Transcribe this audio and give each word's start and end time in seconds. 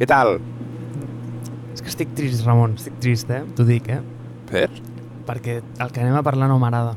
Què 0.00 0.06
tal? 0.08 0.38
És 1.74 1.82
que 1.84 1.90
estic 1.90 2.14
trist, 2.16 2.40
Ramon, 2.46 2.72
estic 2.80 2.94
trist, 3.04 3.28
eh? 3.36 3.42
T'ho 3.52 3.66
dic, 3.68 3.90
eh? 3.92 3.98
Per? 4.48 4.70
Perquè 5.26 5.58
el 5.60 5.90
que 5.92 6.00
anem 6.00 6.16
a 6.16 6.22
parlar 6.24 6.48
no 6.48 6.56
m'agrada. 6.62 6.94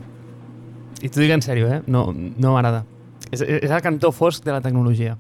I 1.03 1.11
t'ho 1.11 1.19
dic 1.19 1.33
en 1.35 1.43
sèrio, 1.43 1.67
eh? 1.67 1.81
No, 1.91 2.05
no 2.15 2.53
m'agrada. 2.53 2.85
És, 3.27 3.43
és 3.43 3.67
el 3.67 3.83
cantó 3.83 4.13
fosc 4.15 4.47
de 4.47 4.55
la 4.55 4.63
tecnologia. 4.63 5.17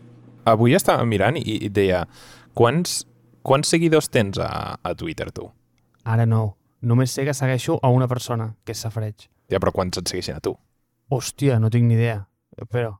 Avui 0.47 0.77
estava 0.79 1.03
mirant 1.03 1.35
i, 1.41 1.57
i 1.67 1.67
deia 1.75 2.05
quants, 2.55 3.01
quants 3.43 3.75
seguidors 3.75 4.07
tens 4.07 4.39
a, 4.39 4.79
a 4.79 4.95
Twitter, 4.95 5.27
tu? 5.35 5.49
Ara 6.07 6.23
no. 6.23 6.53
Només 6.87 7.11
sé 7.11 7.27
que 7.27 7.35
segueixo 7.35 7.81
a 7.83 7.91
una 7.91 8.07
persona, 8.07 8.53
que 8.63 8.71
és 8.71 8.87
Safreig. 8.87 9.27
Ja, 9.51 9.59
però 9.59 9.75
quants 9.75 9.99
et 9.99 10.07
segueixen 10.07 10.39
a 10.39 10.45
tu? 10.47 10.55
Hòstia, 11.11 11.59
no 11.59 11.67
tinc 11.67 11.91
ni 11.91 11.99
idea. 11.99 12.21
Però... 12.71 12.95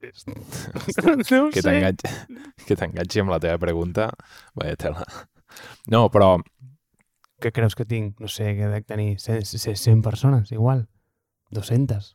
no 0.00 1.44
ho 1.44 1.50
Que 1.50 1.60
sé. 1.60 1.66
t'enganxi 1.68 2.08
que 2.66 2.76
t'enganxi 2.76 3.20
amb 3.22 3.32
la 3.34 3.40
teva 3.42 3.58
pregunta. 3.62 4.10
Vaya 4.54 4.76
tela. 4.80 5.04
No, 5.90 6.08
però 6.10 6.38
Què 7.40 7.52
creus 7.56 7.74
que 7.74 7.86
tinc? 7.88 8.18
No 8.20 8.28
sé, 8.28 8.50
que 8.58 8.66
dec 8.68 8.84
tenir 8.84 9.14
100, 9.18 9.46
100 9.48 10.02
persones, 10.04 10.50
igual. 10.52 10.82
200. 11.56 12.10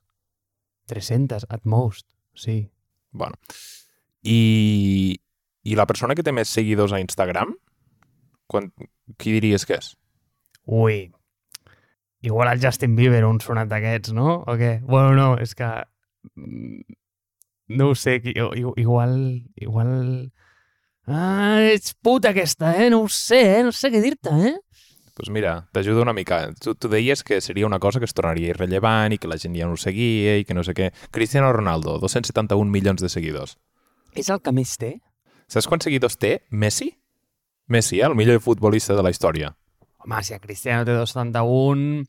300, 0.85 1.47
at 1.49 1.65
most. 1.65 2.05
Sí. 2.37 2.69
Bueno. 3.11 3.33
I, 4.21 5.17
I 5.65 5.75
la 5.75 5.87
persona 5.89 6.13
que 6.13 6.21
té 6.21 6.31
més 6.31 6.49
seguidors 6.53 6.93
a 6.93 6.99
Instagram, 7.01 7.55
quan, 8.45 8.69
qui 9.17 9.33
diries 9.33 9.65
que 9.65 9.79
és? 9.81 9.95
Ui. 10.69 11.11
Igual 12.25 12.51
el 12.53 12.61
Justin 12.61 12.95
Bieber, 12.97 13.25
un 13.25 13.41
sonat 13.41 13.69
d'aquests, 13.69 14.13
no? 14.13 14.43
O 14.45 14.55
què? 14.61 14.75
Bueno, 14.85 15.13
no, 15.17 15.27
és 15.41 15.57
que... 15.57 15.71
No 17.67 17.89
ho 17.89 17.95
sé, 17.95 18.21
igual... 18.25 19.43
Igual... 19.55 20.31
Ah, 21.07 21.61
ets 21.61 21.93
puta 22.01 22.31
aquesta, 22.33 22.73
eh? 22.81 22.89
No 22.89 23.03
ho 23.03 23.09
sé, 23.09 23.59
eh? 23.59 23.63
No 23.65 23.73
sé 23.75 23.91
què 23.93 24.01
dir-te, 24.01 24.33
eh? 24.33 24.55
Doncs 25.15 25.29
pues 25.29 25.29
mira, 25.31 25.69
t'ajudo 25.71 26.01
una 26.01 26.11
mica. 26.11 26.49
Tu, 26.59 26.73
tu 26.75 26.89
deies 26.91 27.21
que 27.23 27.39
seria 27.39 27.65
una 27.65 27.79
cosa 27.79 28.01
que 28.01 28.07
es 28.09 28.13
tornaria 28.13 28.51
irrellevant 28.51 29.13
i 29.15 29.19
que 29.21 29.29
la 29.31 29.37
gent 29.39 29.53
ja 29.55 29.69
no 29.69 29.77
ho 29.77 29.79
seguia 29.79 30.33
i 30.41 30.43
que 30.43 30.57
no 30.57 30.63
sé 30.65 30.73
què. 30.75 30.89
Cristiano 31.15 31.53
Ronaldo, 31.55 31.99
271 32.01 32.67
milions 32.67 32.99
de 32.99 33.07
seguidors. 33.07 33.55
És 34.11 34.27
el 34.33 34.41
que 34.43 34.51
més 34.51 34.73
té? 34.81 34.97
Saps 35.47 35.69
quants 35.71 35.87
seguidors 35.87 36.17
té 36.19 36.39
Messi? 36.51 36.89
Messi, 37.71 38.01
eh? 38.01 38.09
el 38.09 38.17
millor 38.19 38.41
futbolista 38.43 38.97
de 38.97 39.05
la 39.07 39.13
història. 39.13 39.53
Home, 40.03 40.19
si 40.21 40.35
a 40.35 40.41
Cristiano 40.43 40.83
té 40.83 40.93
271... 40.99 42.03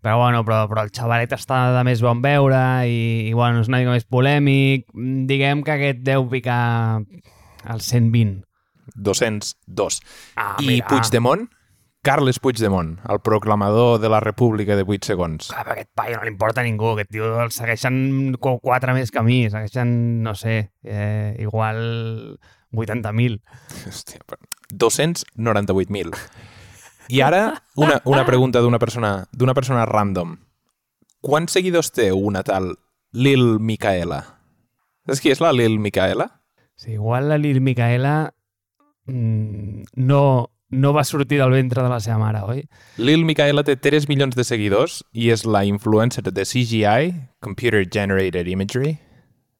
Però 0.00 0.16
bueno, 0.22 0.42
però, 0.48 0.62
però 0.70 0.82
el 0.86 0.90
xavalet 0.96 1.32
està 1.36 1.58
de 1.76 1.84
més 1.84 2.00
bon 2.00 2.22
veure 2.24 2.60
i, 2.88 3.28
i 3.28 3.32
bueno, 3.36 3.60
és 3.60 3.68
una 3.68 3.82
mica 3.82 3.92
més 3.92 4.06
polèmic. 4.08 4.86
Mm, 4.94 5.26
Diguem 5.28 5.62
que 5.66 5.74
aquest 5.76 6.00
deu 6.06 6.24
picar 6.32 7.02
al 7.64 7.80
120. 7.84 8.40
202. 8.96 10.00
Ah, 10.36 10.56
I 10.58 10.66
mira. 10.66 10.86
Puigdemont? 10.88 11.48
Carles 12.02 12.38
Puigdemont, 12.40 12.94
el 13.12 13.18
proclamador 13.20 13.98
de 14.00 14.08
la 14.08 14.20
república 14.24 14.72
de 14.74 14.86
8 14.88 15.04
segons. 15.10 15.50
Clar, 15.52 15.66
però 15.66 15.74
aquest 15.76 15.90
paio 15.94 16.16
no 16.16 16.24
li 16.24 16.30
importa 16.32 16.62
a 16.62 16.64
ningú. 16.64 16.94
Aquest 16.94 17.10
tio 17.12 17.28
el 17.42 17.50
segueixen 17.52 17.98
qu- 18.40 18.56
quatre 18.64 18.94
més 18.96 19.12
que 19.12 19.20
a 19.20 19.22
mi. 19.26 19.42
Segueixen, 19.52 20.22
no 20.24 20.32
sé, 20.34 20.70
eh, 20.82 21.36
igual 21.44 22.38
80.000. 22.72 23.42
Hòstia, 23.84 24.24
però 24.24 24.40
298.000. 24.72 26.16
I 27.10 27.20
ara, 27.26 27.62
una, 27.76 28.00
una 28.04 28.24
pregunta 28.24 28.60
d'una 28.62 28.78
persona, 28.78 29.26
d'una 29.32 29.54
persona 29.54 29.86
random. 29.88 30.36
Quants 31.20 31.56
seguidors 31.56 31.90
té 31.90 32.10
una 32.14 32.44
tal 32.46 32.70
Lil 33.12 33.58
Micaela? 33.58 34.20
Saps 35.08 35.22
qui 35.22 35.32
és 35.32 35.42
la 35.42 35.50
Lil 35.52 35.80
Micaela? 35.82 36.28
Sí, 36.78 36.94
igual 36.94 37.28
la 37.28 37.38
Lil 37.38 37.60
Micaela 37.60 38.32
mm, 39.06 39.90
no, 40.06 40.22
no 40.70 40.92
va 40.94 41.04
sortir 41.04 41.40
del 41.40 41.50
ventre 41.50 41.82
de 41.82 41.90
la 41.90 41.98
seva 42.00 42.18
mare, 42.22 42.44
oi? 42.46 42.62
Lil 43.02 43.26
Micaela 43.26 43.64
té 43.66 43.74
3 43.76 44.06
milions 44.08 44.38
de 44.38 44.46
seguidors 44.46 45.00
i 45.12 45.32
és 45.34 45.42
la 45.44 45.64
influencer 45.66 46.22
de 46.30 46.46
CGI, 46.46 47.10
Computer 47.42 47.82
Generated 47.90 48.46
Imagery, 48.46 48.94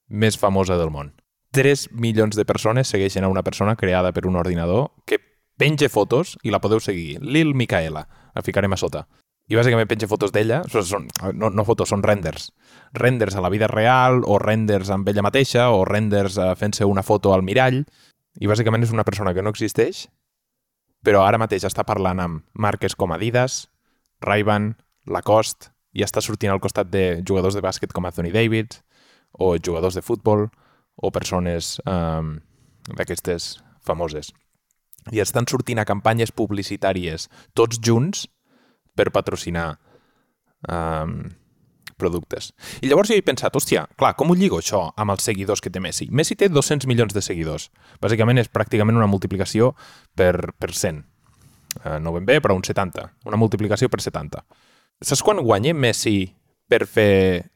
més 0.06 0.38
famosa 0.38 0.78
del 0.78 0.94
món. 0.94 1.10
3 1.50 1.88
milions 1.98 2.38
de 2.38 2.46
persones 2.46 2.88
segueixen 2.88 3.26
a 3.26 3.32
una 3.32 3.42
persona 3.42 3.74
creada 3.74 4.14
per 4.14 4.28
un 4.30 4.38
ordinador 4.38 4.92
que 5.04 5.18
penja 5.60 5.90
fotos 5.92 6.38
i 6.42 6.52
la 6.52 6.60
podeu 6.64 6.80
seguir. 6.80 7.18
Lil 7.20 7.52
Micaela. 7.54 8.06
La 8.34 8.42
ficarem 8.46 8.72
a 8.72 8.78
sota. 8.80 9.04
I 9.50 9.58
bàsicament 9.58 9.88
penja 9.90 10.06
fotos 10.06 10.30
d'ella, 10.30 10.60
són, 10.70 11.08
no, 11.34 11.50
no 11.50 11.64
fotos, 11.66 11.90
són 11.90 12.04
renders. 12.06 12.52
Renders 12.94 13.34
a 13.34 13.42
la 13.42 13.50
vida 13.50 13.66
real, 13.68 14.22
o 14.22 14.38
renders 14.38 14.92
amb 14.94 15.08
ella 15.10 15.24
mateixa, 15.26 15.66
o 15.74 15.82
renders 15.84 16.38
eh, 16.38 16.52
fent-se 16.56 16.86
una 16.86 17.02
foto 17.02 17.34
al 17.34 17.42
mirall. 17.42 17.82
I 18.38 18.46
bàsicament 18.46 18.86
és 18.86 18.94
una 18.94 19.04
persona 19.04 19.34
que 19.34 19.42
no 19.42 19.50
existeix, 19.50 20.04
però 21.02 21.24
ara 21.26 21.40
mateix 21.42 21.66
està 21.66 21.82
parlant 21.84 22.22
amb 22.22 22.44
marques 22.54 22.94
com 22.94 23.10
Adidas, 23.10 23.64
Ray-Ban, 24.22 24.76
Lacoste, 25.10 25.72
i 25.92 26.06
està 26.06 26.22
sortint 26.22 26.54
al 26.54 26.62
costat 26.62 26.86
de 26.92 27.24
jugadors 27.26 27.58
de 27.58 27.64
bàsquet 27.64 27.90
com 27.92 28.06
Anthony 28.06 28.30
Davis, 28.30 28.78
o 29.34 29.56
jugadors 29.58 29.98
de 29.98 30.04
futbol, 30.06 30.46
o 30.94 31.10
persones 31.10 31.80
um, 31.90 32.36
d'aquestes 32.94 33.56
famoses. 33.82 34.30
I 35.12 35.22
estan 35.24 35.48
sortint 35.48 35.80
a 35.80 35.86
campanyes 35.88 36.32
publicitàries 36.36 37.28
tots 37.56 37.80
junts 37.80 38.26
per 38.96 39.08
patrocinar 39.14 39.78
um, 40.68 41.22
productes. 42.00 42.50
I 42.80 42.88
llavors 42.88 43.12
jo 43.12 43.18
he 43.18 43.24
pensat, 43.24 43.54
hòstia, 43.56 43.84
clar, 44.00 44.14
com 44.18 44.32
ho 44.32 44.36
lligo 44.38 44.60
això 44.60 44.86
amb 44.96 45.14
els 45.14 45.26
seguidors 45.28 45.60
que 45.60 45.72
té 45.72 45.82
Messi? 45.82 46.08
Messi 46.10 46.36
té 46.38 46.48
200 46.48 46.88
milions 46.90 47.14
de 47.16 47.22
seguidors. 47.24 47.68
Bàsicament 48.02 48.40
és 48.40 48.50
pràcticament 48.52 48.96
una 48.96 49.10
multiplicació 49.10 49.74
per, 50.16 50.34
per 50.58 50.72
100. 50.72 51.04
Uh, 51.84 51.98
no 52.02 52.14
ben 52.16 52.26
bé, 52.26 52.40
però 52.42 52.56
un 52.56 52.64
70. 52.66 53.06
Una 53.28 53.38
multiplicació 53.40 53.90
per 53.92 54.00
70. 54.02 54.42
Saps 55.00 55.22
quan 55.24 55.40
guanya 55.44 55.74
Messi 55.76 56.24
per 56.70 56.84
fer, 56.88 57.46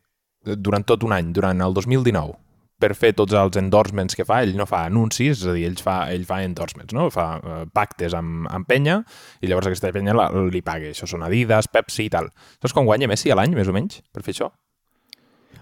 durant 0.44 0.84
tot 0.86 1.04
un 1.06 1.14
any, 1.16 1.32
durant 1.34 1.60
el 1.64 1.74
2019, 1.76 2.36
per 2.80 2.90
fer 2.98 3.12
tots 3.16 3.32
els 3.38 3.56
endorsements 3.56 4.16
que 4.18 4.26
fa, 4.26 4.40
ell 4.44 4.54
no 4.58 4.66
fa 4.66 4.84
anuncis, 4.88 5.38
és 5.38 5.46
a 5.46 5.54
dir, 5.56 5.64
ell 5.68 5.78
fa, 5.80 5.96
ell 6.12 6.26
fa 6.28 6.40
endorsements, 6.44 6.92
no? 6.96 7.06
fa 7.14 7.26
uh, 7.38 7.62
pactes 7.72 8.16
amb, 8.18 8.48
amb 8.50 8.66
penya 8.68 8.98
i 9.40 9.48
llavors 9.50 9.70
aquesta 9.70 9.92
penya 9.94 10.16
la, 10.16 10.28
li 10.50 10.62
paga. 10.66 10.90
Això 10.90 11.08
són 11.10 11.24
Adidas, 11.26 11.70
Pepsi 11.72 12.08
i 12.08 12.12
tal. 12.12 12.28
Saps 12.58 12.74
quan 12.76 12.88
guanya 12.88 13.08
Messi 13.10 13.32
a 13.32 13.38
l'any, 13.38 13.54
més 13.56 13.70
o 13.70 13.76
menys, 13.76 14.02
per 14.12 14.24
fer 14.26 14.34
això? 14.34 14.50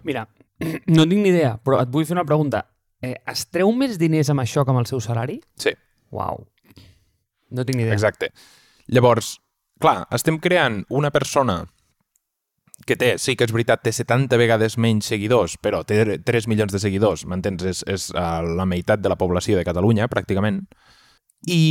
Mira, 0.08 0.24
no 0.96 1.06
tinc 1.06 1.20
ni 1.20 1.30
idea, 1.34 1.56
però 1.62 1.82
et 1.84 1.92
vull 1.92 2.08
fer 2.08 2.16
una 2.16 2.26
pregunta. 2.28 2.64
Eh, 3.02 3.16
es 3.28 3.46
treu 3.50 3.70
més 3.76 3.98
diners 4.00 4.30
amb 4.32 4.42
això 4.44 4.64
que 4.64 4.72
amb 4.74 4.82
el 4.82 4.88
seu 4.90 5.02
salari? 5.02 5.40
Sí, 5.58 5.74
Uau. 6.12 6.42
No 7.52 7.64
tinc 7.64 7.76
ni 7.76 7.86
idea. 7.86 7.94
exacte. 7.96 8.30
Llavors, 8.92 9.36
clar, 9.80 10.06
estem 10.12 10.38
creant 10.40 10.82
una 10.92 11.10
persona 11.12 11.62
que 12.86 12.96
té, 12.98 13.12
sí 13.22 13.34
que 13.36 13.46
és 13.46 13.52
veritat, 13.54 13.82
té 13.84 13.92
70 13.94 14.38
vegades 14.40 14.76
menys 14.80 15.08
seguidors, 15.12 15.56
però 15.62 15.82
té 15.86 16.18
3 16.18 16.48
milions 16.50 16.72
de 16.74 16.80
seguidors, 16.82 17.26
m'entens? 17.28 17.64
És, 17.68 17.82
és 17.90 18.08
uh, 18.14 18.40
la 18.42 18.66
meitat 18.68 19.02
de 19.02 19.12
la 19.12 19.18
població 19.20 19.58
de 19.58 19.64
Catalunya, 19.66 20.08
pràcticament. 20.12 20.62
I, 21.50 21.62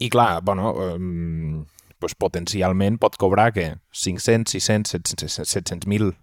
i 0.00 0.08
clar, 0.12 0.42
bueno, 0.46 0.72
um, 0.72 1.62
pues 2.00 2.16
potencialment 2.16 2.98
pot 3.00 3.16
cobrar 3.20 3.50
que 3.52 3.74
500, 3.92 4.50
600, 4.56 4.96
700 4.96 5.54
700.000 5.54 6.14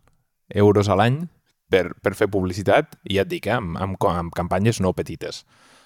euros 0.58 0.90
a 0.90 0.98
l'any 0.98 1.22
per, 1.70 1.92
per 2.02 2.16
fer 2.16 2.30
publicitat, 2.32 2.98
i 3.06 3.18
ja 3.18 3.26
et 3.26 3.32
dic, 3.32 3.48
eh, 3.48 3.58
amb, 3.58 3.78
amb, 3.80 3.98
amb 4.10 4.36
campanyes 4.36 4.82
no 4.82 4.94
petites. 4.98 5.44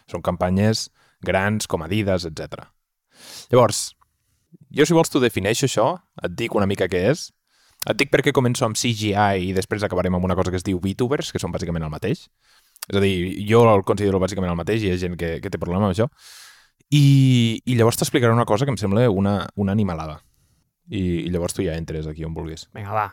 Són 0.10 0.24
campanyes 0.26 0.90
grans, 1.26 1.68
com 1.68 1.84
Adidas, 1.86 2.26
etc. 2.30 2.66
Llavors, 3.52 3.92
jo 4.72 4.86
si 4.88 4.96
vols 4.96 5.12
t'ho 5.12 5.22
defineixo 5.22 5.68
això, 5.68 5.88
et 6.24 6.36
dic 6.38 6.56
una 6.56 6.70
mica 6.70 6.90
què 6.92 7.04
és, 7.12 7.30
et 7.90 7.98
dic 7.98 8.12
perquè 8.14 8.34
començo 8.36 8.68
amb 8.68 8.78
CGI 8.78 9.48
i 9.48 9.54
després 9.58 9.84
acabarem 9.84 10.16
amb 10.16 10.28
una 10.28 10.38
cosa 10.38 10.54
que 10.54 10.60
es 10.60 10.66
diu 10.68 10.80
VTubers, 10.84 11.32
que 11.34 11.42
són 11.42 11.54
bàsicament 11.54 11.86
el 11.86 11.94
mateix. 11.94 12.28
És 12.88 12.98
a 12.98 13.02
dir, 13.02 13.16
jo 13.50 13.64
el 13.70 13.86
considero 13.88 14.20
bàsicament 14.22 14.54
el 14.54 14.60
mateix 14.60 14.84
i 14.84 14.90
hi 14.90 14.94
ha 14.96 15.00
gent 15.02 15.18
que, 15.18 15.36
que 15.42 15.50
té 15.54 15.62
problema 15.62 15.88
amb 15.88 15.96
això. 15.96 16.10
I, 16.92 17.62
i 17.66 17.78
llavors 17.80 17.98
t'explicaré 18.02 18.34
una 18.36 18.46
cosa 18.46 18.68
que 18.68 18.74
em 18.74 18.80
sembla 18.80 19.08
una, 19.10 19.36
una 19.56 19.74
animalada. 19.74 20.20
I, 20.92 21.24
I 21.26 21.30
llavors 21.32 21.56
tu 21.56 21.64
ja 21.64 21.78
entres 21.80 22.10
aquí 22.10 22.26
on 22.28 22.36
vulguis. 22.36 22.68
Vinga, 22.76 22.94
va, 22.94 23.08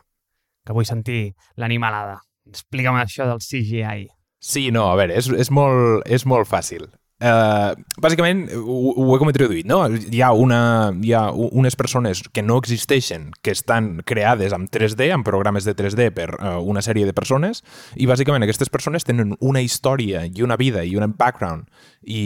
que 0.67 0.77
vull 0.77 0.89
sentir 0.89 1.35
l'animalada. 1.57 2.19
Explica'm 2.49 2.99
això 2.99 3.29
del 3.29 3.45
CGI. 3.45 4.09
Sí, 4.39 4.69
no, 4.75 4.89
a 4.91 4.97
veure, 4.99 5.17
és, 5.19 5.29
és, 5.31 5.51
molt, 5.55 6.05
és 6.07 6.25
molt 6.27 6.49
fàcil. 6.49 6.89
Uh, 7.19 7.75
bàsicament, 7.99 8.45
ho, 8.55 8.77
ho 8.95 9.07
he 9.11 9.19
com 9.19 9.31
introduït, 9.33 9.67
no? 9.67 9.81
Hi 9.91 10.21
ha, 10.23 10.29
una, 10.39 10.61
hi 11.03 11.11
ha 11.19 11.25
unes 11.35 11.75
persones 11.75 12.23
que 12.31 12.45
no 12.47 12.61
existeixen, 12.63 13.33
que 13.43 13.51
estan 13.57 14.05
creades 14.07 14.55
amb 14.55 14.71
3D, 14.71 15.09
amb 15.17 15.27
programes 15.27 15.67
de 15.67 15.75
3D 15.75 16.13
per 16.15 16.29
uh, 16.37 16.61
una 16.63 16.85
sèrie 16.85 17.09
de 17.09 17.17
persones, 17.17 17.65
i 17.99 18.07
bàsicament 18.07 18.47
aquestes 18.47 18.71
persones 18.71 19.09
tenen 19.09 19.35
una 19.41 19.65
història 19.67 20.23
i 20.31 20.47
una 20.47 20.61
vida 20.61 20.87
i 20.87 20.95
un 20.95 21.11
background 21.19 21.67
i, 22.07 22.23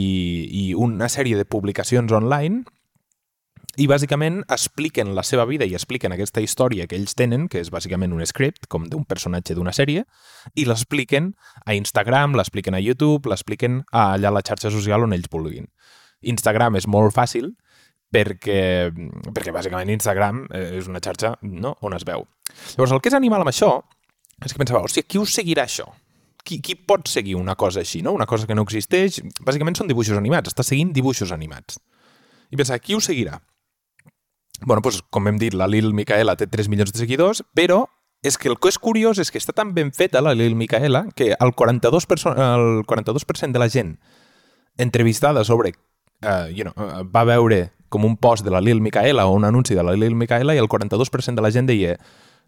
i 0.53 0.65
una 0.77 1.09
sèrie 1.09 1.41
de 1.41 1.49
publicacions 1.49 2.13
online 2.13 2.67
i 3.81 3.87
bàsicament 3.89 4.43
expliquen 4.53 5.15
la 5.17 5.23
seva 5.25 5.47
vida 5.49 5.65
i 5.65 5.73
expliquen 5.73 6.13
aquesta 6.13 6.43
història 6.45 6.85
que 6.89 6.97
ells 6.99 7.15
tenen, 7.17 7.47
que 7.49 7.63
és 7.63 7.71
bàsicament 7.73 8.13
un 8.13 8.25
script, 8.29 8.67
com 8.69 8.85
d'un 8.91 9.07
personatge 9.09 9.57
d'una 9.57 9.73
sèrie, 9.73 10.05
i 10.55 10.67
l'expliquen 10.69 11.33
a 11.65 11.77
Instagram, 11.79 12.37
l'expliquen 12.37 12.77
a 12.77 12.83
YouTube, 12.83 13.31
l'expliquen 13.33 13.81
allà 13.91 14.29
a 14.29 14.37
la 14.37 14.45
xarxa 14.45 14.71
social 14.75 15.07
on 15.07 15.17
ells 15.17 15.31
vulguin. 15.33 15.71
Instagram 16.21 16.77
és 16.77 16.87
molt 16.87 17.17
fàcil 17.17 17.49
perquè, 18.13 18.93
perquè 19.33 19.55
bàsicament 19.57 19.91
Instagram 19.95 20.45
eh, 20.53 20.79
és 20.83 20.91
una 20.91 21.01
xarxa 21.01 21.39
no, 21.41 21.79
on 21.81 21.97
es 21.97 22.05
veu. 22.05 22.27
Llavors, 22.77 22.93
el 22.93 23.01
que 23.01 23.09
és 23.09 23.17
animal 23.17 23.41
amb 23.41 23.53
això 23.55 23.73
és 24.43 24.53
que 24.53 24.61
pensava, 24.61 24.83
hòstia, 24.85 25.07
qui 25.07 25.21
us 25.23 25.33
seguirà 25.33 25.65
això? 25.65 25.87
Qui, 26.43 26.59
qui 26.61 26.75
pot 26.75 27.07
seguir 27.09 27.37
una 27.39 27.55
cosa 27.57 27.81
així, 27.81 28.03
no? 28.03 28.13
Una 28.13 28.27
cosa 28.27 28.49
que 28.49 28.57
no 28.59 28.65
existeix? 28.67 29.21
Bàsicament 29.47 29.79
són 29.79 29.89
dibuixos 29.89 30.19
animats, 30.19 30.51
està 30.51 30.67
seguint 30.67 30.91
dibuixos 30.93 31.33
animats. 31.33 31.79
I 32.51 32.59
pensava, 32.59 32.83
qui 32.83 32.99
ho 32.99 33.01
seguirà? 33.01 33.39
Bueno, 34.65 34.83
pues, 34.83 35.03
com 35.11 35.29
hem 35.29 35.39
dit, 35.39 35.55
la 35.55 35.69
Lil 35.69 35.93
Micaela 35.95 36.37
té 36.37 36.47
3 36.47 36.69
milions 36.73 36.93
de 36.93 37.03
seguidors, 37.03 37.43
però 37.55 37.85
és 38.23 38.39
que 38.39 38.49
el 38.49 38.59
que 38.63 38.71
és 38.71 38.79
curiós 38.79 39.19
és 39.19 39.33
que 39.35 39.41
està 39.43 39.55
tan 39.55 39.75
ben 39.75 39.91
feta 39.93 40.23
la 40.23 40.35
Lil 40.39 40.55
Micaela 40.55 41.09
que 41.19 41.33
el 41.35 41.55
42%, 41.59 42.37
el 42.39 42.85
42 42.87 43.27
de 43.53 43.59
la 43.59 43.69
gent 43.69 43.99
entrevistada 44.79 45.45
sobre 45.45 45.75
uh, 46.23 46.47
you 46.49 46.63
know, 46.63 46.75
uh, 46.77 47.03
va 47.03 47.25
veure 47.25 47.73
com 47.89 48.07
un 48.07 48.17
post 48.17 48.45
de 48.45 48.51
la 48.51 48.61
Lil 48.61 48.81
Micaela 48.81 49.27
o 49.27 49.35
un 49.35 49.45
anunci 49.45 49.75
de 49.75 49.83
la 49.83 49.93
Lil 49.93 50.15
Micaela 50.15 50.55
i 50.55 50.59
el 50.63 50.69
42% 50.69 51.35
de 51.35 51.43
la 51.43 51.51
gent 51.51 51.67
deia 51.67 51.99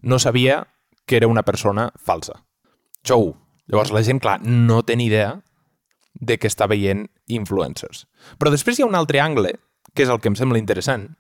no 0.01 0.19
sabia 0.19 0.69
que 1.07 1.17
era 1.17 1.29
una 1.29 1.43
persona 1.43 1.91
falsa. 1.97 2.45
Xou. 3.05 3.35
Llavors 3.67 3.93
la 3.93 4.03
gent, 4.05 4.21
clar, 4.21 4.39
no 4.45 4.83
té 4.85 4.97
ni 4.97 5.09
idea 5.09 5.43
de 6.15 6.39
que 6.39 6.49
està 6.49 6.69
veient 6.69 7.07
influencers. 7.27 8.07
Però 8.39 8.53
després 8.53 8.79
hi 8.79 8.85
ha 8.85 8.89
un 8.89 8.97
altre 8.97 9.21
angle, 9.21 9.55
que 9.95 10.05
és 10.05 10.13
el 10.13 10.21
que 10.21 10.31
em 10.31 10.37
sembla 10.37 10.61
interessant, 10.61 11.11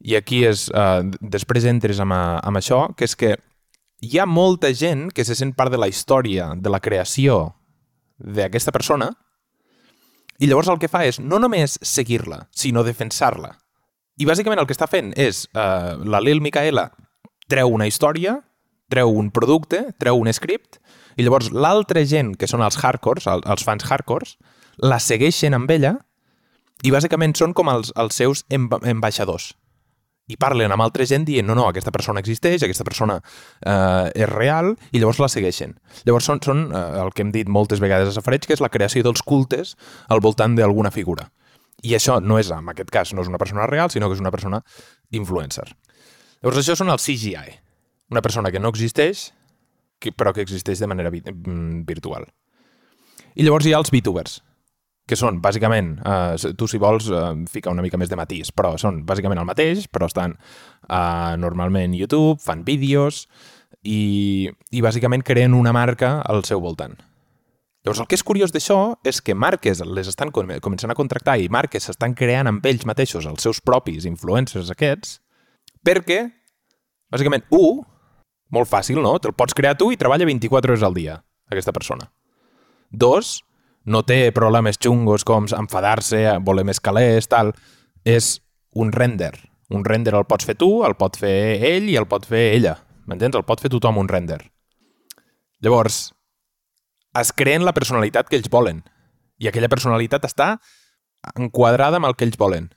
i 0.00 0.14
aquí 0.16 0.44
és, 0.46 0.68
uh, 0.70 1.02
després 1.20 1.66
entres 1.68 2.00
amb, 2.02 2.14
a, 2.14 2.38
amb 2.46 2.60
això, 2.60 2.86
que 2.96 3.06
és 3.08 3.16
que 3.18 3.34
hi 4.00 4.18
ha 4.18 4.26
molta 4.30 4.70
gent 4.74 5.08
que 5.14 5.24
se 5.26 5.34
sent 5.34 5.54
part 5.58 5.74
de 5.74 5.80
la 5.80 5.88
història, 5.90 6.52
de 6.54 6.70
la 6.70 6.80
creació 6.80 7.56
d'aquesta 8.18 8.74
persona, 8.74 9.10
i 10.38 10.46
llavors 10.46 10.70
el 10.70 10.78
que 10.78 10.90
fa 10.90 11.02
és 11.06 11.18
no 11.18 11.40
només 11.42 11.80
seguir-la, 11.82 12.44
sinó 12.54 12.84
defensar-la. 12.86 13.56
I 14.18 14.26
bàsicament 14.26 14.62
el 14.62 14.66
que 14.66 14.74
està 14.74 14.86
fent 14.90 15.10
és, 15.18 15.46
uh, 15.54 15.98
la 16.06 16.22
Lil 16.22 16.42
Micaela 16.42 16.92
treu 17.50 17.74
una 17.74 17.88
història, 17.90 18.38
treu 18.88 19.10
un 19.10 19.32
producte, 19.34 19.88
treu 19.98 20.18
un 20.20 20.30
script, 20.32 20.78
i 21.18 21.26
llavors 21.26 21.50
l'altra 21.50 22.04
gent, 22.06 22.36
que 22.38 22.46
són 22.46 22.62
els 22.62 22.78
hardcores, 22.78 23.26
els 23.26 23.64
fans 23.66 23.82
hardcores, 23.90 24.36
la 24.78 25.00
segueixen 25.02 25.58
amb 25.58 25.70
ella 25.74 25.96
i 26.86 26.92
bàsicament 26.94 27.34
són 27.34 27.50
com 27.58 27.66
els, 27.72 27.90
els 27.98 28.14
seus 28.14 28.44
ambaixadors 28.54 29.56
i 30.28 30.36
parlen 30.40 30.72
amb 30.72 30.84
altra 30.84 31.06
gent 31.08 31.24
dient 31.28 31.46
no, 31.48 31.56
no, 31.56 31.66
aquesta 31.68 31.92
persona 31.94 32.20
existeix, 32.22 32.62
aquesta 32.64 32.84
persona 32.86 33.18
eh, 33.18 34.12
és 34.12 34.28
real, 34.30 34.74
i 34.92 35.00
llavors 35.00 35.20
la 35.22 35.30
segueixen. 35.32 35.74
Llavors 36.04 36.28
són, 36.28 36.42
són 36.44 36.66
eh, 36.68 36.84
el 37.02 37.12
que 37.16 37.24
hem 37.24 37.32
dit 37.34 37.48
moltes 37.48 37.80
vegades 37.82 38.12
a 38.12 38.16
Safareig, 38.16 38.46
que 38.46 38.56
és 38.56 38.64
la 38.64 38.72
creació 38.72 39.04
dels 39.06 39.24
cultes 39.24 39.74
al 40.12 40.22
voltant 40.24 40.56
d'alguna 40.58 40.92
figura. 40.94 41.30
I 41.82 41.94
això 41.94 42.18
no 42.20 42.40
és, 42.40 42.50
en 42.50 42.68
aquest 42.72 42.90
cas, 42.92 43.14
no 43.14 43.22
és 43.22 43.30
una 43.30 43.40
persona 43.40 43.66
real, 43.70 43.90
sinó 43.90 44.08
que 44.10 44.18
és 44.18 44.22
una 44.22 44.34
persona 44.34 44.60
influencer. 45.14 45.68
Llavors 46.42 46.60
això 46.60 46.76
són 46.78 46.90
els 46.92 47.06
CGI. 47.06 47.56
Una 48.12 48.22
persona 48.24 48.50
que 48.50 48.60
no 48.60 48.72
existeix, 48.72 49.28
que, 50.00 50.12
però 50.12 50.32
que 50.34 50.42
existeix 50.44 50.80
de 50.82 50.88
manera 50.90 51.12
vi 51.14 51.22
mm, 51.22 51.84
virtual. 51.88 52.26
I 53.38 53.46
llavors 53.46 53.66
hi 53.68 53.74
ha 53.74 53.80
els 53.80 53.92
VTubers, 53.94 54.40
que 55.08 55.16
són, 55.16 55.40
bàsicament, 55.44 55.94
eh, 56.04 56.52
tu 56.58 56.68
si 56.68 56.80
vols 56.80 57.08
eh, 57.08 57.24
fica 57.50 57.72
una 57.72 57.84
mica 57.84 58.00
més 58.00 58.10
de 58.10 58.18
matís, 58.20 58.52
però 58.52 58.74
són 58.80 59.02
bàsicament 59.08 59.40
el 59.40 59.48
mateix, 59.48 59.86
però 59.92 60.08
estan 60.10 60.36
eh, 60.36 61.34
normalment 61.40 61.96
YouTube, 61.96 62.38
fan 62.44 62.64
vídeos 62.66 63.24
i, 63.82 64.48
i 64.70 64.84
bàsicament 64.84 65.24
creen 65.24 65.56
una 65.56 65.72
marca 65.72 66.18
al 66.28 66.44
seu 66.44 66.60
voltant. 66.60 66.98
Llavors, 67.86 68.02
el 68.02 68.08
que 68.10 68.18
és 68.18 68.24
curiós 68.26 68.52
d'això 68.52 68.98
és 69.06 69.22
que 69.24 69.36
marques 69.38 69.80
les 69.86 70.10
estan 70.10 70.32
començant 70.34 70.92
a 70.92 70.96
contractar 70.98 71.38
i 71.40 71.48
marques 71.48 71.86
s'estan 71.88 72.12
creant 72.18 72.50
amb 72.50 72.66
ells 72.68 72.84
mateixos 72.84 73.24
els 73.30 73.46
seus 73.46 73.62
propis 73.64 74.04
influencers 74.08 74.68
aquests 74.74 75.20
perquè, 75.86 76.26
bàsicament, 77.08 77.46
un, 77.54 77.80
molt 78.52 78.68
fàcil, 78.68 79.00
no? 79.00 79.14
Te'l 79.22 79.36
pots 79.36 79.56
crear 79.56 79.76
tu 79.78 79.92
i 79.92 79.96
treballa 80.00 80.26
24 80.28 80.74
hores 80.74 80.84
al 80.84 80.96
dia, 80.96 81.20
aquesta 81.48 81.72
persona. 81.72 82.10
Dos, 82.90 83.38
no 83.88 84.04
té 84.04 84.28
problemes 84.36 84.76
xungos 84.76 85.24
com 85.24 85.48
enfadar-se, 85.48 86.20
voler 86.44 86.66
més 86.68 86.80
calés, 86.80 87.28
tal. 87.28 87.54
És 88.04 88.38
un 88.76 88.92
render. 88.92 89.32
Un 89.72 89.84
render 89.84 90.14
el 90.16 90.26
pots 90.28 90.46
fer 90.48 90.56
tu, 90.60 90.84
el 90.84 90.96
pot 91.00 91.16
fer 91.20 91.58
ell 91.72 91.88
i 91.88 91.96
el 92.00 92.06
pot 92.08 92.26
fer 92.28 92.52
ella. 92.54 92.76
M'entens? 93.08 93.36
El 93.36 93.46
pot 93.48 93.60
fer 93.60 93.72
tothom 93.72 93.98
un 94.00 94.08
render. 94.08 94.40
Llavors, 95.64 96.12
es 97.18 97.32
creen 97.32 97.64
la 97.64 97.74
personalitat 97.74 98.28
que 98.28 98.38
ells 98.38 98.52
volen. 98.52 98.84
I 99.40 99.48
aquella 99.48 99.70
personalitat 99.72 100.24
està 100.28 100.56
enquadrada 101.34 101.98
amb 101.98 102.08
el 102.08 102.16
que 102.16 102.28
ells 102.28 102.38
volen. 102.38 102.68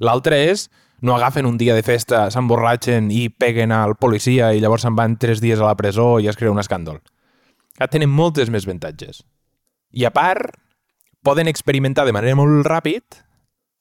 L'altre 0.00 0.40
és, 0.48 0.68
no 1.04 1.14
agafen 1.14 1.46
un 1.46 1.58
dia 1.58 1.74
de 1.76 1.84
festa, 1.84 2.24
s'emborratxen 2.30 3.10
i 3.12 3.28
peguen 3.28 3.74
al 3.74 3.94
policia 4.00 4.54
i 4.54 4.62
llavors 4.62 4.86
se'n 4.86 4.96
van 4.96 5.18
tres 5.20 5.42
dies 5.44 5.60
a 5.60 5.68
la 5.68 5.76
presó 5.78 6.16
i 6.18 6.30
es 6.30 6.38
crea 6.38 6.54
un 6.54 6.62
escàndol. 6.62 7.02
Ja 7.78 7.90
tenen 7.90 8.10
moltes 8.10 8.50
més 8.50 8.66
avantatges. 8.66 9.22
I 9.94 10.04
a 10.08 10.10
part, 10.10 10.56
poden 11.24 11.48
experimentar 11.48 12.04
de 12.04 12.12
manera 12.12 12.36
molt 12.36 12.66
ràpid 12.66 13.22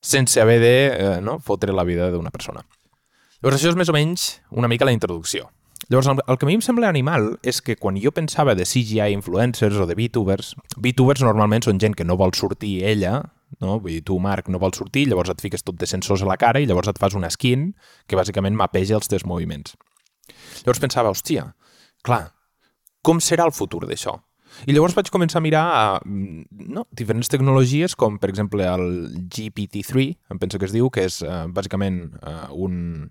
sense 0.03 0.39
haver 0.39 0.59
de 0.61 0.75
eh, 0.87 1.17
no, 1.25 1.39
fotre 1.41 1.73
la 1.73 1.85
vida 1.87 2.11
d'una 2.13 2.31
persona. 2.31 2.61
Llavors, 3.41 3.57
això 3.57 3.73
és 3.73 3.77
més 3.79 3.89
o 3.89 3.95
menys 3.95 4.27
una 4.51 4.69
mica 4.71 4.85
la 4.85 4.93
introducció. 4.95 5.49
Llavors, 5.89 6.07
el, 6.07 6.21
el 6.27 6.37
que 6.37 6.45
a 6.45 6.49
mi 6.49 6.57
em 6.59 6.63
sembla 6.63 6.91
animal 6.91 7.33
és 7.43 7.59
que 7.65 7.75
quan 7.79 7.97
jo 7.99 8.13
pensava 8.15 8.53
de 8.55 8.67
CGI 8.67 9.09
influencers 9.15 9.79
o 9.81 9.87
de 9.89 9.97
VTubers, 9.99 10.53
VTubers 10.77 11.23
normalment 11.25 11.65
són 11.65 11.81
gent 11.81 11.97
que 11.97 12.05
no 12.07 12.15
vol 12.19 12.35
sortir 12.37 12.77
ella, 12.87 13.17
no? 13.59 13.79
Vull 13.79 13.97
dir, 13.97 14.03
tu, 14.07 14.19
Marc, 14.21 14.47
no 14.53 14.61
vols 14.61 14.79
sortir, 14.79 15.07
llavors 15.09 15.33
et 15.33 15.41
fiques 15.43 15.65
tot 15.65 15.79
de 15.79 15.89
sensors 15.89 16.23
a 16.23 16.29
la 16.29 16.37
cara 16.39 16.61
i 16.61 16.69
llavors 16.69 16.91
et 16.93 17.01
fas 17.01 17.17
una 17.19 17.31
skin 17.33 17.71
que 18.07 18.19
bàsicament 18.19 18.55
mapeja 18.55 18.95
els 18.99 19.11
teus 19.11 19.25
moviments. 19.27 19.75
Llavors 20.63 20.83
pensava, 20.83 21.11
hòstia, 21.11 21.49
clar, 22.05 22.29
com 23.03 23.19
serà 23.19 23.49
el 23.49 23.55
futur 23.55 23.83
d'això? 23.89 24.15
I 24.67 24.75
llavors 24.75 24.95
vaig 24.97 25.09
començar 25.13 25.39
a 25.39 25.43
mirar 25.45 25.63
a, 25.63 25.83
no, 26.03 26.85
diferents 26.95 27.31
tecnologies, 27.31 27.95
com 27.99 28.19
per 28.21 28.29
exemple 28.31 28.67
el 28.67 28.85
GPT-3, 29.33 30.13
em 30.33 30.41
penso 30.41 30.59
que 30.59 30.69
es 30.69 30.75
diu, 30.75 30.89
que 30.93 31.07
és 31.09 31.21
uh, 31.25 31.45
bàsicament 31.53 31.99
uh, 32.21 32.47
un, 32.53 33.09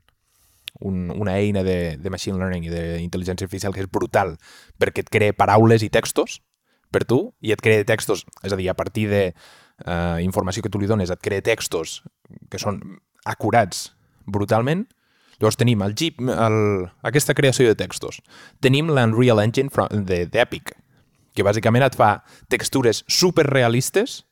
un, 0.81 1.03
una 1.11 1.37
eina 1.39 1.65
de, 1.67 1.97
de 1.99 2.15
machine 2.15 2.39
learning 2.39 2.69
i 2.69 2.73
d'intel·ligència 2.73 3.47
artificial 3.47 3.75
que 3.75 3.85
és 3.85 3.91
brutal 3.91 4.37
perquè 4.81 5.05
et 5.05 5.13
crea 5.13 5.37
paraules 5.37 5.85
i 5.85 5.91
textos 5.93 6.41
per 6.93 7.05
tu 7.09 7.25
i 7.41 7.55
et 7.55 7.61
crea 7.65 7.85
textos, 7.89 8.27
és 8.45 8.53
a 8.53 8.59
dir, 8.61 8.71
a 8.71 8.79
partir 8.79 9.09
de 9.11 9.23
uh, 9.33 10.19
informació 10.25 10.65
que 10.65 10.73
tu 10.73 10.81
li 10.81 10.91
dones, 10.91 11.11
et 11.11 11.23
crea 11.25 11.45
textos 11.45 12.01
que 12.53 12.61
són 12.61 12.83
acurats 13.29 13.91
brutalment, 14.27 14.87
Llavors 15.43 15.59
tenim 15.59 15.81
el 15.83 15.97
Jeep, 15.99 16.21
el, 16.23 16.57
aquesta 17.03 17.35
creació 17.35 17.67
de 17.67 17.75
textos. 17.75 18.21
Tenim 18.63 18.93
l'Unreal 18.95 19.41
Engine 19.43 19.89
d'Epic, 20.31 20.71
que 21.35 21.45
bàsicament 21.47 21.85
et 21.87 21.97
fa 21.97 22.23
textures 22.53 23.03
superrealistes, 23.09 24.23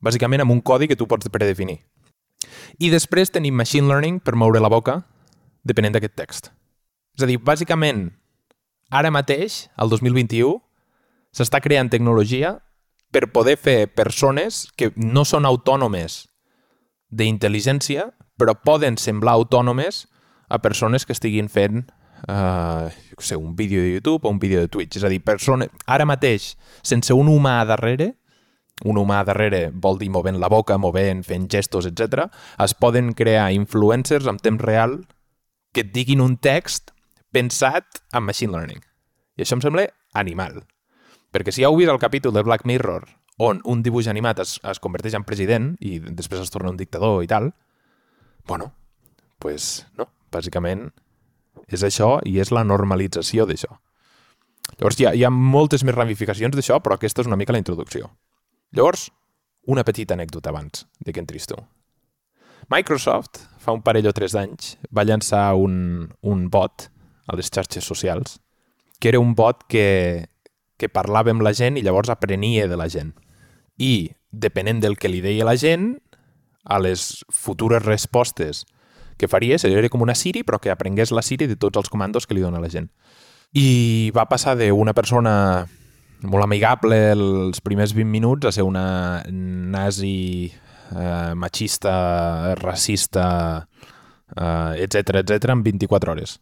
bàsicament 0.00 0.44
amb 0.44 0.54
un 0.54 0.62
codi 0.64 0.88
que 0.88 0.96
tu 0.96 1.08
pots 1.08 1.28
predefinir. 1.32 1.80
I 2.80 2.88
després 2.92 3.32
tenim 3.32 3.56
machine 3.56 3.88
learning 3.88 4.20
per 4.24 4.36
moure 4.38 4.60
la 4.60 4.72
boca 4.72 5.02
depenent 5.64 5.96
d'aquest 5.96 6.16
text. 6.16 6.50
És 7.16 7.24
a 7.24 7.28
dir, 7.28 7.36
bàsicament, 7.36 8.08
ara 8.90 9.10
mateix, 9.12 9.66
al 9.76 9.92
2021, 9.92 10.56
s'està 11.36 11.60
creant 11.60 11.90
tecnologia 11.92 12.56
per 13.12 13.28
poder 13.34 13.56
fer 13.58 13.90
persones 13.92 14.68
que 14.78 14.90
no 14.96 15.26
són 15.26 15.46
autònomes 15.46 16.24
d'intel·ligència, 17.10 18.08
però 18.38 18.54
poden 18.54 18.96
semblar 18.96 19.34
autònomes 19.36 20.06
a 20.48 20.58
persones 20.62 21.04
que 21.04 21.12
estiguin 21.12 21.50
fent 21.50 21.84
uh, 22.28 22.90
sé, 23.18 23.36
un 23.36 23.54
vídeo 23.56 23.82
de 23.82 23.92
YouTube 23.92 24.26
o 24.26 24.30
un 24.30 24.38
vídeo 24.38 24.60
de 24.60 24.68
Twitch. 24.68 24.96
És 24.96 25.04
a 25.04 25.10
dir, 25.12 25.22
persona, 25.24 25.68
ara 25.86 26.06
mateix, 26.08 26.54
sense 26.82 27.14
un 27.14 27.28
humà 27.28 27.60
darrere, 27.68 28.14
un 28.84 28.96
humà 28.96 29.20
darrere 29.28 29.68
vol 29.72 29.98
dir 30.00 30.10
movent 30.10 30.40
la 30.40 30.48
boca, 30.48 30.78
movent, 30.78 31.22
fent 31.24 31.48
gestos, 31.52 31.86
etc. 31.86 32.30
es 32.58 32.74
poden 32.74 33.12
crear 33.12 33.50
influencers 33.52 34.26
en 34.26 34.40
temps 34.40 34.62
real 34.64 35.02
que 35.72 35.84
et 35.84 35.92
diguin 35.94 36.20
un 36.24 36.38
text 36.40 36.94
pensat 37.30 38.02
en 38.12 38.24
machine 38.24 38.52
learning. 38.52 38.80
I 39.36 39.44
això 39.44 39.58
em 39.58 39.64
sembla 39.64 39.86
animal. 40.18 40.62
Perquè 41.30 41.52
si 41.54 41.62
ja 41.62 41.68
heu 41.70 41.78
vist 41.78 41.92
el 41.92 42.00
capítol 42.02 42.34
de 42.34 42.42
Black 42.42 42.66
Mirror 42.66 43.06
on 43.40 43.60
un 43.64 43.84
dibuix 43.84 44.08
animat 44.10 44.42
es, 44.42 44.58
es 44.66 44.80
converteix 44.82 45.14
en 45.16 45.24
president 45.24 45.72
i 45.80 45.98
després 46.00 46.42
es 46.42 46.50
torna 46.52 46.72
un 46.72 46.80
dictador 46.80 47.22
i 47.24 47.28
tal, 47.30 47.52
bueno, 48.48 48.72
pues 49.38 49.86
no, 49.96 50.10
bàsicament 50.32 50.90
és 51.68 51.84
això 51.86 52.18
i 52.26 52.38
és 52.42 52.52
la 52.54 52.64
normalització 52.66 53.46
d'això. 53.46 53.70
Llavors 54.78 55.00
hi 55.00 55.06
ha, 55.06 55.14
hi 55.14 55.24
ha 55.24 55.30
moltes 55.30 55.84
més 55.84 55.96
ramificacions 55.96 56.56
d'això, 56.56 56.78
però 56.80 56.96
aquesta 56.96 57.22
és 57.22 57.30
una 57.30 57.38
mica 57.38 57.54
la 57.54 57.60
introducció. 57.62 58.10
Llavors, 58.76 59.08
una 59.66 59.84
petita 59.84 60.14
anècdota 60.14 60.50
abans 60.50 60.86
de 60.98 61.12
que 61.12 61.20
entris 61.20 61.48
tu. 61.50 61.58
Microsoft 62.70 63.42
fa 63.60 63.74
un 63.74 63.82
parell 63.82 64.08
o 64.08 64.14
tres 64.16 64.34
d'anys, 64.36 64.76
va 64.94 65.04
llançar 65.04 65.54
un, 65.58 66.08
un 66.22 66.46
bot 66.50 66.86
a 67.26 67.36
les 67.36 67.50
xarxes 67.50 67.84
socials, 67.84 68.38
que 69.00 69.10
era 69.10 69.20
un 69.20 69.34
bot 69.34 69.64
que, 69.68 70.28
que 70.78 70.88
parlava 70.88 71.32
amb 71.34 71.42
la 71.42 71.54
gent 71.56 71.78
i 71.78 71.84
llavors 71.84 72.12
aprenia 72.12 72.68
de 72.70 72.78
la 72.78 72.88
gent. 72.92 73.14
I, 73.76 74.12
depenent 74.30 74.80
del 74.84 74.96
que 75.00 75.10
li 75.10 75.22
deia 75.24 75.48
la 75.48 75.56
gent, 75.58 75.96
a 76.64 76.78
les 76.78 77.24
futures 77.32 77.82
respostes 77.82 78.64
que 79.20 79.28
faria, 79.28 79.58
seria 79.60 79.92
com 79.92 80.00
una 80.00 80.16
Siri, 80.16 80.42
però 80.46 80.58
que 80.58 80.72
aprengués 80.72 81.12
la 81.12 81.22
Siri 81.22 81.46
de 81.50 81.58
tots 81.60 81.76
els 81.76 81.92
comandos 81.92 82.26
que 82.26 82.34
li 82.34 82.44
dona 82.44 82.62
la 82.62 82.72
gent. 82.72 82.88
I 83.52 84.10
va 84.16 84.24
passar 84.30 84.56
d'una 84.56 84.94
persona 84.96 85.34
molt 86.22 86.44
amigable 86.44 86.96
els 87.12 87.60
primers 87.64 87.94
20 87.96 88.10
minuts 88.10 88.46
a 88.46 88.52
ser 88.52 88.64
una 88.64 89.22
nazi 89.28 90.50
eh, 90.50 91.32
machista, 91.34 92.54
racista, 92.60 93.66
eh, 94.36 94.84
etc 94.84 95.22
etc 95.22 95.50
en 95.50 95.62
24 95.62 96.12
hores. 96.12 96.40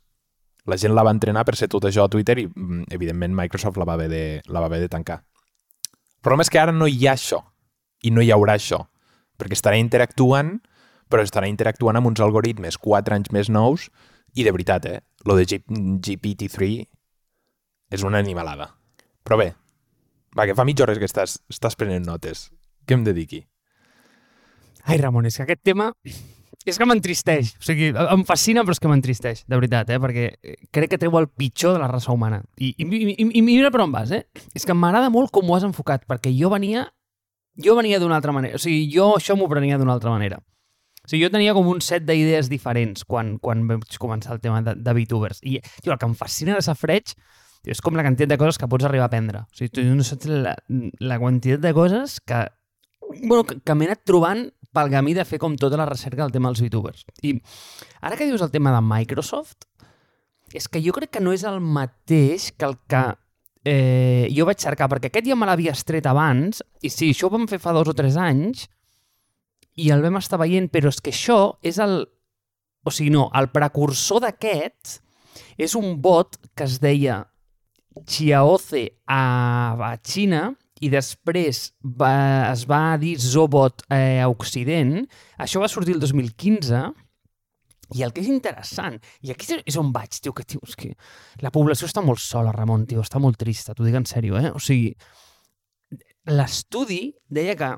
La 0.68 0.76
gent 0.76 0.94
la 0.94 1.04
va 1.06 1.14
entrenar 1.14 1.46
per 1.48 1.56
ser 1.56 1.70
tot 1.72 1.86
això 1.88 2.04
a 2.04 2.12
Twitter 2.12 2.38
i, 2.42 2.46
mm, 2.46 2.90
evidentment, 2.92 3.34
Microsoft 3.34 3.78
la 3.80 3.86
va 3.88 3.94
haver 3.94 4.08
de, 4.12 4.24
la 4.46 4.60
va 4.60 4.66
haver 4.66 4.80
de 4.80 4.88
tancar. 4.92 5.22
El 6.18 6.22
problema 6.22 6.42
és 6.42 6.50
que 6.50 6.60
ara 6.60 6.72
no 6.72 6.86
hi 6.86 7.06
ha 7.06 7.14
això 7.14 7.40
i 8.02 8.10
no 8.10 8.20
hi 8.20 8.30
haurà 8.34 8.58
això, 8.58 8.84
perquè 9.38 9.56
estarà 9.56 9.78
interactuant, 9.78 10.58
però 11.10 11.24
estarà 11.24 11.48
interactuant 11.50 11.98
amb 11.98 12.10
uns 12.10 12.22
algoritmes 12.24 12.78
4 12.80 13.16
anys 13.16 13.32
més 13.34 13.50
nous 13.52 13.88
i 14.36 14.44
de 14.44 14.52
veritat, 14.54 14.86
eh? 14.86 15.00
Lo 15.26 15.36
de 15.38 15.46
GPT-3 15.48 16.86
és 17.96 18.04
una 18.04 18.20
animalada. 18.22 18.70
Però 19.24 19.38
bé, 19.40 19.52
va, 20.36 20.46
que 20.46 20.56
fa 20.56 20.66
mitja 20.68 20.84
hora 20.84 20.96
que 20.98 21.08
estàs, 21.08 21.38
estàs 21.50 21.76
prenent 21.76 22.06
notes. 22.06 22.48
Què 22.86 22.96
em 22.96 23.04
dediqui? 23.04 23.42
Ai, 24.88 24.98
Ramon, 25.00 25.26
és 25.28 25.36
que 25.36 25.44
aquest 25.44 25.64
tema 25.66 25.90
és 26.68 26.76
que 26.76 26.84
m'entristeix. 26.88 27.54
O 27.60 27.64
sigui, 27.64 27.90
em 27.96 28.24
fascina, 28.28 28.64
però 28.64 28.76
és 28.76 28.82
que 28.82 28.90
m'entristeix, 28.90 29.42
de 29.48 29.56
veritat, 29.56 29.90
eh? 29.92 29.98
perquè 30.00 30.56
crec 30.74 30.92
que 30.92 31.00
treu 31.00 31.16
el 31.20 31.28
pitjor 31.28 31.76
de 31.76 31.82
la 31.82 31.88
raça 31.90 32.12
humana. 32.12 32.42
I, 32.60 32.74
i, 32.76 32.86
i, 33.14 33.28
i 33.40 33.42
mira 33.44 33.72
per 33.72 33.82
on 33.84 33.92
vas, 33.94 34.12
eh? 34.12 34.26
És 34.56 34.68
que 34.68 34.76
m'agrada 34.76 35.08
molt 35.12 35.32
com 35.32 35.48
ho 35.48 35.56
has 35.56 35.64
enfocat, 35.64 36.04
perquè 36.08 36.32
jo 36.36 36.52
venia 36.52 36.86
jo 37.58 37.74
venia 37.76 37.98
d'una 37.98 38.16
altra 38.16 38.32
manera. 38.32 38.56
O 38.56 38.62
sigui, 38.62 38.86
jo 38.92 39.14
això 39.16 39.36
m'ho 39.36 39.48
prenia 39.50 39.78
d'una 39.78 39.96
altra 39.96 40.12
manera. 40.14 40.38
O 41.08 41.10
sigui, 41.10 41.22
jo 41.24 41.30
tenia 41.32 41.54
com 41.56 41.64
un 41.72 41.78
set 41.80 42.04
d'idees 42.04 42.50
diferents 42.52 43.06
quan, 43.08 43.38
quan 43.40 43.62
vaig 43.64 43.94
començar 43.96 44.34
el 44.34 44.42
tema 44.44 44.60
de, 44.60 44.74
de 44.76 44.92
VTubers. 44.92 45.38
I 45.40 45.56
tio, 45.80 45.94
el 45.94 45.96
que 45.96 46.04
em 46.04 46.12
fascina 46.12 46.52
de 46.52 46.60
Safreig 46.66 47.14
és 47.64 47.80
com 47.80 47.96
la 47.96 48.04
quantitat 48.04 48.28
de 48.28 48.36
coses 48.36 48.60
que 48.60 48.68
pots 48.68 48.84
arribar 48.84 49.06
a 49.06 49.08
aprendre. 49.08 49.40
O 49.48 49.56
sigui, 49.56 49.72
tu 49.72 49.86
no 49.88 50.04
saps 50.04 50.28
la, 50.28 50.52
la 51.00 51.16
quantitat 51.16 51.64
de 51.64 51.72
coses 51.72 52.18
que, 52.20 52.42
bueno, 53.22 53.46
que, 53.48 53.56
que 53.56 53.78
m'he 53.78 53.88
anat 53.88 54.04
trobant 54.04 54.44
pel 54.76 54.92
camí 54.92 55.16
de 55.16 55.24
fer 55.24 55.40
com 55.40 55.56
tota 55.56 55.80
la 55.80 55.88
recerca 55.88 56.26
del 56.26 56.36
tema 56.36 56.52
dels 56.52 56.60
VTubers. 56.66 57.08
I 57.24 57.38
ara 58.04 58.20
que 58.20 58.28
dius 58.28 58.44
el 58.44 58.52
tema 58.52 58.76
de 58.76 58.84
Microsoft, 58.84 59.64
és 60.52 60.68
que 60.68 60.84
jo 60.84 60.92
crec 60.92 61.16
que 61.16 61.24
no 61.24 61.32
és 61.32 61.48
el 61.48 61.56
mateix 61.64 62.52
que 62.52 62.68
el 62.68 62.76
que 62.84 63.04
eh, 63.64 64.28
jo 64.36 64.44
vaig 64.48 64.60
cercar, 64.60 64.92
perquè 64.92 65.08
aquest 65.08 65.28
ja 65.28 65.36
me 65.40 65.48
l'havia 65.48 65.72
estret 65.72 66.04
abans, 66.08 66.60
i 66.84 66.92
sí, 66.92 67.14
això 67.14 67.28
ho 67.28 67.32
vam 67.32 67.48
fer 67.48 67.64
fa 67.64 67.72
dos 67.76 67.88
o 67.88 67.96
tres 67.96 68.20
anys, 68.20 68.68
i 69.78 69.90
el 69.94 70.02
vam 70.02 70.18
estar 70.18 70.40
veient, 70.40 70.68
però 70.72 70.90
és 70.92 71.00
que 71.02 71.14
això 71.14 71.58
és 71.62 71.78
el... 71.82 72.00
O 72.86 72.92
sigui, 72.94 73.10
no, 73.14 73.28
el 73.36 73.50
precursor 73.52 74.22
d'aquest 74.24 74.98
és 75.60 75.74
un 75.78 75.98
bot 76.02 76.38
que 76.56 76.66
es 76.66 76.78
deia 76.82 77.24
a, 77.98 79.18
a 79.18 79.92
Xina, 80.06 80.42
i 80.80 80.90
després 80.92 81.72
va, 81.82 82.14
es 82.52 82.64
va 82.70 82.96
dir 83.00 83.16
Zobot 83.18 83.82
eh, 83.90 84.20
a 84.22 84.28
Occident. 84.30 85.02
Això 85.42 85.62
va 85.62 85.70
sortir 85.70 85.96
el 85.96 86.02
2015 86.02 86.82
i 87.96 88.04
el 88.04 88.12
que 88.12 88.20
és 88.20 88.28
interessant, 88.28 88.98
i 89.24 89.32
aquí 89.32 89.48
és 89.64 89.78
on 89.80 89.90
vaig, 89.94 90.18
tio, 90.20 90.34
que, 90.36 90.44
tio, 90.44 90.60
és 90.66 90.76
que 90.76 90.90
la 91.40 91.52
població 91.54 91.88
està 91.88 92.02
molt 92.04 92.20
sola, 92.20 92.52
Ramon, 92.52 92.84
tio, 92.86 93.00
està 93.00 93.20
molt 93.22 93.38
trista, 93.40 93.72
t'ho 93.72 93.86
dic 93.86 93.96
en 93.96 94.04
sèrio, 94.08 94.36
eh? 94.36 94.50
O 94.52 94.60
sigui, 94.60 94.92
l'estudi 96.28 97.14
deia 97.32 97.56
que 97.56 97.70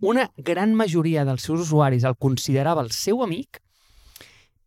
una 0.00 0.30
gran 0.36 0.74
majoria 0.74 1.24
dels 1.24 1.44
seus 1.46 1.68
usuaris 1.68 2.04
el 2.04 2.16
considerava 2.16 2.82
el 2.84 2.90
seu 2.92 3.22
amic, 3.24 3.60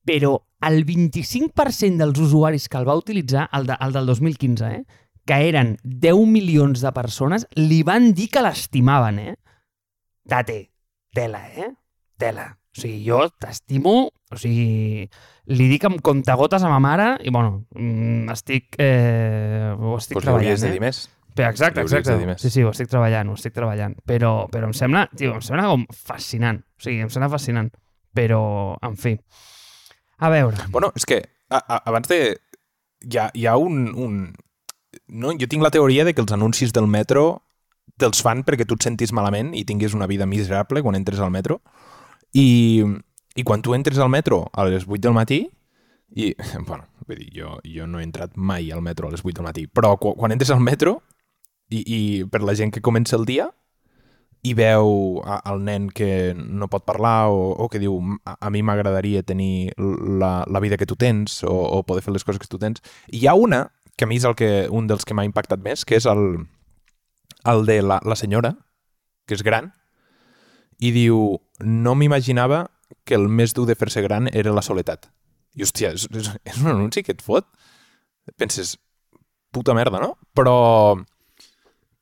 però 0.06 0.38
el 0.66 0.86
25% 0.86 2.02
dels 2.02 2.20
usuaris 2.20 2.68
que 2.68 2.80
el 2.80 2.88
va 2.88 2.98
utilitzar, 2.98 3.50
el, 3.54 3.68
de, 3.68 3.78
el 3.80 3.94
del 3.94 4.10
2015, 4.10 4.72
eh? 4.74 4.86
que 5.30 5.38
eren 5.48 5.76
10 5.84 6.26
milions 6.26 6.82
de 6.82 6.92
persones, 6.92 7.46
li 7.56 7.84
van 7.86 8.14
dir 8.18 8.30
que 8.34 8.42
l'estimaven, 8.42 9.20
eh? 9.22 9.36
Tate, 10.30 10.72
tela, 11.14 11.44
eh? 11.54 11.70
Tela. 12.18 12.48
O 12.70 12.82
sigui, 12.82 13.04
jo 13.06 13.24
t'estimo, 13.42 13.94
o 14.10 14.38
sigui, 14.38 15.06
li 15.50 15.70
dic 15.72 15.86
amb 15.90 16.02
contagotes 16.06 16.64
a 16.64 16.70
ma 16.70 16.78
mare 16.82 17.12
i, 17.26 17.32
bueno, 17.34 17.64
mm, 17.76 18.30
estic, 18.34 18.76
eh, 18.78 19.74
ho 19.74 19.96
estic 19.98 20.20
pues 20.20 20.26
treballant, 20.26 20.58
eh? 20.58 20.62
de 20.66 20.74
dir 20.76 20.84
més. 20.84 21.08
Però 21.36 21.50
exacte, 21.50 21.82
exacte. 21.82 22.16
Sí, 22.42 22.50
sí, 22.50 22.64
ho 22.64 22.72
estic 22.74 22.90
treballant, 22.92 23.30
ho 23.30 23.38
estic 23.38 23.54
treballant. 23.56 23.96
Però, 24.08 24.34
però 24.52 24.70
em 24.70 24.76
sembla, 24.76 25.06
tio, 25.16 25.36
em 25.38 25.46
sembla 25.46 25.70
com 25.70 25.86
fascinant. 25.94 26.62
O 26.78 26.84
sigui, 26.84 27.04
em 27.06 27.12
sembla 27.14 27.30
fascinant. 27.32 27.70
Però, 28.16 28.42
en 28.84 28.98
fi. 29.00 29.16
A 30.20 30.32
veure. 30.34 30.68
Bueno, 30.74 30.92
és 31.00 31.08
que 31.08 31.22
a, 31.50 31.60
a, 31.62 31.82
abans 31.90 32.10
de... 32.12 32.22
Hi 33.00 33.16
ha, 33.16 33.30
hi 33.32 33.46
ha 33.48 33.56
un, 33.56 33.86
un, 33.96 34.16
no? 35.08 35.32
jo 35.40 35.48
tinc 35.48 35.64
la 35.64 35.72
teoria 35.72 36.04
de 36.04 36.12
que 36.12 36.20
els 36.20 36.34
anuncis 36.36 36.74
del 36.76 36.90
metro 36.92 37.46
te'ls 38.00 38.20
fan 38.24 38.44
perquè 38.48 38.66
tu 38.68 38.76
et 38.76 38.86
sentis 38.86 39.14
malament 39.16 39.54
i 39.56 39.64
tinguis 39.68 39.96
una 39.96 40.08
vida 40.08 40.28
miserable 40.28 40.84
quan 40.84 40.98
entres 41.00 41.22
al 41.24 41.32
metro. 41.32 41.62
I, 42.36 42.84
i 43.36 43.46
quan 43.48 43.64
tu 43.66 43.74
entres 43.78 44.00
al 44.00 44.12
metro 44.12 44.44
a 44.54 44.68
les 44.68 44.86
8 44.88 45.02
del 45.08 45.16
matí, 45.16 45.40
i, 46.16 46.34
bueno, 46.68 46.90
vull 47.08 47.22
dir, 47.22 47.30
jo, 47.36 47.56
jo 47.64 47.88
no 47.88 48.02
he 48.02 48.08
entrat 48.08 48.36
mai 48.36 48.72
al 48.72 48.84
metro 48.86 49.08
a 49.08 49.14
les 49.14 49.24
8 49.24 49.40
del 49.40 49.50
matí, 49.50 49.68
però 49.68 49.96
quan, 50.02 50.18
quan 50.20 50.36
entres 50.36 50.52
al 50.54 50.64
metro 50.64 51.00
i, 51.70 51.80
i 51.86 52.00
per 52.30 52.42
la 52.44 52.56
gent 52.58 52.74
que 52.74 52.84
comença 52.86 53.18
el 53.18 53.26
dia 53.30 53.50
i 54.42 54.54
veu 54.56 55.20
el 55.28 55.64
nen 55.68 55.90
que 55.92 56.34
no 56.38 56.70
pot 56.72 56.86
parlar 56.88 57.28
o, 57.32 57.52
o 57.60 57.68
que 57.72 57.82
diu 57.82 57.98
a, 58.24 58.38
a 58.40 58.52
mi 58.54 58.62
m'agradaria 58.64 59.24
tenir 59.24 59.74
la, 59.78 60.46
la 60.48 60.62
vida 60.64 60.78
que 60.80 60.88
tu 60.88 60.96
tens 60.96 61.44
o, 61.44 61.52
o 61.52 61.84
poder 61.84 62.06
fer 62.06 62.16
les 62.16 62.24
coses 62.24 62.40
que 62.40 62.48
tu 62.48 62.60
tens. 62.62 62.80
Hi 63.12 63.28
ha 63.28 63.36
una 63.36 63.68
que 64.00 64.08
a 64.08 64.08
mi 64.08 64.16
és 64.16 64.24
el 64.24 64.38
que, 64.40 64.70
un 64.72 64.88
dels 64.88 65.04
que 65.04 65.14
m'ha 65.14 65.28
impactat 65.28 65.60
més, 65.60 65.84
que 65.84 65.98
és 66.00 66.08
el, 66.08 66.46
el 67.52 67.66
de 67.68 67.82
la, 67.84 68.00
la 68.08 68.16
senyora, 68.16 68.54
que 69.28 69.36
és 69.36 69.44
gran, 69.44 69.74
i 70.80 70.94
diu, 70.96 71.36
no 71.60 71.96
m'imaginava 72.00 72.64
que 73.04 73.18
el 73.20 73.28
més 73.28 73.52
dur 73.58 73.66
de 73.68 73.76
fer-se 73.76 74.00
gran 74.06 74.32
era 74.32 74.56
la 74.56 74.64
soledat. 74.64 75.10
I, 75.60 75.66
hòstia, 75.66 75.92
és, 75.98 76.08
és, 76.16 76.30
és 76.48 76.62
un 76.64 76.72
anunci 76.72 77.04
que 77.04 77.12
et 77.12 77.26
fot. 77.26 77.50
Penses, 78.40 78.78
puta 79.52 79.76
merda, 79.76 80.00
no? 80.00 80.14
Però, 80.32 80.56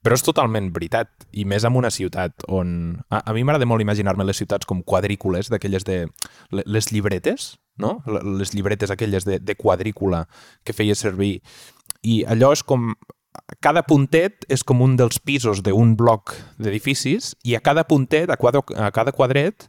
però 0.06 0.16
és 0.16 0.24
totalment 0.24 0.70
veritat, 0.76 1.10
i 1.34 1.44
més 1.50 1.66
en 1.68 1.76
una 1.76 1.92
ciutat 1.92 2.46
on... 2.54 2.70
A, 3.10 3.24
a 3.26 3.34
mi 3.36 3.44
m'agrada 3.44 3.68
molt 3.68 3.84
imaginar-me 3.84 4.26
les 4.28 4.40
ciutats 4.40 4.68
com 4.70 4.84
quadrícules, 4.86 5.50
d'aquelles 5.52 5.86
de... 5.88 6.06
les 6.52 6.92
llibretes, 6.94 7.56
no? 7.82 7.98
Les 8.06 8.54
llibretes 8.56 8.94
aquelles 8.94 9.26
de, 9.28 9.40
de 9.40 9.56
quadrícula 9.58 10.26
que 10.64 10.76
feia 10.78 10.96
servir 10.96 11.42
i 12.06 12.24
allò 12.30 12.54
és 12.56 12.64
com... 12.64 12.94
Cada 13.62 13.84
puntet 13.86 14.48
és 14.50 14.64
com 14.66 14.80
un 14.82 14.96
dels 14.98 15.20
pisos 15.22 15.60
d'un 15.62 15.92
bloc 15.98 16.34
d'edificis 16.58 17.36
i 17.46 17.54
a 17.54 17.62
cada 17.62 17.84
puntet, 17.86 18.32
a, 18.34 18.38
quadre, 18.40 18.64
a 18.74 18.90
cada 18.96 19.14
quadret, 19.14 19.68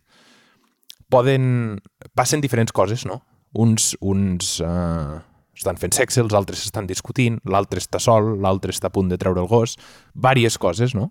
poden... 1.12 1.80
passen 2.16 2.44
diferents 2.44 2.72
coses, 2.72 3.04
no? 3.08 3.20
Uns, 3.52 3.94
uns 4.04 4.58
uh, 4.60 5.18
estan 5.58 5.78
fent 5.80 5.94
sexe, 5.96 6.22
els 6.22 6.34
altres 6.36 6.64
estan 6.66 6.86
discutint, 6.88 7.40
l'altre 7.48 7.82
està 7.82 8.00
sol, 8.02 8.36
l'altre 8.42 8.74
està 8.74 8.90
a 8.90 8.94
punt 8.94 9.10
de 9.10 9.18
treure 9.20 9.42
el 9.42 9.50
gos, 9.50 9.76
vàries 10.14 10.58
coses, 10.58 10.94
no? 10.94 11.10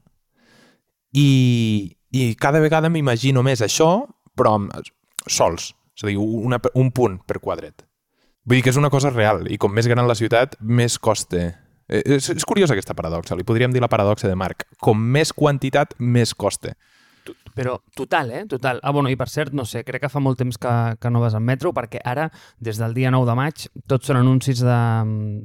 I, 1.14 1.98
i 2.12 2.32
cada 2.40 2.62
vegada 2.64 2.92
m'imagino 2.92 3.44
més 3.44 3.64
això, 3.66 4.08
però 4.38 4.58
amb, 4.60 4.74
sols, 5.28 5.72
és 5.98 6.06
a 6.06 6.10
dir, 6.12 6.18
una, 6.18 6.60
un 6.76 6.92
punt 6.96 7.20
per 7.28 7.42
quadret. 7.44 7.84
Vull 8.48 8.60
dir 8.60 8.64
que 8.64 8.72
és 8.72 8.80
una 8.80 8.92
cosa 8.94 9.12
real, 9.12 9.44
i 9.52 9.58
com 9.60 9.74
més 9.76 9.90
gran 9.92 10.08
la 10.08 10.16
ciutat, 10.16 10.56
més 10.62 10.96
costa. 11.04 11.50
Eh, 11.88 12.04
és, 12.18 12.30
és 12.32 12.46
curiosa 12.48 12.76
aquesta 12.76 12.96
paradoxa, 12.96 13.36
li 13.36 13.48
podríem 13.48 13.74
dir 13.74 13.84
la 13.84 13.92
paradoxa 13.92 14.30
de 14.30 14.38
Marc. 14.40 14.64
Com 14.84 15.00
més 15.00 15.34
quantitat, 15.36 15.98
més 16.00 16.32
costa. 16.36 16.78
Però 17.58 17.78
total, 17.98 18.32
eh? 18.32 18.44
Total. 18.50 18.80
Ah, 18.84 18.94
bueno, 18.94 19.10
i 19.10 19.18
per 19.18 19.28
cert, 19.34 19.56
no 19.58 19.66
sé, 19.66 19.84
crec 19.88 20.04
que 20.06 20.12
fa 20.14 20.22
molt 20.24 20.38
temps 20.38 20.60
que, 20.62 20.74
que 21.02 21.12
no 21.14 21.22
vas 21.24 21.36
al 21.38 21.44
metro, 21.46 21.74
perquè 21.74 22.02
ara, 22.06 22.28
des 22.62 22.78
del 22.78 22.94
dia 22.94 23.12
9 23.14 23.26
de 23.28 23.36
maig, 23.40 23.66
tots 23.90 24.12
són 24.12 24.20
anuncis 24.22 24.62
de, 24.64 24.80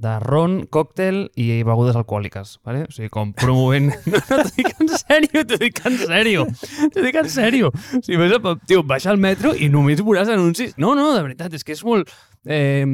de 0.03 0.17
ron, 0.27 0.59
còctel 0.73 1.25
i 1.41 1.63
begudes 1.67 1.97
alcohòliques, 1.97 2.59
¿vale? 2.67 2.85
O 2.89 2.93
sigui, 2.95 3.11
com 3.13 3.33
promovent... 3.37 3.93
No, 4.13 4.19
no, 4.19 4.43
t'ho 4.45 4.57
dic 4.57 4.69
en 4.81 4.91
sèrio, 4.91 5.43
t'ho 5.49 5.57
dic 5.61 5.79
en 5.89 5.97
sèrio. 6.01 6.45
T'ho 6.93 7.03
dic 7.05 7.17
en 7.17 7.29
sèrio. 7.33 7.71
O 7.73 8.01
sigui, 8.03 8.19
vas 8.21 8.35
a, 8.37 8.53
tio, 8.69 8.83
baixa 8.87 9.11
al 9.13 9.21
metro 9.23 9.55
i 9.57 9.71
només 9.73 10.03
veuràs 10.05 10.31
anuncis... 10.33 10.77
No, 10.81 10.93
no, 10.99 11.13
de 11.17 11.23
veritat, 11.25 11.55
és 11.57 11.65
que 11.65 11.75
és 11.77 11.83
molt... 11.87 12.11
Eh, 12.43 12.85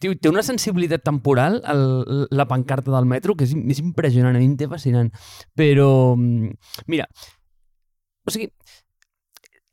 tio, 0.00 0.14
té 0.16 0.30
una 0.30 0.44
sensibilitat 0.46 1.04
temporal 1.04 1.58
el, 1.68 2.26
la 2.32 2.46
pancarta 2.48 2.94
del 2.94 3.08
metro 3.08 3.36
que 3.36 3.44
és, 3.44 3.52
és 3.52 3.82
impressionant, 3.82 4.36
a 4.36 4.40
mi 4.40 4.48
em 4.48 4.56
té 4.58 4.68
fascinant. 4.70 5.12
Però, 5.58 5.88
mira, 6.16 7.08
o 8.26 8.34
sigui, 8.34 8.50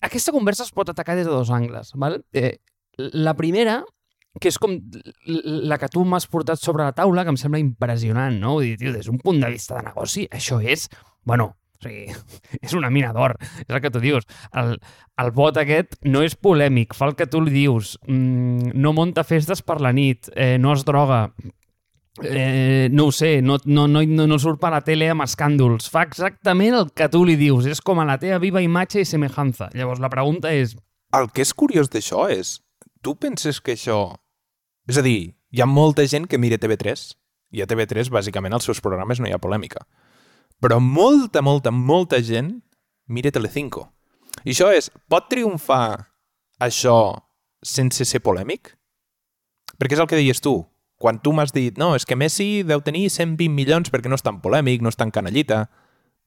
aquesta 0.03 0.33
conversa 0.35 0.67
es 0.67 0.71
pot 0.75 0.89
atacar 0.91 1.17
des 1.17 1.27
de 1.27 1.33
dos 1.33 1.51
angles. 1.51 1.93
Val? 1.99 2.21
Eh, 2.33 2.59
la 2.97 3.33
primera, 3.39 3.81
que 4.39 4.49
és 4.51 4.59
com 4.61 4.75
la 5.25 5.79
que 5.81 5.89
tu 5.93 6.03
m'has 6.05 6.27
portat 6.29 6.61
sobre 6.61 6.85
la 6.85 6.95
taula, 6.95 7.23
que 7.25 7.33
em 7.33 7.39
sembla 7.39 7.61
impressionant, 7.61 8.37
no? 8.41 8.57
Vull 8.59 8.73
dir, 8.73 8.77
tio, 8.81 8.93
des 8.95 9.09
d'un 9.09 9.19
punt 9.21 9.41
de 9.41 9.51
vista 9.53 9.77
de 9.77 9.87
negoci, 9.89 10.27
això 10.31 10.59
és, 10.61 10.87
bueno, 11.25 11.53
o 11.53 11.85
sigui, 11.85 12.07
és 12.65 12.75
una 12.77 12.91
mina 12.93 13.13
d'or, 13.15 13.37
és 13.63 13.73
el 13.73 13.81
que 13.83 13.93
tu 13.93 14.01
dius. 14.03 14.27
El, 14.59 14.75
el 15.23 15.33
vot 15.35 15.59
aquest 15.61 15.99
no 16.05 16.23
és 16.25 16.35
polèmic, 16.35 16.97
fa 16.97 17.11
el 17.11 17.17
que 17.19 17.29
tu 17.29 17.41
li 17.43 17.53
dius, 17.53 17.97
mm, 18.07 18.73
no 18.75 18.95
monta 18.97 19.25
festes 19.27 19.63
per 19.65 19.79
la 19.81 19.93
nit, 19.95 20.31
eh, 20.35 20.57
no 20.59 20.73
es 20.77 20.85
droga, 20.87 21.27
eh, 22.21 22.89
no 22.91 23.05
ho 23.05 23.11
sé, 23.11 23.41
no, 23.41 23.57
no, 23.65 23.87
no, 23.87 24.03
no, 24.03 24.39
surt 24.39 24.61
per 24.61 24.73
la 24.75 24.83
tele 24.85 25.09
amb 25.09 25.25
escàndols. 25.25 25.89
Fa 25.89 26.03
exactament 26.05 26.75
el 26.77 26.91
que 26.93 27.09
tu 27.09 27.23
li 27.25 27.35
dius. 27.39 27.65
És 27.69 27.81
com 27.81 28.01
a 28.01 28.05
la 28.05 28.19
teva 28.21 28.41
viva 28.43 28.61
imatge 28.61 29.01
i 29.01 29.07
semejanza. 29.07 29.71
Llavors, 29.73 30.03
la 30.03 30.11
pregunta 30.13 30.53
és... 30.53 30.75
El 31.13 31.29
que 31.33 31.45
és 31.45 31.53
curiós 31.53 31.89
d'això 31.89 32.27
és... 32.33 32.59
Tu 33.03 33.15
penses 33.19 33.59
que 33.59 33.73
això... 33.75 34.15
És 34.87 34.99
a 34.99 35.03
dir, 35.03 35.33
hi 35.51 35.61
ha 35.61 35.67
molta 35.67 36.05
gent 36.07 36.27
que 36.29 36.39
mira 36.39 36.59
TV3 36.61 37.09
i 37.53 37.61
a 37.61 37.67
TV3, 37.69 38.09
bàsicament, 38.09 38.53
als 38.55 38.65
seus 38.69 38.81
programes 38.81 39.19
no 39.21 39.27
hi 39.29 39.33
ha 39.33 39.41
polèmica. 39.41 39.83
Però 40.63 40.79
molta, 40.81 41.41
molta, 41.45 41.71
molta 41.71 42.21
gent 42.23 42.55
mira 43.07 43.31
Telecinco. 43.33 43.89
I 44.43 44.53
això 44.53 44.71
és... 44.73 44.89
Pot 45.09 45.29
triomfar 45.29 46.09
això 46.63 46.97
sense 47.63 48.05
ser 48.05 48.21
polèmic? 48.23 48.73
Perquè 49.77 49.97
és 49.97 50.01
el 50.03 50.09
que 50.09 50.19
deies 50.19 50.41
tu 50.43 50.61
quan 51.03 51.19
tu 51.19 51.33
m'has 51.35 51.51
dit, 51.51 51.75
no, 51.75 51.91
és 51.99 52.05
que 52.07 52.15
Messi 52.15 52.63
deu 52.63 52.79
tenir 52.83 53.09
120 53.11 53.51
milions 53.51 53.91
perquè 53.91 54.07
no 54.07 54.15
és 54.15 54.23
tan 54.23 54.39
polèmic, 54.43 54.79
no 54.79 54.91
és 54.93 54.99
tan 54.99 55.11
canallita, 55.11 55.65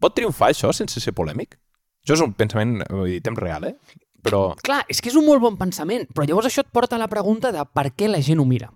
pot 0.02 0.12
triomfar 0.12 0.50
això 0.52 0.72
sense 0.76 1.00
ser 1.00 1.14
polèmic? 1.16 1.56
Això 2.04 2.18
és 2.18 2.24
un 2.26 2.34
pensament, 2.36 2.82
vull 2.90 3.14
dir, 3.14 3.22
temps 3.24 3.40
real, 3.40 3.64
eh? 3.70 4.02
Però... 4.26 4.50
Clar, 4.66 4.82
és 4.92 5.00
que 5.00 5.08
és 5.08 5.16
un 5.16 5.24
molt 5.24 5.40
bon 5.40 5.56
pensament, 5.56 6.04
però 6.12 6.26
llavors 6.28 6.50
això 6.50 6.64
et 6.66 6.74
porta 6.74 6.98
a 6.98 7.00
la 7.00 7.08
pregunta 7.08 7.54
de 7.54 7.64
per 7.72 7.88
què 7.96 8.10
la 8.10 8.20
gent 8.26 8.42
ho 8.42 8.46
mira. 8.48 8.68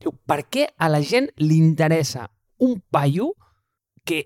Diu, 0.00 0.14
per 0.30 0.44
què 0.48 0.68
a 0.78 0.88
la 0.88 1.02
gent 1.04 1.28
li 1.42 1.58
interessa 1.60 2.28
un 2.64 2.78
paio 2.90 3.32
que 4.08 4.24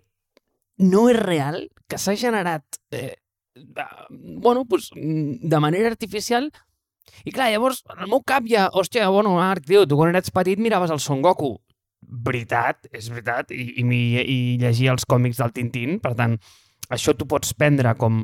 no 0.87 1.09
és 1.11 1.19
real, 1.19 1.65
que 1.89 1.99
s'ha 1.99 2.15
generat 2.21 2.79
eh, 2.95 3.17
bueno, 4.09 4.65
pues, 4.65 4.91
de 4.95 5.61
manera 5.61 5.89
artificial 5.89 6.53
i 7.25 7.33
clar, 7.35 7.51
llavors, 7.53 7.83
en 7.93 8.05
el 8.05 8.11
meu 8.11 8.23
cap 8.27 8.47
ja, 8.49 8.69
hòstia, 8.73 9.09
bueno, 9.13 9.37
Marc, 9.39 9.67
tio, 9.69 9.85
tu 9.87 9.99
quan 9.99 10.15
eres 10.15 10.33
petit 10.35 10.61
miraves 10.61 10.91
el 10.91 11.01
Son 11.03 11.23
Goku. 11.23 11.55
Veritat, 12.03 12.89
és 12.93 13.09
veritat, 13.13 13.53
i, 13.55 13.69
i, 13.83 14.03
i 14.23 14.39
llegia 14.61 14.95
els 14.95 15.07
còmics 15.09 15.39
del 15.43 15.53
Tintín, 15.55 16.01
per 16.03 16.17
tant, 16.19 16.39
això 16.93 17.15
tu 17.15 17.29
pots 17.31 17.55
prendre 17.55 17.95
com, 18.01 18.23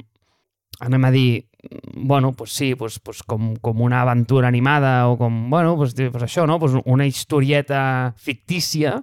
anem 0.80 1.04
a 1.04 1.12
dir, 1.14 1.48
bueno, 1.94 2.32
pues 2.32 2.52
sí, 2.52 2.74
pues, 2.74 2.98
pues 2.98 3.22
com, 3.22 3.54
com 3.56 3.80
una 3.82 4.02
aventura 4.02 4.48
animada 4.48 5.08
o 5.08 5.16
com, 5.18 5.48
bueno, 5.50 5.76
pues, 5.76 5.94
pues 5.94 6.22
això, 6.22 6.46
no? 6.46 6.58
Pues 6.58 6.74
una 6.84 7.06
historieta 7.06 8.14
fictícia, 8.16 9.02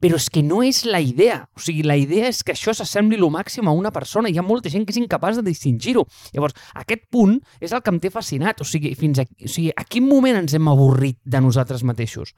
però 0.00 0.16
és 0.16 0.28
que 0.32 0.42
no 0.42 0.62
és 0.64 0.82
la 0.88 1.00
idea. 1.04 1.42
O 1.56 1.60
sigui, 1.60 1.84
la 1.84 1.96
idea 2.00 2.30
és 2.30 2.40
que 2.44 2.54
això 2.54 2.72
s'assembli 2.76 3.18
lo 3.20 3.28
màxim 3.32 3.68
a 3.68 3.74
una 3.76 3.92
persona. 3.92 4.30
Hi 4.30 4.38
ha 4.40 4.46
molta 4.46 4.72
gent 4.72 4.86
que 4.88 4.94
és 4.94 5.00
incapaç 5.00 5.38
de 5.38 5.44
distingir-ho. 5.46 6.06
Llavors, 6.32 6.56
aquest 6.80 7.04
punt 7.12 7.36
és 7.60 7.74
el 7.76 7.82
que 7.84 7.92
em 7.92 8.00
té 8.00 8.12
fascinat. 8.14 8.64
O 8.64 8.68
sigui, 8.68 8.94
fins 8.98 9.20
a, 9.20 9.26
o 9.28 9.50
sigui, 9.50 9.68
a 9.76 9.84
quin 9.84 10.08
moment 10.08 10.40
ens 10.40 10.56
hem 10.56 10.72
avorrit 10.72 11.20
de 11.24 11.44
nosaltres 11.44 11.84
mateixos? 11.84 12.32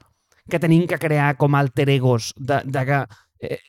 Que 0.51 0.59
tenim 0.59 0.83
que 0.91 0.99
crear 0.99 1.37
com 1.39 1.55
alter 1.55 1.87
egos 1.95 2.33
de, 2.35 2.59
de 2.67 2.85
que... 2.89 3.01
Eh, 3.47 3.59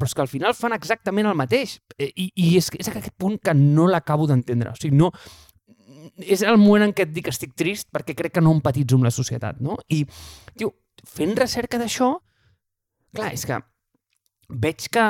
però 0.00 0.08
és 0.08 0.16
que 0.16 0.24
al 0.24 0.32
final 0.32 0.56
fan 0.58 0.72
exactament 0.74 1.28
el 1.28 1.38
mateix. 1.38 1.76
Eh, 1.98 2.08
I, 2.16 2.30
i 2.34 2.56
és, 2.58 2.72
és 2.80 2.88
aquest 2.88 3.12
punt 3.20 3.36
que 3.38 3.54
no 3.54 3.84
l'acabo 3.86 4.26
d'entendre. 4.26 4.72
O 4.72 4.80
sigui, 4.80 4.96
no, 4.98 5.12
és 6.18 6.42
el 6.42 6.58
moment 6.58 6.88
en 6.88 6.96
què 6.96 7.04
et 7.06 7.12
dic 7.12 7.28
que 7.28 7.34
estic 7.34 7.52
trist 7.58 7.90
perquè 7.92 8.16
crec 8.18 8.34
que 8.34 8.42
no 8.42 8.56
empatitzo 8.56 8.98
amb 8.98 9.06
la 9.06 9.14
societat, 9.14 9.60
no? 9.62 9.76
I, 9.92 10.02
tio, 10.58 10.72
fent 11.06 11.36
recerca 11.38 11.78
d'això, 11.78 12.14
Clar, 13.12 13.32
és 13.36 13.44
que 13.48 13.58
veig 14.62 14.88
que 14.92 15.04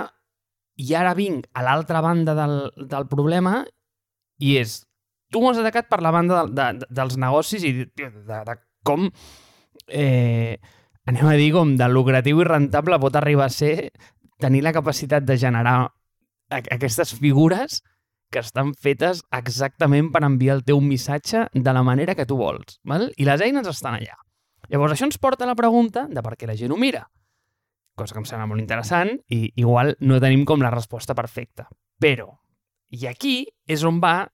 i 0.83 0.95
ara 0.99 1.15
vinc 1.15 1.47
a 1.55 1.63
l'altra 1.67 2.01
banda 2.03 2.35
del, 2.35 2.57
del 2.91 3.07
problema 3.11 3.61
i 4.43 4.57
és, 4.59 4.81
tu 5.33 5.43
m'has 5.43 5.61
atacat 5.61 5.89
per 5.91 6.01
la 6.03 6.13
banda 6.15 6.43
de, 6.47 6.67
de, 6.81 6.89
dels 6.91 7.19
negocis 7.21 7.65
i 7.67 7.73
de, 7.79 7.87
de, 7.95 8.41
de 8.49 8.57
com, 8.87 9.07
eh, 9.89 10.59
anem 11.07 11.31
a 11.31 11.37
dir, 11.39 11.53
com 11.55 11.77
de 11.79 11.89
lucratiu 11.91 12.43
i 12.43 12.49
rentable 12.49 12.99
pot 13.03 13.17
arribar 13.19 13.47
a 13.47 13.55
ser 13.55 13.93
tenir 14.43 14.65
la 14.67 14.75
capacitat 14.75 15.23
de 15.23 15.39
generar 15.39 15.93
aquestes 16.51 17.15
figures 17.15 17.81
que 18.33 18.41
estan 18.43 18.73
fetes 18.75 19.23
exactament 19.37 20.11
per 20.13 20.25
enviar 20.27 20.57
el 20.59 20.67
teu 20.67 20.81
missatge 20.83 21.47
de 21.53 21.73
la 21.77 21.85
manera 21.87 22.17
que 22.17 22.27
tu 22.27 22.39
vols. 22.41 22.81
Val? 22.89 23.11
I 23.21 23.29
les 23.29 23.45
eines 23.45 23.69
estan 23.69 24.01
allà. 24.01 24.17
Llavors, 24.73 24.97
això 24.97 25.07
ens 25.07 25.21
porta 25.21 25.45
a 25.45 25.51
la 25.51 25.59
pregunta 25.59 26.07
de 26.09 26.23
per 26.25 26.35
què 26.41 26.49
la 26.49 26.57
gent 26.57 26.73
ho 26.73 26.81
mira 26.81 27.05
cosa 27.95 28.15
que 28.15 28.23
em 28.23 28.29
sembla 28.29 28.49
molt 28.51 28.63
interessant 28.63 29.15
i 29.33 29.45
igual 29.61 29.95
no 30.01 30.21
tenim 30.23 30.47
com 30.49 30.63
la 30.63 30.73
resposta 30.73 31.17
perfecta. 31.19 31.69
Però, 32.01 32.31
i 32.93 33.07
aquí 33.09 33.37
és 33.69 33.85
on 33.89 34.01
va, 34.03 34.27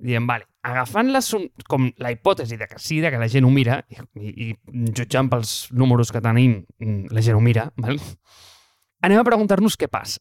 diem, 0.00 0.26
vale, 0.28 0.46
agafant 0.66 1.12
la, 1.14 1.20
com 1.68 1.88
la 2.02 2.12
hipòtesi 2.12 2.58
de 2.60 2.68
que 2.68 2.80
sí, 2.82 3.00
de 3.00 3.12
que 3.12 3.20
la 3.20 3.28
gent 3.32 3.46
ho 3.46 3.52
mira, 3.52 3.80
i, 3.90 4.32
i 4.48 4.48
jutjant 4.96 5.30
pels 5.32 5.54
números 5.72 6.12
que 6.12 6.22
tenim, 6.24 6.60
mm, 6.80 7.12
la 7.14 7.24
gent 7.24 7.38
ho 7.38 7.44
mira, 7.44 7.70
val? 7.80 8.00
anem 9.06 9.20
a 9.20 9.26
preguntar-nos 9.26 9.78
què 9.80 9.88
passa. 9.88 10.20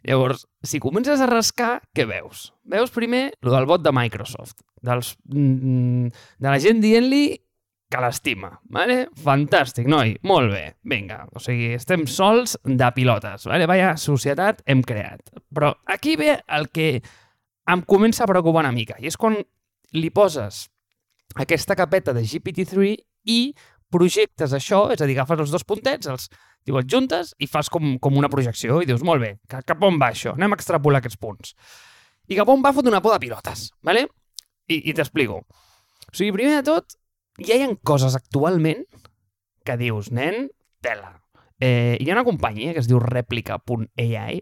Llavors, 0.00 0.46
si 0.64 0.80
comences 0.80 1.20
a 1.20 1.28
rascar, 1.28 1.82
què 1.92 2.06
veus? 2.08 2.54
Veus 2.64 2.92
primer 2.94 3.26
el 3.34 3.52
del 3.52 3.68
vot 3.68 3.82
de 3.84 3.92
Microsoft, 3.92 4.62
dels, 4.80 5.12
mm, 5.28 6.08
de 6.40 6.48
la 6.48 6.60
gent 6.62 6.80
dient-li 6.80 7.24
que 7.90 8.00
l'estima. 8.02 8.52
Vale? 8.70 9.00
Fantàstic, 9.24 9.88
noi. 9.90 10.14
Molt 10.26 10.52
bé. 10.54 10.64
Vinga, 10.86 11.24
o 11.34 11.42
sigui, 11.42 11.72
estem 11.74 12.06
sols 12.06 12.56
de 12.64 12.90
pilotes. 12.96 13.48
Vale? 13.50 13.66
Vaya 13.70 13.96
societat 13.98 14.62
hem 14.70 14.84
creat. 14.86 15.32
Però 15.50 15.72
aquí 15.90 16.14
ve 16.20 16.36
el 16.46 16.70
que 16.70 17.00
em 17.70 17.82
comença 17.86 18.24
a 18.24 18.30
preocupar 18.30 18.64
una 18.64 18.74
mica, 18.74 18.96
i 18.98 19.10
és 19.10 19.18
quan 19.18 19.36
li 19.94 20.10
poses 20.14 20.64
aquesta 21.38 21.76
capeta 21.78 22.14
de 22.16 22.22
GPT-3 22.26 22.96
i 23.30 23.40
projectes 23.90 24.54
això, 24.54 24.84
és 24.94 25.02
a 25.02 25.06
dir, 25.06 25.16
agafes 25.18 25.44
els 25.44 25.52
dos 25.54 25.66
puntets, 25.66 26.08
els 26.10 26.28
diu, 26.66 26.78
juntes 26.86 27.34
i 27.38 27.48
fas 27.50 27.70
com, 27.72 27.96
com 28.02 28.18
una 28.18 28.30
projecció 28.30 28.80
i 28.82 28.88
dius, 28.88 29.02
molt 29.06 29.22
bé, 29.22 29.32
cap 29.50 29.82
on 29.86 29.98
va 30.00 30.12
això? 30.14 30.34
Anem 30.38 30.54
a 30.54 30.58
extrapolar 30.58 31.02
aquests 31.02 31.18
punts. 31.20 31.54
I 32.30 32.38
cap 32.38 32.50
on 32.52 32.62
va 32.62 32.74
fot 32.74 32.86
una 32.86 33.02
por 33.02 33.14
de 33.16 33.22
pilotes, 33.22 33.68
vale? 33.86 34.06
I, 34.70 34.78
i 34.90 34.94
t'explico. 34.94 35.42
O 35.42 36.14
sigui, 36.14 36.32
primer 36.34 36.60
de 36.60 36.66
tot, 36.70 36.94
ja 37.38 37.56
hi 37.56 37.64
ha 37.64 37.70
coses 37.86 38.16
actualment 38.18 38.84
que 39.64 39.76
dius, 39.80 40.10
nen, 40.10 40.48
tela. 40.82 41.18
Eh, 41.60 41.98
hi 42.00 42.08
ha 42.08 42.16
una 42.16 42.26
companyia 42.26 42.72
que 42.74 42.82
es 42.82 42.88
diu 42.88 43.00
Replica.ai 43.02 44.40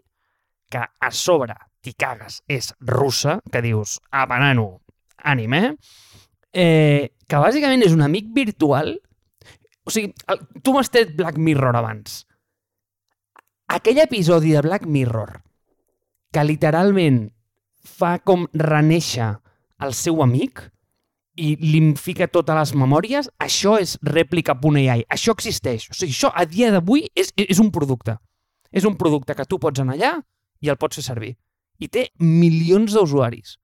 que 0.69 0.83
a 0.85 1.11
sobre 1.11 1.55
t'hi 1.83 1.93
cagues, 1.97 2.41
és 2.47 2.73
russa, 2.79 3.39
que 3.51 3.61
dius, 3.65 3.97
a 4.11 4.25
banano, 4.29 4.81
ànime, 5.17 5.75
eh, 6.53 7.11
que 7.27 7.41
bàsicament 7.41 7.83
és 7.85 7.95
un 7.95 8.03
amic 8.05 8.29
virtual. 8.35 8.95
O 9.85 9.93
sigui, 9.93 10.13
el, 10.29 10.43
tu 10.63 10.75
m'has 10.75 10.91
tret 10.93 11.15
Black 11.17 11.39
Mirror 11.41 11.79
abans. 11.79 12.23
Aquell 13.69 14.01
episodi 14.03 14.53
de 14.55 14.63
Black 14.65 14.85
Mirror 14.85 15.39
que 16.33 16.45
literalment 16.45 17.23
fa 17.85 18.17
com 18.21 18.45
reneixer 18.53 19.31
el 19.85 19.95
seu 19.97 20.21
amic, 20.25 20.61
i 21.39 21.53
li 21.61 21.81
fica 21.99 22.27
totes 22.27 22.57
les 22.57 22.73
memòries, 22.77 23.29
això 23.41 23.77
és 23.81 23.95
réplica.ai. 24.03 25.05
Això 25.07 25.35
existeix. 25.35 25.87
O 25.91 25.95
sigui, 25.97 26.15
això 26.15 26.33
a 26.35 26.45
dia 26.49 26.73
d'avui 26.75 27.07
és, 27.15 27.31
és 27.39 27.61
un 27.63 27.71
producte. 27.71 28.17
És 28.71 28.85
un 28.85 28.97
producte 28.99 29.35
que 29.35 29.47
tu 29.49 29.59
pots 29.61 29.81
anar 29.81 29.95
allà 29.97 30.13
i 30.61 30.69
el 30.69 30.77
pots 30.77 30.99
fer 30.99 31.05
servir. 31.07 31.33
I 31.79 31.87
té 31.87 32.09
milions 32.19 32.93
d'usuaris. 32.93 33.55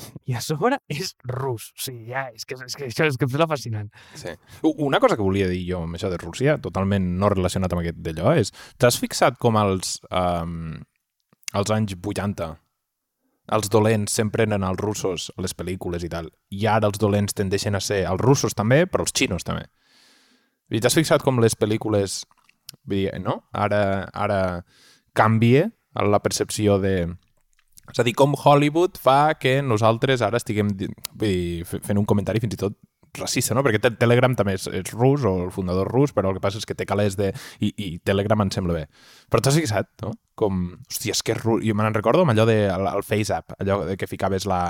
I 0.28 0.36
a 0.38 0.42
sobre 0.44 0.80
és 0.90 1.14
rus. 1.28 1.70
O 1.76 1.84
sigui, 1.84 2.10
ja, 2.10 2.26
és 2.34 2.46
que, 2.46 2.58
és 2.66 2.76
que 2.76 2.88
això 2.88 3.06
és 3.08 3.18
que 3.20 3.28
és 3.28 3.46
fascinant. 3.50 3.90
Sí. 4.18 4.34
Una 4.72 5.00
cosa 5.00 5.16
que 5.16 5.26
volia 5.26 5.48
dir 5.50 5.62
jo 5.68 5.84
amb 5.86 5.98
això 5.98 6.10
de 6.12 6.20
Rússia, 6.20 6.58
totalment 6.62 7.12
no 7.20 7.30
relacionat 7.32 7.72
amb 7.72 7.84
aquest 7.84 8.02
d'allò, 8.04 8.34
és... 8.40 8.52
T'has 8.80 8.98
fixat 9.00 9.38
com 9.40 9.58
els, 9.60 9.98
um, 10.10 10.80
als 11.52 11.72
anys 11.74 11.96
80 11.98 12.54
els 13.50 13.70
dolents 13.72 14.14
sempre 14.14 14.46
eren 14.46 14.64
els 14.66 14.80
russos 14.80 15.30
a 15.36 15.42
les 15.44 15.54
pel·lícules 15.56 16.04
i 16.06 16.10
tal, 16.12 16.30
i 16.50 16.66
ara 16.70 16.90
els 16.90 17.00
dolents 17.02 17.36
tendeixen 17.36 17.76
a 17.76 17.82
ser 17.84 18.04
els 18.10 18.22
russos 18.22 18.54
també, 18.54 18.84
però 18.86 19.06
els 19.06 19.14
xinos 19.16 19.46
també. 19.46 19.66
T'has 20.70 20.94
fixat 20.94 21.24
com 21.26 21.40
les 21.42 21.56
pel·lícules, 21.58 22.22
vull 22.86 23.02
dir, 23.08 23.18
no? 23.22 23.40
Ara, 23.50 24.06
ara 24.14 24.40
canvia 25.18 25.70
la 25.94 26.22
percepció 26.22 26.78
de... 26.78 27.10
És 27.90 27.98
a 27.98 28.06
dir, 28.06 28.14
com 28.14 28.36
Hollywood 28.38 29.00
fa 29.02 29.34
que 29.34 29.58
nosaltres 29.66 30.22
ara 30.22 30.38
estiguem 30.38 30.70
vull 30.70 31.24
dir, 31.24 31.64
fent 31.66 31.98
un 31.98 32.06
comentari 32.06 32.38
fins 32.42 32.54
i 32.54 32.60
tot 32.60 32.76
racista, 33.18 33.54
no? 33.56 33.64
Perquè 33.66 33.80
Telegram 33.98 34.34
també 34.38 34.54
és, 34.58 34.66
és 34.70 34.92
rus, 34.94 35.24
o 35.26 35.34
el 35.46 35.52
fundador 35.54 35.90
rus, 35.90 36.14
però 36.16 36.30
el 36.30 36.38
que 36.38 36.44
passa 36.44 36.60
és 36.60 36.68
que 36.68 36.76
té 36.78 36.86
calés 36.88 37.18
de... 37.18 37.32
I, 37.60 37.72
i 37.76 37.90
Telegram 38.06 38.44
em 38.44 38.50
sembla 38.54 38.76
bé. 38.76 38.86
Però 39.30 39.42
t'has 39.42 39.58
fixat, 39.58 39.90
no? 40.04 40.14
Com... 40.38 40.66
Hòstia, 40.88 41.16
és 41.16 41.22
que 41.26 41.36
és 41.36 41.42
rus... 41.42 41.62
Jo 41.66 41.76
me'n 41.78 41.96
recordo 41.96 42.24
amb 42.24 42.34
allò 42.34 42.48
de 42.48 42.62
el, 42.70 42.88
el 42.90 43.06
FaceApp, 43.06 43.56
allò 43.60 43.82
de 43.88 43.96
que 44.00 44.10
ficaves 44.10 44.48
la... 44.50 44.62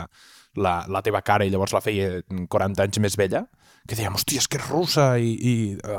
la, 0.58 0.80
la 0.90 1.02
teva 1.06 1.20
cara 1.22 1.46
i 1.46 1.50
llavors 1.52 1.70
la 1.76 1.82
feia 1.84 2.22
40 2.26 2.82
anys 2.82 2.98
més 2.98 3.14
vella, 3.18 3.44
que 3.86 3.96
dèiem, 3.96 4.16
hòstia, 4.18 4.42
és 4.42 4.48
que 4.50 4.58
és 4.58 4.66
russa 4.66 5.12
i, 5.22 5.30
i 5.36 5.52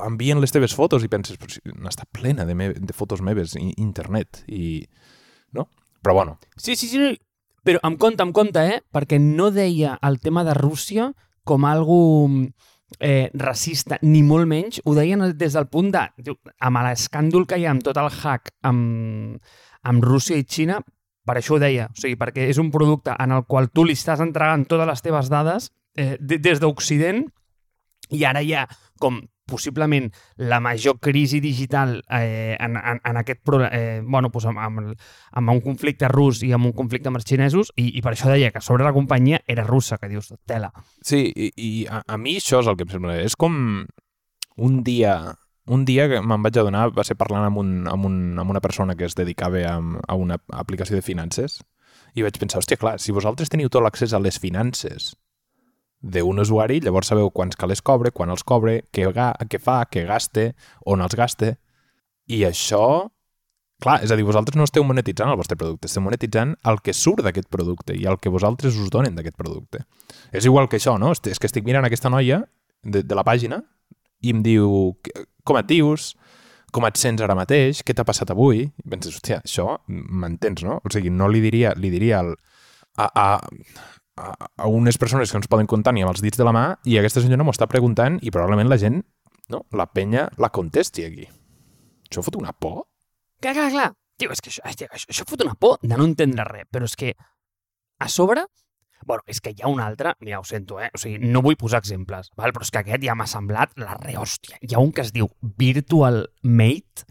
envien 0.06 0.42
les 0.44 0.52
teves 0.52 0.76
fotos 0.76 1.06
i 1.06 1.10
penses, 1.12 1.40
però 1.40 1.54
si 1.54 1.62
n'està 1.72 2.04
plena 2.12 2.46
de, 2.46 2.56
me 2.56 2.72
de 2.76 2.96
fotos 2.96 3.24
meves 3.24 3.56
i 3.60 3.72
internet 3.80 4.44
i... 4.48 4.84
no? 5.56 5.70
Però 6.04 6.16
bueno. 6.18 6.38
Sí, 6.58 6.76
sí, 6.76 6.90
sí, 6.92 7.14
però 7.64 7.82
amb 7.86 8.00
compte, 8.02 8.26
amb 8.26 8.34
compte, 8.34 8.62
eh? 8.76 8.80
Perquè 8.94 9.20
no 9.22 9.52
deia 9.54 9.98
el 10.08 10.20
tema 10.20 10.44
de 10.48 10.56
Rússia 10.58 11.12
com 11.48 11.66
algo 11.66 12.30
eh, 13.00 13.30
racista, 13.34 13.98
ni 14.02 14.22
molt 14.24 14.50
menys. 14.50 14.82
Ho 14.86 14.96
deien 14.98 15.24
des 15.38 15.58
del 15.58 15.68
punt 15.72 15.92
de... 15.94 16.06
Amb 16.60 16.82
l'escàndol 16.86 17.48
que 17.50 17.60
hi 17.60 17.68
ha 17.68 17.76
amb 17.76 17.86
tot 17.86 18.00
el 18.02 18.10
hack 18.12 18.54
amb, 18.68 19.38
amb 19.88 20.06
Rússia 20.06 20.40
i 20.40 20.46
Xina, 20.48 20.80
per 21.26 21.38
això 21.38 21.56
ho 21.56 21.62
deia. 21.62 21.90
O 21.92 22.00
sigui, 22.00 22.18
perquè 22.20 22.48
és 22.50 22.60
un 22.62 22.72
producte 22.74 23.16
en 23.18 23.36
el 23.36 23.46
qual 23.50 23.70
tu 23.74 23.86
li 23.86 23.98
estàs 23.98 24.24
entregant 24.24 24.66
totes 24.70 24.90
les 24.90 25.06
teves 25.06 25.30
dades 25.32 25.70
eh, 25.98 26.16
des 26.22 26.62
d'Occident 26.62 27.26
i 28.12 28.26
ara 28.28 28.42
hi 28.44 28.56
ha 28.58 28.66
com 29.00 29.22
possiblement 29.52 30.08
la 30.40 30.62
major 30.64 30.98
crisi 31.04 31.42
digital 31.44 31.98
eh, 32.08 32.56
en, 32.60 32.78
en, 32.80 33.02
en 33.04 33.22
aquest 33.22 33.44
eh, 33.70 34.02
bueno, 34.04 34.32
pues 34.32 34.48
amb, 34.48 34.62
amb, 34.64 34.96
amb 35.32 35.54
un 35.54 35.62
conflicte 35.62 36.08
rus 36.12 36.42
i 36.48 36.54
amb 36.56 36.72
un 36.72 36.76
conflicte 36.78 37.12
amb 37.12 37.20
els 37.20 37.28
xinesos 37.28 37.74
i, 37.76 37.92
i 38.00 38.06
per 38.06 38.16
això 38.16 38.32
deia 38.32 38.54
que 38.56 38.64
sobre 38.64 38.88
la 38.88 38.96
companyia 38.96 39.42
era 39.48 39.68
russa, 39.68 40.00
que 40.00 40.10
dius, 40.12 40.32
tela. 40.48 40.72
Sí, 41.04 41.26
i, 41.36 41.52
i 41.56 41.72
a, 41.86 42.02
a 42.08 42.18
mi 42.18 42.38
això 42.40 42.64
és 42.64 42.72
el 42.72 42.80
que 42.80 42.88
em 42.88 42.96
sembla. 42.96 43.20
És 43.22 43.36
com 43.36 43.86
un 44.62 44.84
dia 44.88 45.16
un 45.72 45.86
dia 45.86 46.08
que 46.10 46.22
me'n 46.26 46.42
vaig 46.44 46.58
adonar 46.58 46.90
va 46.96 47.06
ser 47.08 47.16
parlant 47.20 47.46
amb, 47.48 47.60
un, 47.62 47.76
amb, 47.88 48.08
un, 48.08 48.16
amb 48.42 48.50
una 48.50 48.62
persona 48.64 48.96
que 48.98 49.06
es 49.06 49.16
dedicava 49.16 49.62
a, 49.70 49.76
a 49.80 50.18
una 50.18 50.40
aplicació 50.58 50.98
de 50.98 51.06
finances 51.06 51.62
i 52.18 52.26
vaig 52.26 52.40
pensar, 52.42 52.60
hòstia, 52.60 52.80
clar, 52.82 52.98
si 53.00 53.14
vosaltres 53.16 53.52
teniu 53.52 53.70
tot 53.72 53.86
l'accés 53.86 54.14
a 54.14 54.20
les 54.20 54.40
finances 54.42 55.14
d'un 56.02 56.42
usuari, 56.42 56.80
llavors 56.82 57.12
sabeu 57.12 57.30
quants 57.30 57.58
calés 57.58 57.82
cobre, 57.86 58.12
quan 58.12 58.32
els 58.34 58.44
cobre, 58.44 58.82
què, 58.94 59.08
què 59.14 59.60
fa, 59.62 59.82
què 59.86 60.06
gaste, 60.10 60.52
on 60.90 61.02
els 61.06 61.16
gaste. 61.18 61.56
I 62.32 62.42
això, 62.48 63.10
clar, 63.82 64.00
és 64.06 64.12
a 64.12 64.18
dir, 64.18 64.26
vosaltres 64.26 64.58
no 64.58 64.66
esteu 64.66 64.86
monetitzant 64.88 65.30
el 65.30 65.38
vostre 65.38 65.58
producte, 65.60 65.90
esteu 65.90 66.04
monetitzant 66.06 66.56
el 66.70 66.82
que 66.82 66.96
surt 66.98 67.22
d'aquest 67.26 67.52
producte 67.54 67.98
i 67.98 68.08
el 68.10 68.18
que 68.22 68.34
vosaltres 68.34 68.78
us 68.78 68.90
donen 68.94 69.18
d'aquest 69.18 69.38
producte. 69.38 69.86
És 70.34 70.50
igual 70.50 70.70
que 70.70 70.82
això, 70.82 70.98
no? 71.02 71.14
És 71.14 71.40
que 71.40 71.50
estic 71.50 71.68
mirant 71.68 71.86
aquesta 71.86 72.10
noia 72.10 72.42
de, 72.84 73.04
de 73.04 73.18
la 73.18 73.26
pàgina 73.28 73.62
i 74.22 74.34
em 74.34 74.42
diu, 74.46 74.96
com 75.46 75.58
et 75.62 75.70
dius? 75.70 76.14
Com 76.72 76.86
et 76.88 76.98
sents 76.98 77.22
ara 77.22 77.36
mateix? 77.36 77.82
Què 77.84 77.94
t'ha 77.94 78.06
passat 78.08 78.32
avui? 78.32 78.64
I 78.70 78.90
penses, 78.90 79.18
hòstia, 79.18 79.42
això 79.44 79.76
m'entens, 79.88 80.64
no? 80.64 80.80
O 80.82 80.94
sigui, 80.94 81.12
no 81.14 81.28
li 81.28 81.42
diria, 81.44 81.74
li 81.76 81.92
diria 81.94 82.22
el, 82.24 82.32
a, 82.96 83.10
a, 83.12 83.26
a, 84.18 84.34
a 84.58 84.68
unes 84.68 84.98
persones 84.98 85.32
que 85.32 85.40
no 85.40 85.46
es 85.46 85.52
poden 85.52 85.70
comptar 85.70 85.94
ni 85.94 86.04
amb 86.04 86.14
els 86.14 86.22
dits 86.24 86.40
de 86.40 86.48
la 86.48 86.54
mà 86.56 86.66
i 86.88 86.98
aquesta 87.00 87.24
senyora 87.24 87.46
m'ho 87.46 87.56
està 87.56 87.68
preguntant 87.72 88.20
i 88.22 88.34
probablement 88.34 88.70
la 88.70 88.80
gent, 88.82 89.02
no, 89.52 89.66
la 89.78 89.88
penya 89.92 90.28
la 90.42 90.52
contesti 90.54 91.06
aquí. 91.08 91.28
Això 92.10 92.24
fot 92.26 92.38
una 92.40 92.54
por? 92.54 92.86
Clar, 93.42 93.56
clar, 93.58 93.70
clar. 93.74 93.92
Tio, 94.20 94.32
és 94.34 94.44
que 94.44 94.52
això, 94.52 94.64
això, 94.68 94.88
això 95.10 95.28
fot 95.28 95.44
una 95.46 95.56
por 95.58 95.80
de 95.82 95.96
no 95.98 96.06
entendre 96.06 96.46
res, 96.48 96.68
però 96.72 96.88
és 96.90 96.98
que 97.00 97.16
a 98.02 98.10
sobre 98.10 98.46
Bueno, 99.06 99.24
és 99.26 99.40
que 99.42 99.50
hi 99.50 99.64
ha 99.64 99.70
un 99.72 99.80
altre, 99.82 100.14
mira, 100.22 100.40
ho 100.40 100.44
sento, 100.46 100.80
eh? 100.80 100.92
O 100.94 101.00
sigui, 101.02 101.18
no 101.34 101.42
vull 101.42 101.58
posar 101.58 101.80
exemples, 101.82 102.30
val? 102.38 102.52
però 102.54 102.66
és 102.66 102.70
que 102.70 102.82
aquest 102.84 103.02
ja 103.02 103.16
m'ha 103.18 103.26
semblat 103.26 103.74
la 103.82 103.96
rehòstia. 103.98 104.60
Hi 104.62 104.76
ha 104.76 104.84
un 104.84 104.92
que 104.94 105.02
es 105.02 105.10
diu 105.16 105.26
Virtual 105.58 106.22
Mate, 106.44 107.08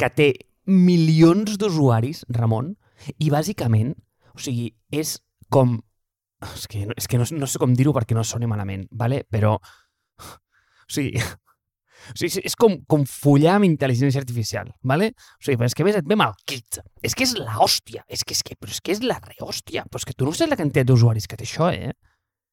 que 0.00 0.08
té 0.10 0.28
milions 0.66 1.58
d'usuaris, 1.60 2.24
Ramon, 2.34 2.74
i 3.18 3.30
bàsicament, 3.30 3.94
o 4.34 4.42
sigui, 4.42 4.72
és 4.90 5.18
com 5.50 5.78
és 6.48 6.66
que, 6.70 6.86
és 6.96 7.06
que 7.10 7.20
no, 7.20 7.28
no 7.36 7.48
sé 7.50 7.60
com 7.60 7.74
dir-ho 7.76 7.94
perquè 7.96 8.16
no 8.16 8.24
soni 8.26 8.50
malament, 8.50 8.88
vale? 8.90 9.24
però... 9.28 9.56
O 10.20 10.92
sigui, 10.92 11.20
o 12.10 12.16
sigui, 12.18 12.42
és 12.48 12.56
com, 12.58 12.78
com 12.90 13.04
follar 13.06 13.58
amb 13.58 13.68
intel·ligència 13.68 14.22
artificial, 14.22 14.72
¿vale? 14.82 15.12
O 15.38 15.44
sigui, 15.44 15.58
però 15.60 15.68
és 15.70 15.76
que 15.76 15.86
ves, 15.86 15.98
et 16.00 16.08
ve 16.08 16.16
mal 16.18 16.34
kit. 16.48 16.80
És 17.06 17.14
que 17.14 17.26
és 17.26 17.36
la 17.38 17.58
hòstia. 17.60 18.02
És 18.08 18.24
que, 18.24 18.34
és 18.34 18.42
que, 18.46 18.56
però 18.58 18.72
és 18.74 18.80
que 18.82 18.94
és 18.96 19.02
la 19.04 19.20
rehòstia. 19.22 19.84
Però 19.86 20.00
és 20.00 20.08
que 20.08 20.16
tu 20.16 20.26
no 20.26 20.34
saps 20.34 20.50
la 20.50 20.58
quantitat 20.58 20.88
d'usuaris 20.88 21.28
que 21.30 21.38
té 21.38 21.46
això, 21.46 21.70
eh? 21.70 21.92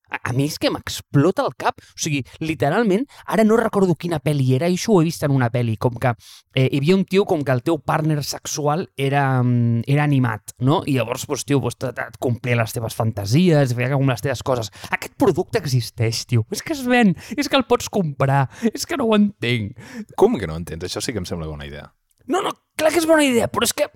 A, 0.10 0.20
a 0.30 0.34
mi 0.36 0.48
és 0.48 0.58
que 0.62 0.72
m'explota 0.74 1.46
el 1.48 1.56
cap. 1.60 1.82
O 1.82 2.00
sigui, 2.02 2.24
literalment, 2.44 3.06
ara 3.26 3.46
no 3.48 3.58
recordo 3.60 3.98
quina 4.00 4.22
pel·li 4.24 4.54
era, 4.58 4.70
i 4.70 4.78
això 4.78 4.96
ho 4.96 5.02
he 5.02 5.08
vist 5.08 5.26
en 5.28 5.34
una 5.36 5.50
pel·li, 5.54 5.78
com 5.82 5.98
que 6.00 6.14
eh, 6.56 6.68
hi 6.68 6.82
havia 6.82 6.98
un 6.98 7.06
tio 7.10 7.26
com 7.30 7.44
que 7.46 7.56
el 7.56 7.64
teu 7.66 7.80
partner 7.80 8.24
sexual 8.24 8.88
era, 8.96 9.42
mm, 9.44 9.84
era 9.88 10.06
animat, 10.08 10.56
no? 10.60 10.82
I 10.86 10.98
llavors, 10.98 11.28
doncs, 11.28 11.46
tio, 11.48 11.62
et, 11.68 11.88
et 12.08 12.20
complia 12.24 12.60
les 12.60 12.76
teves 12.76 12.98
fantasies, 12.98 13.76
feia 13.78 13.94
com 13.96 14.10
les 14.10 14.24
teves 14.24 14.44
coses. 14.48 14.72
Aquest 14.92 15.18
producte 15.20 15.62
existeix, 15.62 16.26
tio. 16.30 16.46
És 16.54 16.64
que 16.64 16.76
es 16.78 16.86
ven, 16.88 17.16
és 17.36 17.50
que 17.50 17.60
el 17.60 17.68
pots 17.70 17.92
comprar, 17.92 18.46
és 18.74 18.86
que 18.88 18.98
no 19.00 19.10
ho 19.10 19.16
entenc. 19.18 19.78
Com 20.18 20.38
que 20.40 20.50
no 20.50 20.58
entens? 20.60 20.88
Això 20.88 21.04
sí 21.04 21.14
que 21.16 21.24
em 21.24 21.30
sembla 21.30 21.50
bona 21.50 21.68
idea. 21.68 21.92
No, 22.28 22.42
no, 22.44 22.54
clar 22.78 22.92
que 22.94 23.02
és 23.02 23.08
bona 23.10 23.26
idea, 23.26 23.48
però 23.52 23.68
és 23.68 23.74
que 23.76 23.88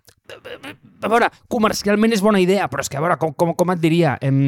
a 1.02 1.10
veure, 1.10 1.28
comercialment 1.52 2.14
és 2.16 2.22
bona 2.24 2.40
idea, 2.42 2.68
però 2.72 2.84
és 2.84 2.90
que, 2.92 3.00
a 3.00 3.04
veure, 3.04 3.18
com, 3.20 3.34
com, 3.38 3.54
com 3.58 3.74
et 3.74 3.82
diria, 3.82 4.14
em, 4.24 4.44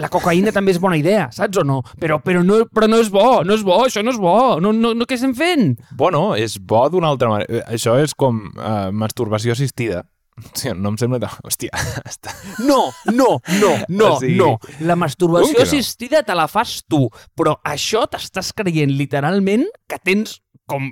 la 0.00 0.08
cocaïna 0.12 0.52
també 0.54 0.74
és 0.74 0.80
bona 0.80 0.98
idea, 1.00 1.26
saps 1.34 1.60
o 1.60 1.64
no? 1.66 1.80
Però, 2.00 2.20
però, 2.24 2.44
no, 2.46 2.62
però 2.70 2.88
no 2.90 3.00
és 3.02 3.10
bo, 3.12 3.42
no 3.46 3.56
és 3.58 3.64
bo, 3.66 3.80
això 3.84 4.04
no 4.06 4.14
és 4.14 4.20
bo, 4.20 4.36
no, 4.62 4.72
no, 4.76 4.94
no 4.96 5.08
què 5.08 5.18
estem 5.18 5.34
fent? 5.36 5.74
Bueno, 5.98 6.30
és 6.38 6.56
bo 6.56 6.86
d'una 6.92 7.10
altra 7.12 7.32
manera. 7.32 7.64
Això 7.68 7.98
és 8.00 8.14
com 8.16 8.46
uh, 8.54 8.88
masturbació 8.96 9.56
assistida. 9.56 10.04
Hòstia, 10.40 10.72
no 10.78 10.94
em 10.94 10.96
sembla... 11.00 11.28
Hòstia, 11.44 11.74
està... 12.10 12.32
No, 12.64 12.86
no, 13.10 13.34
no, 13.58 13.72
no, 13.88 14.12
o 14.14 14.20
sigui... 14.22 14.38
no. 14.38 14.54
La 14.88 14.96
masturbació 14.96 15.58
no? 15.58 15.66
assistida 15.66 16.22
te 16.24 16.36
la 16.38 16.46
fas 16.48 16.78
tu, 16.88 17.08
però 17.36 17.58
això 17.66 18.06
t'estàs 18.08 18.54
creient 18.56 18.94
literalment 18.96 19.66
que 19.90 20.00
tens 20.00 20.38
com... 20.70 20.88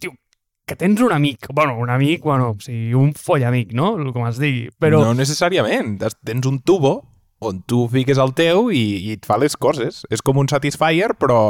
Tio, 0.00 0.16
que 0.70 0.76
tens 0.78 1.00
un 1.02 1.10
amic, 1.10 1.48
bueno, 1.52 1.76
un 1.76 1.90
amic, 1.90 2.22
bueno, 2.22 2.50
o 2.54 2.60
sigui, 2.62 2.94
un 2.94 3.10
follamic, 3.18 3.72
no? 3.74 3.96
Com 4.14 4.28
es 4.28 4.38
digui, 4.38 4.68
però... 4.78 5.00
No 5.02 5.16
necessàriament, 5.18 5.96
tens 5.98 6.46
un 6.46 6.60
tubo 6.62 7.00
on 7.40 7.62
tu 7.66 7.86
fiques 7.90 8.20
el 8.20 8.34
teu 8.38 8.68
i, 8.70 8.84
i 9.08 9.14
et 9.16 9.26
fa 9.26 9.40
les 9.40 9.56
coses. 9.58 10.04
És 10.12 10.22
com 10.22 10.38
un 10.38 10.48
Satisfyer, 10.52 11.14
però 11.18 11.40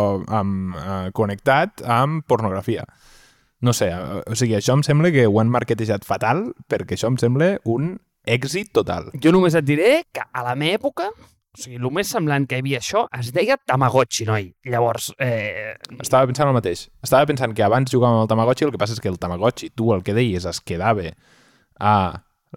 amb, 0.40 0.76
eh, 0.78 1.10
connectat 1.12 1.82
amb 1.84 2.24
pornografia. 2.30 2.86
No 3.60 3.74
sé, 3.76 3.90
eh, 3.92 4.22
o 4.24 4.38
sigui, 4.38 4.56
això 4.56 4.78
em 4.78 4.84
sembla 4.86 5.10
que 5.12 5.26
ho 5.28 5.40
han 5.42 5.52
marketejat 5.52 6.06
fatal 6.08 6.46
perquè 6.70 6.96
això 6.96 7.10
em 7.10 7.18
sembla 7.20 7.56
un 7.68 7.98
èxit 8.24 8.72
total. 8.72 9.10
Jo 9.20 9.34
només 9.34 9.58
et 9.58 9.66
diré 9.66 9.92
que 10.14 10.24
a 10.24 10.46
la 10.46 10.56
meva 10.56 10.78
època 10.78 11.10
o 11.50 11.58
sigui, 11.58 11.80
el 11.80 11.90
més 11.90 12.10
semblant 12.14 12.46
que 12.46 12.58
hi 12.58 12.62
havia 12.62 12.78
això 12.78 13.04
es 13.18 13.32
deia 13.34 13.56
Tamagotchi, 13.66 14.26
noi. 14.28 14.50
Llavors... 14.70 15.10
Eh... 15.18 15.74
Estava 15.98 16.28
pensant 16.30 16.50
el 16.50 16.54
mateix. 16.54 16.84
Estava 17.02 17.26
pensant 17.26 17.54
que 17.56 17.64
abans 17.66 17.90
jugàvem 17.90 18.22
al 18.22 18.30
Tamagotchi, 18.30 18.68
el 18.68 18.74
que 18.74 18.78
passa 18.78 18.94
és 18.94 19.02
que 19.02 19.10
el 19.10 19.18
Tamagotchi, 19.18 19.72
tu 19.74 19.90
el 19.94 20.04
que 20.06 20.14
deies, 20.14 20.46
es 20.46 20.62
quedava 20.62 21.08
a 21.80 21.94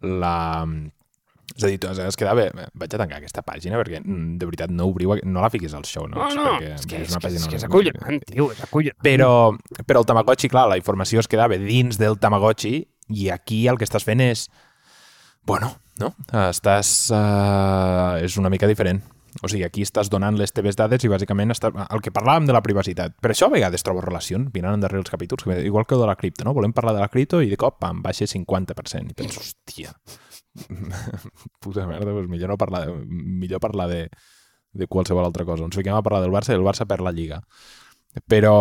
la... 0.05 0.35
És 1.53 1.65
a 1.65 1.71
dir, 1.71 1.79
es 2.05 2.19
quedava... 2.21 2.45
Vaig 2.53 2.93
a 2.93 3.01
tancar 3.01 3.17
aquesta 3.17 3.41
pàgina 3.45 3.81
perquè, 3.81 4.03
mm, 4.03 4.37
de 4.41 4.49
veritat, 4.51 4.73
no 4.73 4.87
obriu... 4.93 5.15
No 5.25 5.41
la 5.41 5.49
fiquis 5.53 5.73
al 5.73 5.85
show, 5.89 6.05
no? 6.09 6.21
No, 6.21 6.29
no, 6.37 6.45
perquè 6.53 6.73
és 6.77 6.85
que 6.89 7.01
és, 7.01 7.13
una 7.13 7.21
pàgina... 7.23 7.41
és, 7.41 7.49
que 7.49 7.61
és 7.63 7.65
acollonant, 7.65 8.21
tio, 8.29 8.51
és 8.53 8.61
acollonant. 8.67 9.01
Però, 9.05 9.31
però 9.89 10.05
el 10.05 10.09
Tamagotchi, 10.13 10.53
clar, 10.53 10.67
la 10.69 10.77
informació 10.77 11.25
es 11.25 11.29
quedava 11.31 11.57
dins 11.57 11.97
del 12.01 12.21
Tamagotchi 12.21 12.75
i 13.09 13.29
aquí 13.33 13.65
el 13.67 13.81
que 13.81 13.89
estàs 13.89 14.05
fent 14.05 14.21
és... 14.21 14.47
Bueno, 15.49 15.73
no? 16.01 16.13
Estàs... 16.47 16.93
Uh, 17.13 18.23
és 18.23 18.37
una 18.41 18.51
mica 18.53 18.69
diferent. 18.69 19.01
O 19.41 19.49
sigui, 19.49 19.63
aquí 19.65 19.81
estàs 19.81 20.11
donant 20.13 20.35
les 20.37 20.53
teves 20.53 20.77
dades 20.77 21.01
i 21.03 21.09
bàsicament 21.09 21.55
està, 21.55 21.71
el 21.89 22.03
que 22.05 22.13
parlàvem 22.13 22.45
de 22.45 22.53
la 22.53 22.61
privacitat. 22.61 23.15
Per 23.21 23.31
això 23.33 23.49
a 23.49 23.53
vegades 23.53 23.81
trobo 23.85 24.03
relacions, 24.05 24.51
mirant 24.53 24.77
endarrere 24.77 25.01
els 25.01 25.09
capítols, 25.09 25.47
igual 25.65 25.87
que 25.89 25.97
de 25.97 26.09
la 26.09 26.15
cripto, 26.19 26.45
no? 26.45 26.53
Volem 26.53 26.75
parlar 26.75 26.93
de 26.93 27.01
la 27.01 27.09
cripto 27.09 27.41
i 27.41 27.49
de 27.49 27.57
cop, 27.57 27.79
pam, 27.81 28.03
baixa 28.05 28.29
50%. 28.29 29.09
I 29.09 29.17
penso, 29.17 29.41
hòstia, 29.41 29.95
puta 31.63 31.87
merda, 31.89 32.13
doncs 32.13 32.29
millor 32.29 32.53
no 32.53 32.59
parlar, 32.61 32.85
de, 32.85 32.93
millor 33.41 33.63
parlar 33.63 33.89
de, 33.89 34.03
de 34.73 34.87
qualsevol 34.87 35.25
altra 35.25 35.47
cosa. 35.49 35.65
Ens 35.65 35.81
fiquem 35.81 35.97
a 35.97 36.03
parlar 36.05 36.21
del 36.21 36.35
Barça 36.35 36.53
i 36.53 36.59
el 36.59 36.67
Barça 36.67 36.85
per 36.89 37.01
la 37.01 37.13
Lliga. 37.15 37.41
Però, 38.29 38.53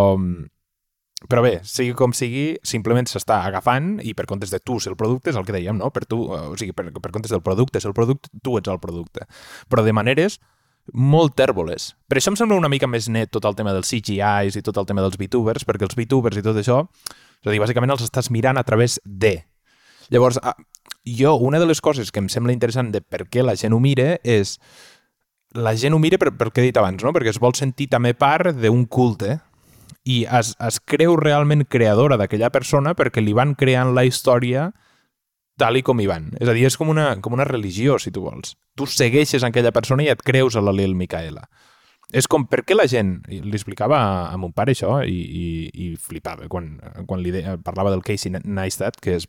però 1.30 1.42
bé, 1.44 1.58
sigui 1.68 1.92
com 1.98 2.14
sigui, 2.16 2.56
simplement 2.66 3.06
s'està 3.08 3.42
agafant 3.46 3.96
i 4.02 4.14
per 4.18 4.26
comptes 4.30 4.50
de 4.52 4.58
tu 4.62 4.78
ser 4.82 4.92
el 4.92 4.98
producte 4.98 5.30
és 5.30 5.38
el 5.38 5.46
que 5.46 5.54
dèiem, 5.54 5.76
no? 5.78 5.90
Per 5.94 6.04
tu, 6.08 6.24
eh, 6.34 6.48
o 6.52 6.56
sigui, 6.58 6.74
per, 6.76 6.88
per 6.94 7.12
comptes 7.14 7.34
del 7.34 7.44
producte 7.44 7.78
és 7.78 7.86
el 7.88 7.94
producte, 7.96 8.32
tu 8.42 8.56
ets 8.58 8.72
el 8.72 8.80
producte. 8.82 9.26
Però 9.70 9.84
de 9.86 9.94
maneres 9.94 10.38
molt 10.90 11.36
tèrboles. 11.38 11.92
Per 12.10 12.18
això 12.18 12.32
em 12.32 12.38
sembla 12.38 12.58
una 12.58 12.70
mica 12.72 12.88
més 12.90 13.08
net 13.12 13.30
tot 13.30 13.44
el 13.46 13.54
tema 13.58 13.74
dels 13.74 13.90
CGIs 13.92 14.58
i 14.58 14.64
tot 14.66 14.80
el 14.80 14.88
tema 14.88 15.04
dels 15.04 15.18
VTubers, 15.20 15.66
perquè 15.68 15.86
els 15.86 15.96
VTubers 15.98 16.40
i 16.40 16.44
tot 16.44 16.58
això, 16.58 16.82
és 17.42 17.46
a 17.46 17.54
dir, 17.54 17.62
bàsicament 17.62 17.94
els 17.94 18.02
estàs 18.06 18.30
mirant 18.34 18.58
a 18.58 18.66
través 18.66 18.98
de. 19.04 19.36
Llavors, 20.10 20.40
jo, 21.06 21.36
una 21.36 21.60
de 21.62 21.68
les 21.70 21.80
coses 21.80 22.10
que 22.10 22.20
em 22.22 22.28
sembla 22.32 22.54
interessant 22.54 22.90
de 22.92 23.00
per 23.00 23.28
què 23.30 23.46
la 23.46 23.54
gent 23.58 23.74
ho 23.74 23.80
mira 23.82 24.16
és 24.22 24.58
la 25.54 25.74
gent 25.76 25.94
ho 25.94 26.00
mira 26.00 26.18
per, 26.18 26.32
per 26.36 26.50
què 26.50 26.62
he 26.62 26.70
dit 26.70 26.78
abans, 26.80 27.02
no? 27.04 27.12
perquè 27.12 27.32
es 27.32 27.40
vol 27.40 27.54
sentir 27.56 27.90
també 27.92 28.14
part 28.16 28.54
d'un 28.56 28.86
culte, 28.86 29.38
i 30.04 30.22
es, 30.26 30.54
es 30.58 30.78
creu 30.80 31.16
realment 31.18 31.64
creadora 31.70 32.18
d'aquella 32.18 32.50
persona 32.54 32.96
perquè 32.98 33.22
li 33.22 33.34
van 33.36 33.54
creant 33.58 33.92
la 33.94 34.04
història 34.08 34.70
tal 35.60 35.78
i 35.78 35.82
com 35.86 36.00
hi 36.00 36.08
van. 36.10 36.30
És 36.40 36.48
a 36.48 36.54
dir, 36.56 36.64
és 36.66 36.76
com 36.78 36.90
una, 36.90 37.12
com 37.22 37.36
una 37.36 37.46
religió, 37.46 37.98
si 38.02 38.10
tu 38.10 38.24
vols. 38.24 38.56
Tu 38.74 38.88
segueixes 38.90 39.44
aquella 39.46 39.72
persona 39.74 40.02
i 40.02 40.10
et 40.10 40.22
creus 40.26 40.56
a 40.56 40.64
la 40.64 40.74
Lil 40.74 40.96
Micaela. 40.98 41.44
És 42.12 42.26
com, 42.28 42.44
per 42.50 42.64
què 42.66 42.74
la 42.74 42.88
gent... 42.90 43.20
Li 43.30 43.54
explicava 43.56 44.00
a, 44.00 44.14
a 44.32 44.40
mon 44.40 44.52
pare 44.52 44.74
això 44.74 44.98
i, 45.06 45.16
i, 45.16 45.46
i 45.70 45.86
flipava 46.00 46.48
quan, 46.50 46.74
quan 47.08 47.22
li 47.22 47.32
de, 47.32 47.44
parlava 47.64 47.92
del 47.92 48.02
Casey 48.04 48.34
Neistat, 48.42 48.98
que 49.00 49.16
es, 49.20 49.28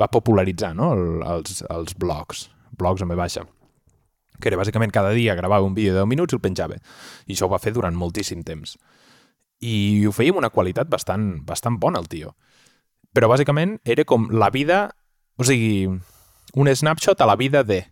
va 0.00 0.08
popularitzar 0.10 0.72
no? 0.78 0.94
El, 0.96 1.20
els, 1.36 1.62
els 1.70 1.94
blogs, 2.00 2.48
blogs 2.78 3.04
amb 3.04 3.14
B 3.14 3.20
baixa 3.20 3.44
que 4.40 4.50
era 4.50 4.58
bàsicament 4.58 4.90
cada 4.90 5.12
dia 5.14 5.36
gravava 5.38 5.66
un 5.66 5.76
vídeo 5.76 5.92
de 5.94 6.00
10 6.02 6.08
minuts 6.10 6.34
i 6.34 6.36
el 6.36 6.42
penjava. 6.42 6.76
I 7.26 7.36
això 7.36 7.46
ho 7.46 7.52
va 7.52 7.60
fer 7.62 7.72
durant 7.72 7.94
moltíssim 7.94 8.42
temps. 8.42 8.74
I 9.62 10.04
ho 10.06 10.12
feia 10.12 10.34
amb 10.34 10.42
una 10.42 10.50
qualitat 10.50 10.88
bastant, 10.90 11.44
bastant 11.46 11.78
bona, 11.80 12.00
el 12.02 12.08
tio. 12.10 12.34
Però 13.14 13.28
bàsicament 13.30 13.78
era 13.84 14.04
com 14.04 14.26
la 14.32 14.50
vida, 14.50 14.88
o 15.38 15.46
sigui, 15.46 15.86
un 16.54 16.70
snapshot 16.74 17.20
a 17.20 17.28
la 17.30 17.36
vida 17.36 17.62
de 17.64 17.84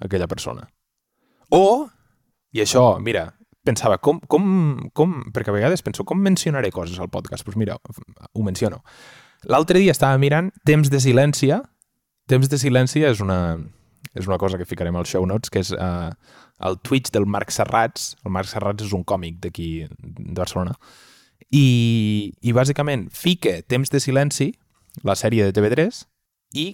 aquella 0.00 0.28
persona. 0.30 0.68
O, 1.50 1.88
i 2.54 2.62
això, 2.62 2.98
mira, 3.02 3.28
pensava, 3.64 3.98
com, 3.98 4.20
com, 4.30 4.46
com, 4.94 5.20
perquè 5.34 5.50
a 5.52 5.56
vegades 5.56 5.82
penso, 5.82 6.04
com 6.06 6.20
mencionaré 6.20 6.70
coses 6.74 7.00
al 7.00 7.10
podcast? 7.10 7.42
Doncs 7.42 7.50
pues 7.50 7.60
mira, 7.60 7.78
ho 8.32 8.42
menciono. 8.46 8.82
L'altre 9.50 9.80
dia 9.80 9.92
estava 9.92 10.18
mirant 10.18 10.52
Temps 10.64 10.90
de 10.92 11.00
Silència. 11.02 11.62
Temps 12.30 12.48
de 12.48 12.58
Silència 12.60 13.10
és 13.12 13.20
una, 13.24 13.58
és 14.14 14.28
una 14.28 14.38
cosa 14.40 14.58
que 14.60 14.68
ficarem 14.68 14.96
als 14.96 15.12
show 15.12 15.26
notes, 15.26 15.52
que 15.52 15.64
és 15.64 15.72
uh, 15.74 16.12
el 16.60 16.78
Twitch 16.80 17.10
del 17.14 17.26
Marc 17.26 17.50
Serrats. 17.50 18.14
El 18.24 18.34
Marc 18.34 18.50
Serrats 18.50 18.86
és 18.86 18.94
un 18.96 19.04
còmic 19.04 19.40
d'aquí 19.42 19.68
de 19.88 20.38
Barcelona. 20.38 20.76
I, 21.50 22.32
I 22.42 22.54
bàsicament 22.56 23.08
fica 23.14 23.60
Temps 23.68 23.90
de 23.92 24.00
Silenci, 24.00 24.52
la 25.02 25.16
sèrie 25.18 25.46
de 25.46 25.54
TV3, 25.54 26.04
i 26.60 26.66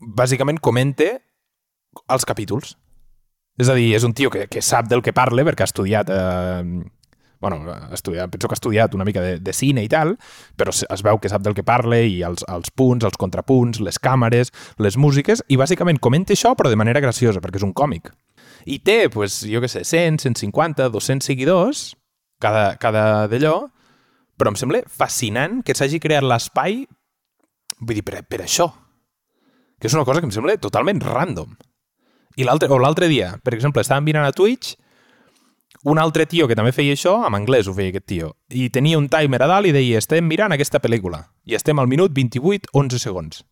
bàsicament 0.00 0.60
comente 0.60 1.10
els 2.08 2.26
capítols. 2.28 2.76
És 3.60 3.68
a 3.68 3.76
dir, 3.76 3.92
és 3.96 4.04
un 4.04 4.14
tio 4.16 4.30
que, 4.32 4.46
que 4.48 4.62
sap 4.64 4.88
del 4.88 5.02
que 5.04 5.12
parla 5.12 5.44
perquè 5.44 5.66
ha 5.66 5.68
estudiat 5.68 6.08
eh, 6.08 6.82
bueno, 7.42 7.58
ha 7.68 7.92
estudiat, 7.92 8.30
penso 8.30 8.48
que 8.48 8.54
ha 8.54 8.60
estudiat 8.60 8.94
una 8.94 9.04
mica 9.04 9.20
de, 9.20 9.38
de 9.42 9.52
cine 9.52 9.82
i 9.82 9.88
tal, 9.90 10.14
però 10.56 10.70
es 10.72 11.02
veu 11.02 11.18
que 11.18 11.28
sap 11.28 11.42
del 11.42 11.56
que 11.58 11.64
parla 11.66 11.98
i 11.98 12.20
els, 12.24 12.46
els 12.48 12.70
punts, 12.70 13.04
els 13.04 13.18
contrapunts, 13.18 13.82
les 13.82 13.98
càmeres, 13.98 14.54
les 14.78 14.96
músiques, 14.96 15.42
i 15.50 15.58
bàsicament 15.58 15.98
comenta 15.98 16.32
això 16.32 16.54
però 16.56 16.70
de 16.70 16.78
manera 16.78 17.02
graciosa, 17.02 17.42
perquè 17.42 17.58
és 17.58 17.66
un 17.66 17.74
còmic. 17.74 18.12
I 18.66 18.78
té, 18.86 19.08
pues, 19.10 19.40
jo 19.48 19.62
què 19.62 19.70
sé, 19.70 19.84
100, 19.88 20.20
150, 20.22 20.88
200 20.92 21.26
seguidors, 21.26 21.84
cada, 22.42 22.76
cada 22.82 23.26
d'allò, 23.30 23.56
però 24.38 24.52
em 24.52 24.58
sembla 24.58 24.82
fascinant 24.88 25.60
que 25.66 25.74
s'hagi 25.76 26.00
creat 26.02 26.26
l'espai, 26.26 26.82
vull 27.80 27.98
dir, 27.98 28.06
per, 28.06 28.22
per 28.26 28.42
això, 28.44 28.70
que 29.78 29.90
és 29.90 29.96
una 29.98 30.06
cosa 30.06 30.22
que 30.22 30.30
em 30.30 30.34
sembla 30.34 30.58
totalment 30.62 31.02
random. 31.02 31.56
I 32.38 32.46
l'altre 32.48 32.70
o 32.72 32.78
l'altre 32.80 33.10
dia, 33.10 33.34
per 33.44 33.54
exemple, 33.56 33.82
estàvem 33.84 34.06
mirant 34.08 34.26
a 34.26 34.34
Twitch 34.34 34.76
un 35.84 35.98
altre 35.98 36.26
tio 36.30 36.46
que 36.46 36.54
també 36.54 36.70
feia 36.72 36.94
això, 36.94 37.16
en 37.26 37.34
anglès 37.34 37.66
ho 37.66 37.74
feia 37.74 37.90
aquest 37.90 38.06
tio, 38.06 38.28
i 38.54 38.68
tenia 38.70 39.00
un 39.00 39.08
timer 39.10 39.40
a 39.42 39.48
dalt 39.50 39.66
i 39.66 39.72
deia 39.74 39.98
estem 39.98 40.28
mirant 40.30 40.54
aquesta 40.54 40.78
pel·lícula, 40.78 41.24
i 41.44 41.56
estem 41.58 41.80
al 41.82 41.90
minut 41.90 42.14
28, 42.14 42.70
11 42.72 43.02
segons. 43.02 43.42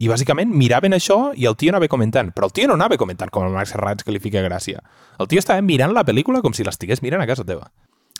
I 0.00 0.08
bàsicament 0.08 0.50
miraven 0.56 0.96
això 0.96 1.18
i 1.36 1.44
el 1.46 1.56
tio 1.60 1.70
anava 1.72 1.88
comentant, 1.90 2.32
però 2.32 2.48
el 2.48 2.54
tio 2.56 2.70
no 2.70 2.78
anava 2.78 2.96
comentant 2.98 3.30
com 3.30 3.44
el 3.46 3.52
Max 3.52 3.74
Serrats 3.74 4.06
que 4.06 4.14
li 4.14 4.22
fica 4.22 4.42
gràcia. 4.42 4.80
El 5.20 5.28
tio 5.28 5.42
estava 5.42 5.62
mirant 5.62 5.92
la 5.92 6.04
pel·lícula 6.08 6.40
com 6.42 6.56
si 6.56 6.64
l'estigués 6.64 7.02
mirant 7.04 7.22
a 7.22 7.28
casa 7.28 7.44
teva. 7.44 7.68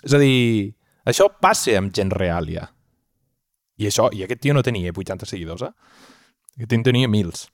És 0.05 0.13
a 0.15 0.21
dir, 0.21 0.75
això 1.09 1.31
passa 1.41 1.79
amb 1.81 1.95
gent 1.97 2.13
real 2.15 2.51
ja. 2.53 2.69
I 3.81 3.89
això, 3.89 4.11
i 4.13 4.23
aquest 4.23 4.45
tio 4.45 4.55
no 4.55 4.63
tenia 4.63 4.93
80 4.93 5.27
seguidors, 5.27 5.65
eh? 5.65 5.73
Aquest 6.59 6.71
tio 6.75 6.87
tenia 6.87 7.09
mils. 7.09 7.49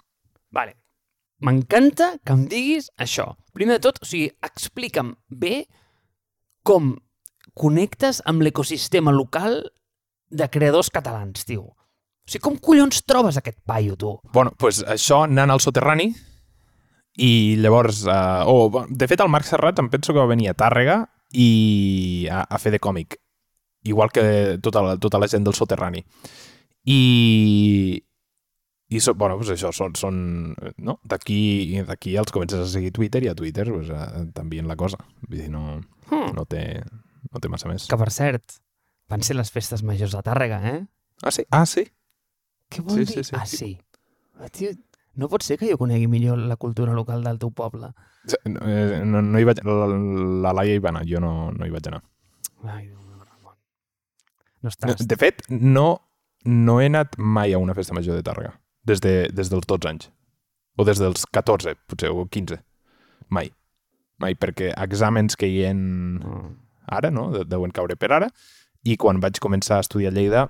Vale. 0.51 0.75
M'encanta 1.39 2.17
que 2.27 2.35
em 2.35 2.49
diguis 2.51 2.91
això. 2.99 3.31
Primer 3.55 3.79
de 3.79 3.85
tot, 3.87 4.01
o 4.03 4.09
sigui, 4.09 4.33
explica'm 4.43 5.15
bé 5.31 5.69
com 6.67 6.97
connectes 7.59 8.21
amb 8.27 8.43
l'ecosistema 8.43 9.15
local 9.15 9.61
de 10.29 10.49
creadors 10.51 10.91
catalans, 10.91 11.47
tio. 11.47 11.77
O 12.29 12.31
sigui, 12.31 12.43
com 12.45 12.59
collons 12.61 13.01
trobes 13.09 13.39
aquest 13.41 13.57
paio, 13.65 13.95
tu? 13.97 14.11
Bueno, 14.35 14.53
doncs 14.53 14.61
pues 14.61 14.81
això 14.85 15.23
anant 15.25 15.49
al 15.49 15.63
soterrani 15.65 16.11
i 17.25 17.57
llavors... 17.57 18.03
Uh, 18.05 18.45
oh, 18.45 18.83
de 18.85 19.09
fet, 19.09 19.23
el 19.25 19.31
Marc 19.33 19.49
Serrat 19.49 19.81
em 19.81 19.89
penso 19.89 20.13
que 20.13 20.21
va 20.21 20.29
venir 20.29 20.51
a 20.51 20.57
Tàrrega 20.59 21.01
i 21.33 22.29
a, 22.29 22.43
a 22.45 22.61
fer 22.61 22.75
de 22.77 22.83
còmic. 22.85 23.17
Igual 23.89 24.13
que 24.13 24.59
tota 24.61 24.85
la, 24.85 24.93
tota 25.01 25.23
la 25.23 25.31
gent 25.33 25.49
del 25.49 25.57
soterrani. 25.57 26.05
I, 26.85 27.01
i 28.93 29.01
so, 29.01 29.17
bueno, 29.17 29.41
pues 29.41 29.55
això, 29.57 29.73
són, 29.73 29.97
són 29.97 30.21
no? 30.85 30.99
d'aquí 31.09 31.81
els 31.81 32.35
comences 32.35 32.61
a 32.61 32.69
seguir 32.69 32.93
Twitter 32.93 33.25
i 33.25 33.33
a 33.33 33.37
Twitter 33.39 33.71
pues, 33.73 33.89
uh, 33.89 34.29
també 34.37 34.61
en 34.61 34.69
la 34.69 34.77
cosa. 34.77 35.01
Vull 35.25 35.41
dir, 35.41 35.49
no, 35.55 35.81
hmm. 36.13 36.35
no, 36.37 36.45
té, 36.45 36.83
no 37.33 37.41
té 37.41 37.49
massa 37.49 37.73
més. 37.73 37.89
Que, 37.89 37.97
per 37.97 38.13
cert, 38.13 38.61
van 39.09 39.25
ser 39.25 39.41
les 39.41 39.49
festes 39.49 39.81
majors 39.81 40.13
de 40.13 40.27
Tàrrega, 40.29 40.61
eh? 40.77 40.83
Ah, 41.25 41.33
sí? 41.33 41.49
Ah, 41.51 41.65
sí? 41.67 41.89
Què 42.69 42.85
vol 42.85 43.01
sí, 43.01 43.05
dir? 43.05 43.25
Sí, 43.25 43.31
sí, 43.31 43.37
ah, 43.39 43.47
sí. 43.47 43.71
Ah, 44.39 44.49
tio, 44.53 44.73
no 45.19 45.29
pot 45.33 45.43
ser 45.43 45.57
que 45.59 45.71
jo 45.71 45.79
conegui 45.81 46.07
millor 46.11 46.39
la 46.39 46.57
cultura 46.57 46.95
local 46.95 47.25
del 47.25 47.41
teu 47.43 47.51
poble. 47.51 47.91
No, 48.45 48.61
eh, 48.69 49.01
no, 49.05 49.23
no 49.25 49.41
hi 49.41 49.47
vaig, 49.49 49.65
la, 49.67 49.89
la 50.45 50.53
Laia 50.61 50.77
hi 50.77 50.83
va 50.85 50.93
anar, 50.93 51.03
jo 51.09 51.23
no, 51.25 51.51
no 51.57 51.67
hi 51.67 51.73
vaig 51.75 51.89
anar. 51.91 52.03
Ai, 52.63 52.85
Ramon. 53.25 53.57
No 54.63 54.73
estàs... 54.73 55.03
De 55.09 55.19
fet, 55.19 55.43
no, 55.51 55.89
no 56.47 56.79
he 56.81 56.87
anat 56.93 57.19
mai 57.19 57.57
a 57.57 57.59
una 57.63 57.75
festa 57.75 57.97
major 57.97 58.19
de 58.19 58.23
Tàrrega, 58.27 58.55
des, 58.87 59.03
de, 59.03 59.15
des 59.35 59.51
dels 59.51 59.67
12 59.67 59.91
anys. 59.91 60.11
O 60.79 60.87
des 60.87 61.01
dels 61.03 61.27
14, 61.35 61.75
potser, 61.91 62.13
o 62.15 62.29
15. 62.31 62.61
Mai. 63.35 63.51
Mai, 64.23 64.39
perquè 64.39 64.71
exàmens 64.77 65.35
que 65.39 65.51
hi 65.51 65.65
ha 65.67 65.73
mm. 65.75 66.55
ara, 66.95 67.11
no? 67.11 67.31
Deuen 67.43 67.75
caure 67.75 67.99
per 67.99 68.13
ara. 68.15 68.31
I 68.87 68.95
quan 69.01 69.19
vaig 69.23 69.43
començar 69.43 69.81
a 69.81 69.85
estudiar 69.87 70.13
a 70.13 70.17
Lleida, 70.17 70.45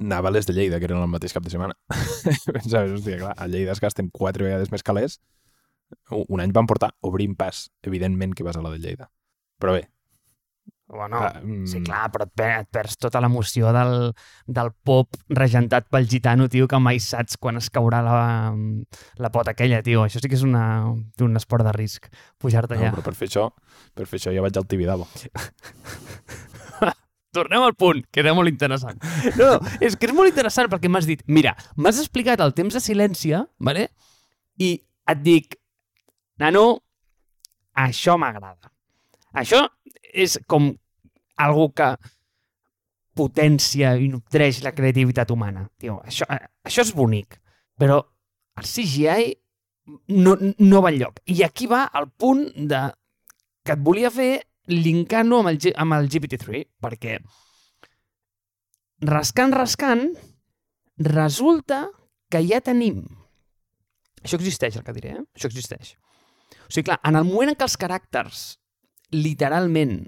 anava 0.00 0.30
a 0.30 0.34
les 0.34 0.48
de 0.48 0.56
Lleida, 0.56 0.80
que 0.80 0.88
eren 0.90 1.02
el 1.02 1.10
mateix 1.12 1.34
cap 1.36 1.44
de 1.46 1.52
setmana. 1.52 1.76
Pensaves, 2.56 2.98
hòstia, 2.98 3.20
clar, 3.22 3.34
a 3.36 3.48
Lleida 3.50 3.74
es 3.74 3.82
gasten 3.84 4.10
quatre 4.12 4.46
vegades 4.46 4.72
més 4.74 4.86
calés. 4.86 5.18
Un 6.10 6.42
any 6.42 6.54
van 6.54 6.66
portar 6.66 6.94
obrint 7.06 7.36
pas, 7.38 7.68
evidentment 7.86 8.34
que 8.34 8.46
vas 8.46 8.56
a 8.58 8.64
la 8.64 8.72
de 8.74 8.80
Lleida. 8.82 9.10
Però 9.62 9.76
bé, 9.76 9.84
Bueno, 10.86 11.16
ah, 11.16 11.40
mm... 11.42 11.64
sí, 11.66 11.80
clar, 11.82 12.10
però 12.12 12.26
et, 12.28 12.40
et 12.44 12.68
perds 12.72 12.98
tota 13.00 13.20
l'emoció 13.24 13.70
del, 13.72 14.12
del 14.46 14.70
pop 14.84 15.16
regentat 15.32 15.88
pel 15.90 16.06
gitano, 16.10 16.46
tio, 16.52 16.68
que 16.68 16.78
mai 16.78 17.00
saps 17.00 17.38
quan 17.40 17.56
es 17.56 17.70
caurà 17.72 18.02
la, 18.04 18.18
la 19.16 19.30
pota 19.32 19.54
aquella, 19.54 19.80
tio. 19.82 20.04
Això 20.04 20.20
sí 20.20 20.28
que 20.28 20.36
és 20.36 20.44
una, 20.44 20.64
un 20.92 21.40
esport 21.40 21.64
de 21.64 21.72
risc, 21.74 22.10
pujar-te 22.38 22.76
allà. 22.76 22.92
No, 22.92 22.98
però 22.98 23.08
per 23.08 23.16
fer 23.16 23.30
això, 23.30 23.48
per 23.96 24.06
fer 24.10 24.20
això 24.20 24.34
ja 24.36 24.44
vaig 24.44 24.60
al 24.60 24.68
Tibidabo. 24.68 25.08
Tornem 27.34 27.64
al 27.66 27.74
punt, 27.78 28.04
que 28.12 28.22
era 28.22 28.34
molt 28.36 28.50
interessant. 28.50 29.00
No, 29.38 29.56
no, 29.56 29.74
és 29.82 29.96
que 29.98 30.08
és 30.08 30.14
molt 30.14 30.30
interessant 30.30 30.70
perquè 30.70 30.90
m'has 30.92 31.08
dit, 31.08 31.22
mira, 31.26 31.54
m'has 31.76 31.98
explicat 32.02 32.42
el 32.44 32.54
temps 32.54 32.74
de 32.76 32.82
silència, 32.82 33.44
vale? 33.58 33.88
i 34.62 34.76
et 35.10 35.22
dic, 35.24 35.56
nano, 36.38 36.64
això 37.74 38.14
m'agrada. 38.20 38.70
Això 39.34 39.64
és 40.14 40.38
com 40.46 40.70
algú 41.42 41.68
que 41.74 41.88
potència 43.18 43.94
i 43.98 44.08
nutreix 44.10 44.60
la 44.64 44.74
creativitat 44.74 45.30
humana. 45.34 45.66
Tio, 45.78 45.98
això, 46.06 46.26
això 46.66 46.84
és 46.86 46.92
bonic, 46.94 47.38
però 47.78 48.00
el 48.58 48.68
CGI 48.68 49.32
no, 50.14 50.36
no 50.38 50.82
va 50.82 50.92
enlloc. 50.94 51.20
I 51.30 51.42
aquí 51.46 51.68
va 51.70 51.86
el 51.98 52.08
punt 52.10 52.46
de 52.70 52.86
que 53.64 53.74
et 53.74 53.82
volia 53.82 54.10
fer 54.14 54.32
linkant-ho 54.70 55.42
amb, 55.42 55.52
el, 55.52 55.58
amb 55.80 55.96
el 55.96 56.08
GPT-3, 56.12 56.64
perquè 56.82 57.18
rascant, 59.04 59.52
rascant, 59.52 60.08
resulta 61.10 61.86
que 62.30 62.42
ja 62.46 62.62
tenim... 62.64 63.02
Això 64.24 64.38
existeix, 64.38 64.78
el 64.78 64.86
que 64.86 64.94
diré, 64.96 65.18
eh? 65.18 65.24
Això 65.36 65.50
existeix. 65.50 65.94
O 66.64 66.72
sigui, 66.72 66.86
clar, 66.88 67.00
en 67.04 67.18
el 67.18 67.26
moment 67.28 67.52
en 67.52 67.58
què 67.58 67.66
els 67.66 67.76
caràcters 67.80 68.44
literalment 69.12 69.98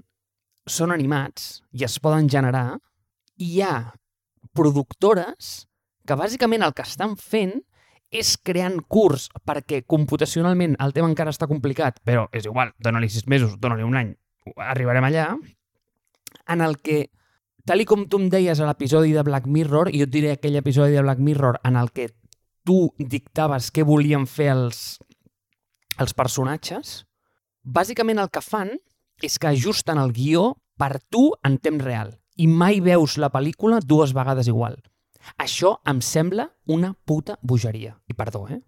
són 0.67 0.91
animats 0.91 1.61
i 1.77 1.85
es 1.87 1.99
poden 2.03 2.27
generar, 2.31 2.79
hi 3.37 3.61
ha 3.61 3.93
productores 4.57 5.67
que 6.07 6.17
bàsicament 6.17 6.65
el 6.65 6.73
que 6.73 6.85
estan 6.87 7.15
fent 7.19 7.53
és 8.09 8.37
creant 8.39 8.79
curs 8.87 9.27
perquè 9.45 9.83
computacionalment 9.85 10.77
el 10.83 10.93
tema 10.95 11.09
encara 11.11 11.33
està 11.33 11.47
complicat, 11.49 11.99
però 12.07 12.25
és 12.35 12.47
igual, 12.47 12.71
dona-li 12.79 13.09
sis 13.11 13.27
mesos, 13.27 13.57
dona-li 13.59 13.83
un 13.85 13.99
any, 13.99 14.13
arribarem 14.55 15.07
allà, 15.07 15.27
en 16.47 16.63
el 16.63 16.77
que, 16.83 17.07
tal 17.67 17.83
com 17.89 18.05
tu 18.07 18.19
em 18.21 18.29
deies 18.31 18.59
a 18.59 18.67
l'episodi 18.69 19.13
de 19.15 19.23
Black 19.27 19.47
Mirror, 19.47 19.91
i 19.91 20.01
jo 20.01 20.07
et 20.07 20.13
diré 20.13 20.31
aquell 20.35 20.59
episodi 20.59 20.95
de 20.95 21.03
Black 21.05 21.23
Mirror 21.23 21.59
en 21.67 21.79
el 21.79 21.91
que 21.91 22.09
tu 22.67 22.91
dictaves 22.99 23.71
què 23.71 23.85
volien 23.87 24.27
fer 24.27 24.51
els, 24.53 24.99
els 25.97 26.13
personatges, 26.13 27.01
bàsicament 27.63 28.19
el 28.19 28.31
que 28.31 28.43
fan 28.43 28.75
és 29.23 29.37
que 29.39 29.49
ajusten 29.49 29.99
el 29.99 30.13
guió 30.13 30.53
per 30.77 30.99
tu 31.09 31.31
en 31.47 31.57
temps 31.57 31.83
real 31.83 32.13
i 32.37 32.47
mai 32.47 32.81
veus 32.85 33.17
la 33.17 33.31
pel·lícula 33.33 33.81
dues 33.83 34.13
vegades 34.13 34.47
igual. 34.47 34.77
Això 35.41 35.77
em 35.89 35.99
sembla 36.05 36.47
una 36.71 36.93
puta 36.93 37.37
bogeria. 37.41 37.97
I 38.07 38.13
perdó, 38.13 38.45
eh? 38.47 38.61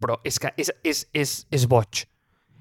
Però 0.00 0.18
és 0.24 0.38
que 0.38 0.52
és, 0.56 0.70
és, 0.84 1.06
és, 1.12 1.34
és 1.50 1.66
boig. 1.68 2.04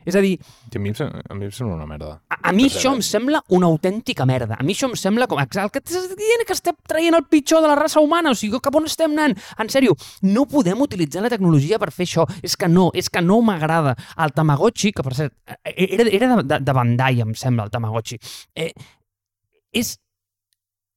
És 0.06 0.16
a 0.18 0.22
dir, 0.24 0.34
I 0.72 0.78
a 0.78 0.82
mi, 0.82 0.92
a 0.98 1.36
mi 1.36 1.46
em 1.46 1.52
sembla 1.52 1.76
una 1.76 1.86
merda. 1.86 2.16
a, 2.30 2.38
a 2.50 2.52
mi 2.56 2.66
això 2.66 2.94
em 2.96 3.02
sembla 3.06 3.42
una 3.50 3.68
autèntica 3.68 4.26
merda. 4.26 4.58
A 4.60 4.64
mi 4.64 4.74
això 4.74 4.90
em 4.90 4.96
sembla 4.98 5.28
com... 5.30 5.40
El 5.42 5.48
que 5.70 5.82
t'estàs 5.82 6.16
dient 6.18 6.46
que 6.48 6.56
estem 6.58 6.78
traient 6.90 7.18
el 7.18 7.26
pitjor 7.30 7.62
de 7.62 7.70
la 7.70 7.76
raça 7.78 8.02
humana, 8.02 8.32
o 8.34 8.38
sigui, 8.38 8.60
cap 8.64 8.76
on 8.76 8.88
estem 8.90 9.14
anant? 9.14 9.38
En 9.62 9.70
sèrio, 9.70 9.96
no 10.26 10.48
podem 10.50 10.82
utilitzar 10.82 11.22
la 11.22 11.30
tecnologia 11.34 11.80
per 11.82 11.92
fer 11.94 12.08
això. 12.10 12.26
És 12.42 12.58
que 12.58 12.70
no, 12.72 12.90
és 12.98 13.10
que 13.14 13.22
no 13.22 13.42
m'agrada. 13.46 13.96
El 14.18 14.34
Tamagotchi, 14.34 14.94
que 14.96 15.06
per 15.06 15.14
cert, 15.18 15.36
eh, 15.66 15.76
era, 15.92 16.08
era 16.10 16.32
de, 16.36 16.48
de, 16.50 16.62
de 16.66 16.78
Bandai, 16.78 17.22
em 17.22 17.36
sembla, 17.38 17.68
el 17.70 17.74
Tamagotchi. 17.74 18.18
Eh, 18.56 18.72
és, 19.72 19.96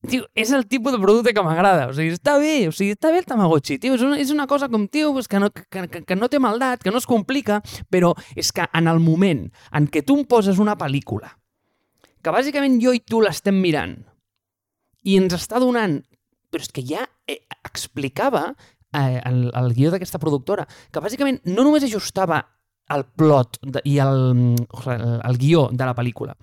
tio, 0.09 0.27
és 0.35 0.51
el 0.55 0.67
tipus 0.71 0.95
de 0.95 1.01
producte 1.03 1.35
que 1.35 1.45
m'agrada. 1.45 1.89
O 1.91 1.95
sigui, 1.97 2.15
està 2.17 2.37
bé, 2.41 2.55
o 2.71 2.75
sigui, 2.75 2.95
està 2.97 3.11
bé 3.13 3.21
el 3.23 3.29
Tamagotchi, 3.29 3.79
tio. 3.83 3.97
És 3.99 4.05
una, 4.07 4.19
és 4.21 4.33
una 4.35 4.47
cosa 4.51 4.69
com, 4.73 4.87
tio, 4.89 5.13
pues, 5.17 5.29
que, 5.29 5.41
no, 5.43 5.51
que, 5.55 5.87
que, 5.89 6.03
que 6.07 6.19
no 6.19 6.31
té 6.33 6.41
maldat, 6.43 6.83
que 6.85 6.93
no 6.95 7.01
es 7.03 7.09
complica, 7.11 7.61
però 7.93 8.15
és 8.37 8.53
que 8.55 8.67
en 8.73 8.91
el 8.91 9.01
moment 9.05 9.47
en 9.73 9.89
què 9.89 10.05
tu 10.07 10.19
em 10.21 10.27
poses 10.29 10.61
una 10.63 10.77
pel·lícula 10.81 11.35
que 12.25 12.33
bàsicament 12.33 12.79
jo 12.81 12.95
i 12.97 13.03
tu 13.05 13.21
l'estem 13.21 13.57
mirant 13.61 13.99
i 15.05 15.19
ens 15.21 15.37
està 15.37 15.61
donant... 15.63 16.01
Però 16.55 16.63
és 16.63 16.71
que 16.71 16.85
ja 16.87 17.03
eh, 17.27 17.41
explicava 17.67 18.45
eh, 18.95 19.19
el, 19.27 19.49
el 19.51 19.73
guió 19.75 19.91
d'aquesta 19.91 20.21
productora 20.23 20.69
que 20.95 21.03
bàsicament 21.03 21.41
no 21.51 21.65
només 21.67 21.83
ajustava 21.83 22.39
el 22.95 23.03
plot 23.19 23.59
de, 23.65 23.83
i 23.91 23.97
el, 23.99 24.55
el, 24.55 25.05
el 25.19 25.39
guió 25.41 25.67
de 25.73 25.89
la 25.89 25.97
pel·lícula, 25.97 26.37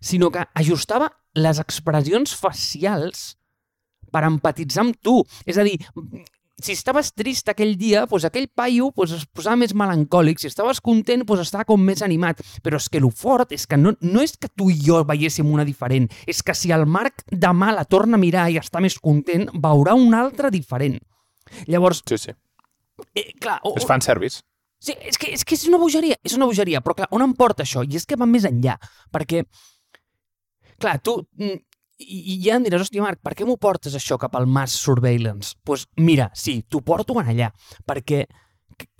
sinó 0.00 0.30
que 0.30 0.44
ajustava 0.54 1.08
les 1.36 1.60
expressions 1.62 2.32
facials 2.36 3.34
per 4.12 4.24
empatitzar 4.24 4.86
amb 4.86 4.96
tu. 5.04 5.20
És 5.44 5.58
a 5.60 5.64
dir, 5.66 5.76
si 6.62 6.72
estaves 6.72 7.10
trist 7.12 7.50
aquell 7.52 7.74
dia, 7.76 8.06
doncs 8.08 8.24
aquell 8.24 8.46
paio 8.48 8.88
doncs 8.96 9.12
es 9.18 9.26
posava 9.28 9.58
més 9.60 9.74
melancòlic, 9.76 10.40
si 10.40 10.48
estaves 10.48 10.80
content, 10.80 11.24
doncs 11.28 11.44
estava 11.44 11.66
com 11.68 11.82
més 11.84 12.00
animat. 12.06 12.40
Però 12.64 12.80
és 12.80 12.88
que 12.88 13.02
el 13.02 13.10
fort 13.12 13.52
és 13.52 13.66
que 13.68 13.76
no, 13.76 13.92
no 14.00 14.24
és 14.24 14.36
que 14.40 14.48
tu 14.48 14.70
i 14.72 14.78
jo 14.80 15.02
veiéssim 15.04 15.50
una 15.52 15.66
diferent, 15.68 16.08
és 16.26 16.40
que 16.42 16.56
si 16.56 16.72
el 16.72 16.86
Marc 16.88 17.26
demà 17.30 17.74
la 17.76 17.84
torna 17.84 18.16
a 18.16 18.22
mirar 18.22 18.48
i 18.50 18.56
està 18.62 18.80
més 18.80 18.96
content, 18.98 19.50
veurà 19.52 19.94
una 19.94 20.22
altra 20.24 20.50
diferent. 20.50 20.96
Llavors, 21.68 22.02
Sí, 22.08 22.16
sí. 22.18 22.32
eh, 23.14 23.32
clar, 23.38 23.60
o, 23.62 23.74
És 23.76 23.84
fanservice. 23.86 24.40
Sí, 24.80 24.92
és 25.08 25.16
que, 25.18 25.30
és 25.32 25.44
que 25.44 25.54
és 25.56 25.66
una 25.68 25.78
bogeria, 25.80 26.16
és 26.24 26.34
una 26.36 26.46
bogeria, 26.48 26.80
però 26.84 26.94
clar, 26.96 27.08
on 27.16 27.22
em 27.24 27.32
porta 27.36 27.64
això? 27.64 27.84
I 27.84 27.96
és 27.96 28.04
que 28.06 28.16
va 28.16 28.26
més 28.28 28.44
enllà, 28.44 28.76
perquè, 29.12 29.44
clar, 30.80 30.98
tu, 31.04 31.18
mm, 31.38 31.62
i, 31.98 32.36
ja 32.44 32.58
em 32.58 32.66
diràs, 32.66 32.84
hòstia, 32.84 33.04
Marc, 33.04 33.22
per 33.24 33.34
què 33.36 33.46
m'ho 33.48 33.56
portes 33.60 33.94
això 33.96 34.18
cap 34.20 34.36
al 34.36 34.48
mass 34.50 34.76
surveillance? 34.84 35.54
Doncs 35.54 35.62
pues 35.64 35.86
mira, 35.96 36.28
sí, 36.34 36.60
t'ho 36.68 36.82
porto 36.84 37.16
en 37.20 37.30
allà, 37.32 37.50
perquè, 37.88 38.26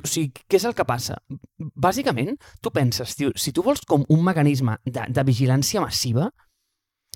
o 0.02 0.08
sigui, 0.08 0.32
què 0.48 0.56
és 0.60 0.64
el 0.68 0.74
que 0.76 0.86
passa? 0.88 1.18
Bàsicament, 1.58 2.36
tu 2.64 2.72
penses, 2.72 3.14
tio, 3.18 3.32
si 3.36 3.52
tu 3.52 3.64
vols 3.66 3.84
com 3.84 4.04
un 4.08 4.24
mecanisme 4.24 4.78
de, 4.84 5.08
de 5.12 5.26
vigilància 5.28 5.84
massiva, 5.84 6.30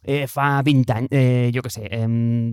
eh, 0.04 0.26
fa 0.28 0.52
20 0.66 0.96
anys, 0.96 1.12
eh, 1.12 1.50
jo 1.54 1.64
què 1.64 1.72
sé, 1.72 1.86
eh, 1.88 2.06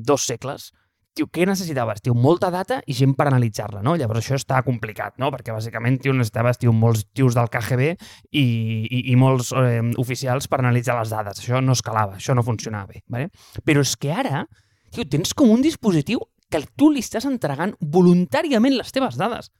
dos 0.07 0.27
segles, 0.27 0.71
tio, 1.17 1.27
què 1.33 1.47
necessitaves? 1.49 2.01
Tio, 2.05 2.13
molta 2.17 2.49
data 2.53 2.79
i 2.85 2.95
gent 2.97 3.15
per 3.17 3.27
analitzar-la, 3.29 3.81
no? 3.85 3.95
Llavors 3.97 4.21
això 4.21 4.37
està 4.37 4.61
complicat, 4.65 5.17
no? 5.21 5.31
Perquè 5.33 5.55
bàsicament, 5.55 5.99
tio, 6.03 6.13
necessitaves, 6.15 6.61
tio, 6.61 6.73
molts 6.75 7.07
tios 7.17 7.37
del 7.37 7.49
KGB 7.53 7.89
i, 7.89 8.43
i, 8.43 9.01
i 9.11 9.17
molts 9.19 9.51
eh, 9.57 9.81
oficials 10.01 10.49
per 10.51 10.61
analitzar 10.61 10.97
les 10.99 11.13
dades. 11.13 11.41
Això 11.41 11.61
no 11.63 11.75
escalava, 11.77 12.17
això 12.21 12.37
no 12.37 12.45
funcionava 12.45 12.93
bé, 12.93 13.03
¿vale? 13.13 13.31
Però 13.65 13.83
és 13.85 13.95
que 13.99 14.13
ara, 14.13 14.45
tio, 14.93 15.07
tens 15.09 15.33
com 15.37 15.53
un 15.53 15.65
dispositiu 15.65 16.21
que 16.51 16.61
tu 16.79 16.91
li 16.93 17.03
estàs 17.03 17.27
entregant 17.27 17.75
voluntàriament 17.81 18.77
les 18.77 18.93
teves 18.95 19.17
dades 19.19 19.51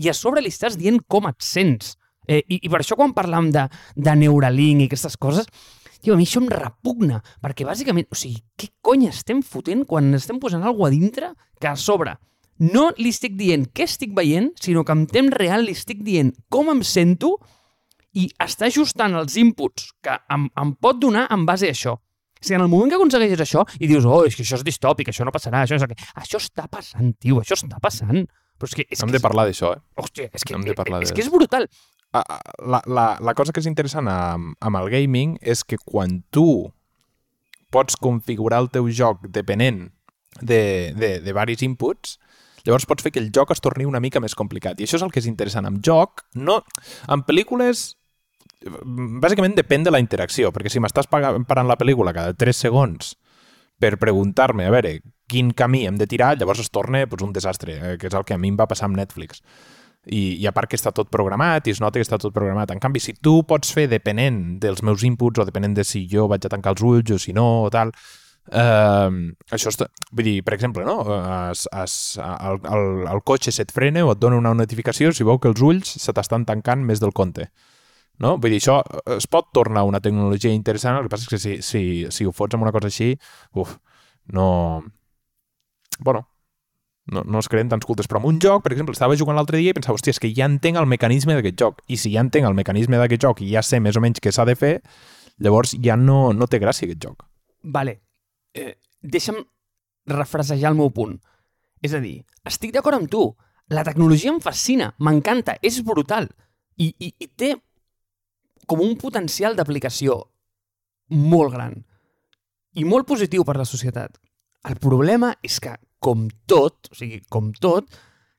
i 0.00 0.10
a 0.10 0.16
sobre 0.16 0.42
li 0.42 0.52
estàs 0.52 0.76
dient 0.80 1.00
com 1.08 1.28
et 1.30 1.40
sents. 1.44 1.94
Eh, 2.26 2.42
i, 2.48 2.60
I 2.64 2.72
per 2.72 2.80
això 2.80 2.96
quan 2.96 3.14
parlam 3.16 3.50
de, 3.54 3.66
de 3.96 4.14
Neuralink 4.18 4.84
i 4.84 4.88
aquestes 4.88 5.16
coses, 5.20 5.48
tio, 6.04 6.14
a 6.14 6.20
mi 6.20 6.26
això 6.28 6.42
em 6.42 6.50
repugna, 6.52 7.22
perquè 7.42 7.64
bàsicament, 7.66 8.06
o 8.12 8.18
sigui, 8.18 8.42
què 8.60 8.68
cony 8.84 9.08
estem 9.08 9.40
fotent 9.42 9.86
quan 9.88 10.12
estem 10.16 10.38
posant 10.42 10.62
alguna 10.62 10.92
a 10.92 10.94
dintre 10.94 11.32
que 11.60 11.70
a 11.70 11.74
sobre 11.80 12.18
no 12.62 12.90
li 13.00 13.10
estic 13.10 13.34
dient 13.34 13.64
què 13.74 13.88
estic 13.88 14.12
veient, 14.14 14.52
sinó 14.62 14.84
que 14.86 14.94
en 14.94 15.06
temps 15.10 15.34
real 15.34 15.64
li 15.66 15.72
estic 15.74 16.04
dient 16.06 16.30
com 16.54 16.68
em 16.70 16.84
sento 16.86 17.32
i 18.14 18.28
està 18.38 18.68
ajustant 18.70 19.16
els 19.18 19.34
inputs 19.40 19.88
que 20.04 20.14
em, 20.30 20.44
em 20.62 20.70
pot 20.78 21.00
donar 21.02 21.24
en 21.34 21.42
base 21.48 21.66
a 21.66 21.74
això. 21.74 21.96
O 21.98 22.44
sigui, 22.46 22.58
en 22.60 22.62
el 22.66 22.70
moment 22.70 22.92
que 22.92 22.98
aconsegueixes 23.00 23.40
això 23.42 23.64
i 23.80 23.88
dius, 23.90 24.04
oh, 24.06 24.20
és 24.28 24.36
que 24.36 24.44
això 24.44 24.60
és 24.60 24.64
distòpic, 24.68 25.10
això 25.10 25.26
no 25.26 25.32
passarà, 25.34 25.64
això, 25.64 25.80
és... 25.80 26.06
això 26.20 26.38
està 26.38 26.68
passant, 26.70 27.10
tio, 27.18 27.40
això 27.42 27.56
està 27.58 27.80
passant. 27.82 28.22
Però 28.54 28.68
és 28.70 28.76
que... 28.78 28.84
És 28.86 29.00
Hem 29.02 29.10
que 29.10 29.16
de 29.16 29.22
parlar 29.24 29.48
d'això, 29.48 29.72
eh? 29.74 29.80
Hòstia, 29.98 30.28
és 30.30 30.44
que, 30.46 30.54
Hem 30.54 30.62
de 30.62 30.76
parlar 30.78 31.00
és 31.02 31.10
de- 31.10 31.16
que 31.16 31.24
és 31.24 31.30
brutal. 31.32 31.66
La, 32.14 32.80
la, 32.86 33.06
la 33.18 33.34
cosa 33.34 33.50
que 33.50 33.58
és 33.58 33.66
interessant 33.66 34.06
amb, 34.10 34.54
amb 34.62 34.78
el 34.78 34.90
gaming 34.92 35.34
és 35.42 35.64
que 35.66 35.80
quan 35.82 36.20
tu 36.30 36.70
pots 37.74 37.98
configurar 37.98 38.60
el 38.62 38.70
teu 38.70 38.86
joc 38.94 39.26
depenent 39.34 39.88
de, 40.40 40.92
de, 40.94 41.18
de 41.24 41.34
varis 41.34 41.64
inputs, 41.66 42.18
llavors 42.62 42.86
pots 42.86 43.02
fer 43.02 43.10
que 43.14 43.22
el 43.22 43.32
joc 43.34 43.50
es 43.50 43.62
torni 43.64 43.86
una 43.88 44.02
mica 44.02 44.22
més 44.22 44.36
complicat. 44.38 44.78
I 44.78 44.86
això 44.86 45.00
és 45.00 45.06
el 45.06 45.10
que 45.10 45.20
és 45.22 45.28
interessant. 45.30 45.66
Amb 45.66 45.82
joc, 45.84 46.22
no... 46.38 46.60
En 47.10 47.26
pel·lícules, 47.26 47.84
bàsicament 48.62 49.58
depèn 49.58 49.84
de 49.84 49.92
la 49.92 50.00
interacció, 50.02 50.54
perquè 50.54 50.72
si 50.72 50.82
m'estàs 50.82 51.10
parant 51.10 51.68
la 51.68 51.78
pel·lícula 51.80 52.14
cada 52.16 52.36
3 52.38 52.64
segons 52.66 53.14
per 53.80 53.96
preguntar-me, 53.98 54.68
a 54.68 54.72
veure, 54.72 54.98
quin 55.28 55.50
camí 55.56 55.84
hem 55.88 55.98
de 55.98 56.06
tirar, 56.08 56.34
llavors 56.38 56.62
es 56.62 56.70
torna 56.70 57.02
doncs, 57.04 57.24
un 57.26 57.32
desastre, 57.34 57.74
eh, 57.74 57.96
que 57.98 58.08
és 58.08 58.14
el 58.14 58.24
que 58.24 58.36
a 58.36 58.40
mi 58.40 58.52
em 58.52 58.58
va 58.60 58.68
passar 58.70 58.88
amb 58.88 58.96
Netflix. 59.00 59.42
I, 60.06 60.36
I 60.42 60.46
a 60.46 60.52
part 60.52 60.68
que 60.68 60.76
està 60.76 60.92
tot 60.92 61.08
programat 61.12 61.66
i 61.66 61.72
es 61.72 61.80
nota 61.80 62.00
que 62.00 62.04
està 62.04 62.18
tot 62.20 62.34
programat. 62.34 62.72
En 62.74 62.82
canvi, 62.82 63.00
si 63.00 63.14
tu 63.14 63.38
pots 63.48 63.72
fer 63.72 63.86
depenent 63.88 64.58
dels 64.60 64.82
meus 64.84 65.04
inputs 65.06 65.40
o 65.40 65.48
depenent 65.48 65.76
de 65.76 65.84
si 65.86 66.04
jo 66.10 66.28
vaig 66.28 66.44
a 66.44 66.52
tancar 66.52 66.74
els 66.74 66.84
ulls 66.84 67.14
o 67.16 67.18
si 67.20 67.32
no 67.36 67.46
o 67.64 67.70
tal, 67.72 67.92
eh, 68.52 69.10
això 69.56 69.72
està... 69.72 69.88
Vull 70.12 70.28
dir, 70.28 70.34
per 70.44 70.56
exemple, 70.58 70.84
no? 70.84 70.98
Es, 71.50 71.64
es, 71.72 71.94
el, 72.20 72.60
el, 72.68 72.88
el 73.14 73.22
cotxe 73.24 73.54
se't 73.54 73.72
frena 73.72 74.04
o 74.04 74.12
et 74.12 74.20
dona 74.20 74.40
una 74.42 74.54
notificació 74.58 75.12
si 75.12 75.24
veu 75.24 75.40
que 75.40 75.52
els 75.52 75.64
ulls 75.64 75.96
se 76.02 76.16
t'estan 76.16 76.44
tancant 76.48 76.84
més 76.84 77.00
del 77.00 77.16
compte. 77.16 77.48
No? 78.22 78.36
Vull 78.38 78.52
dir, 78.54 78.60
això 78.62 78.82
es 79.16 79.26
pot 79.26 79.48
tornar 79.56 79.86
una 79.88 80.02
tecnologia 80.04 80.52
interessant, 80.54 81.00
el 81.00 81.08
que 81.08 81.14
passa 81.16 81.26
és 81.26 81.32
que 81.32 81.40
si, 81.40 81.56
si, 81.66 81.82
si 82.14 82.28
ho 82.28 82.34
fots 82.36 82.54
amb 82.54 82.66
una 82.68 82.74
cosa 82.74 82.92
així, 82.92 83.14
uf, 83.58 83.78
no... 84.36 84.84
Bueno, 86.00 86.26
no, 87.12 87.22
no 87.24 87.40
es 87.42 87.48
creen 87.52 87.68
tants 87.68 87.84
cultes, 87.86 88.08
però 88.08 88.20
en 88.22 88.28
un 88.30 88.38
joc, 88.40 88.62
per 88.64 88.72
exemple, 88.72 88.94
estava 88.96 89.16
jugant 89.20 89.36
l'altre 89.36 89.60
dia 89.60 89.74
i 89.74 89.76
pensava, 89.76 89.98
hòstia, 89.98 90.14
és 90.14 90.20
que 90.22 90.30
ja 90.32 90.48
entenc 90.48 90.80
el 90.80 90.88
mecanisme 90.88 91.36
d'aquest 91.36 91.58
joc, 91.60 91.82
i 91.88 91.98
si 92.00 92.14
ja 92.14 92.24
entenc 92.24 92.48
el 92.48 92.56
mecanisme 92.56 93.00
d'aquest 93.00 93.26
joc 93.26 93.42
i 93.44 93.50
ja 93.52 93.62
sé 93.62 93.80
més 93.84 93.98
o 93.98 94.02
menys 94.04 94.22
què 94.24 94.32
s'ha 94.32 94.46
de 94.48 94.56
fer, 94.56 94.74
llavors 95.44 95.74
ja 95.84 95.98
no, 96.00 96.32
no 96.32 96.48
té 96.48 96.60
gràcia 96.62 96.88
aquest 96.88 97.02
joc. 97.04 97.26
Vale, 97.76 97.98
eh, 98.54 98.74
deixa'm 99.02 99.42
refrasejar 100.14 100.72
el 100.72 100.80
meu 100.80 100.90
punt. 100.94 101.18
És 101.84 101.92
a 101.92 102.00
dir, 102.00 102.22
estic 102.48 102.72
d'acord 102.72 102.96
amb 102.96 103.10
tu. 103.12 103.26
La 103.72 103.84
tecnologia 103.84 104.32
em 104.32 104.40
fascina, 104.44 104.90
m'encanta, 105.00 105.56
és 105.64 105.80
brutal. 105.84 106.28
I, 106.76 106.90
i, 107.00 107.12
I 107.20 107.28
té 107.28 107.54
com 108.66 108.80
un 108.80 108.96
potencial 109.00 109.56
d'aplicació 109.56 110.18
molt 111.12 111.52
gran 111.52 111.76
i 112.74 112.84
molt 112.88 113.06
positiu 113.06 113.44
per 113.44 113.56
la 113.56 113.68
societat. 113.68 114.16
El 114.64 114.80
problema 114.80 115.34
és 115.44 115.60
que, 115.60 115.74
com 116.04 116.26
tot, 116.50 116.90
o 116.92 116.98
sigui, 116.98 117.22
com 117.32 117.50
tot, 117.56 117.88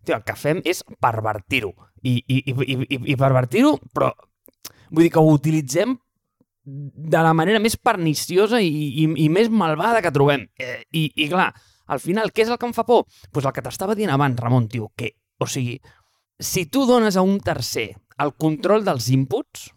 tio, 0.05 0.15
el 0.19 0.23
que 0.27 0.35
fem 0.37 0.61
és 0.69 0.83
pervertir-ho. 1.01 1.73
I, 2.05 2.19
i, 2.29 2.41
i, 2.51 2.53
i, 2.53 2.99
i- 3.13 3.17
pervertir-ho, 3.17 3.75
però 3.93 4.11
vull 4.91 5.07
dir 5.07 5.11
que 5.15 5.21
ho 5.23 5.31
utilitzem 5.33 5.95
de 6.65 7.21
la 7.25 7.33
manera 7.37 7.59
més 7.61 7.75
perniciosa 7.77 8.59
i, 8.61 8.69
i, 9.01 9.07
i 9.25 9.29
més 9.33 9.49
malvada 9.53 10.01
que 10.05 10.13
trobem. 10.13 10.45
Eh, 10.61 10.83
i, 10.97 11.07
I 11.25 11.29
clar, 11.31 11.49
al 11.93 12.01
final, 12.01 12.31
què 12.33 12.45
és 12.45 12.49
el 12.53 12.57
que 12.61 12.69
em 12.69 12.73
fa 12.77 12.85
por? 12.85 13.03
Doncs 13.09 13.31
pues 13.33 13.45
el 13.49 13.53
que 13.57 13.63
t'estava 13.65 13.97
dient 13.97 14.13
abans, 14.13 14.37
Ramon, 14.41 14.69
tio, 14.69 14.91
que, 14.97 15.11
o 15.41 15.49
sigui, 15.49 15.79
si 16.41 16.65
tu 16.69 16.85
dones 16.89 17.17
a 17.17 17.25
un 17.25 17.39
tercer 17.41 17.91
el 18.21 18.33
control 18.39 18.85
dels 18.85 19.09
inputs, 19.13 19.67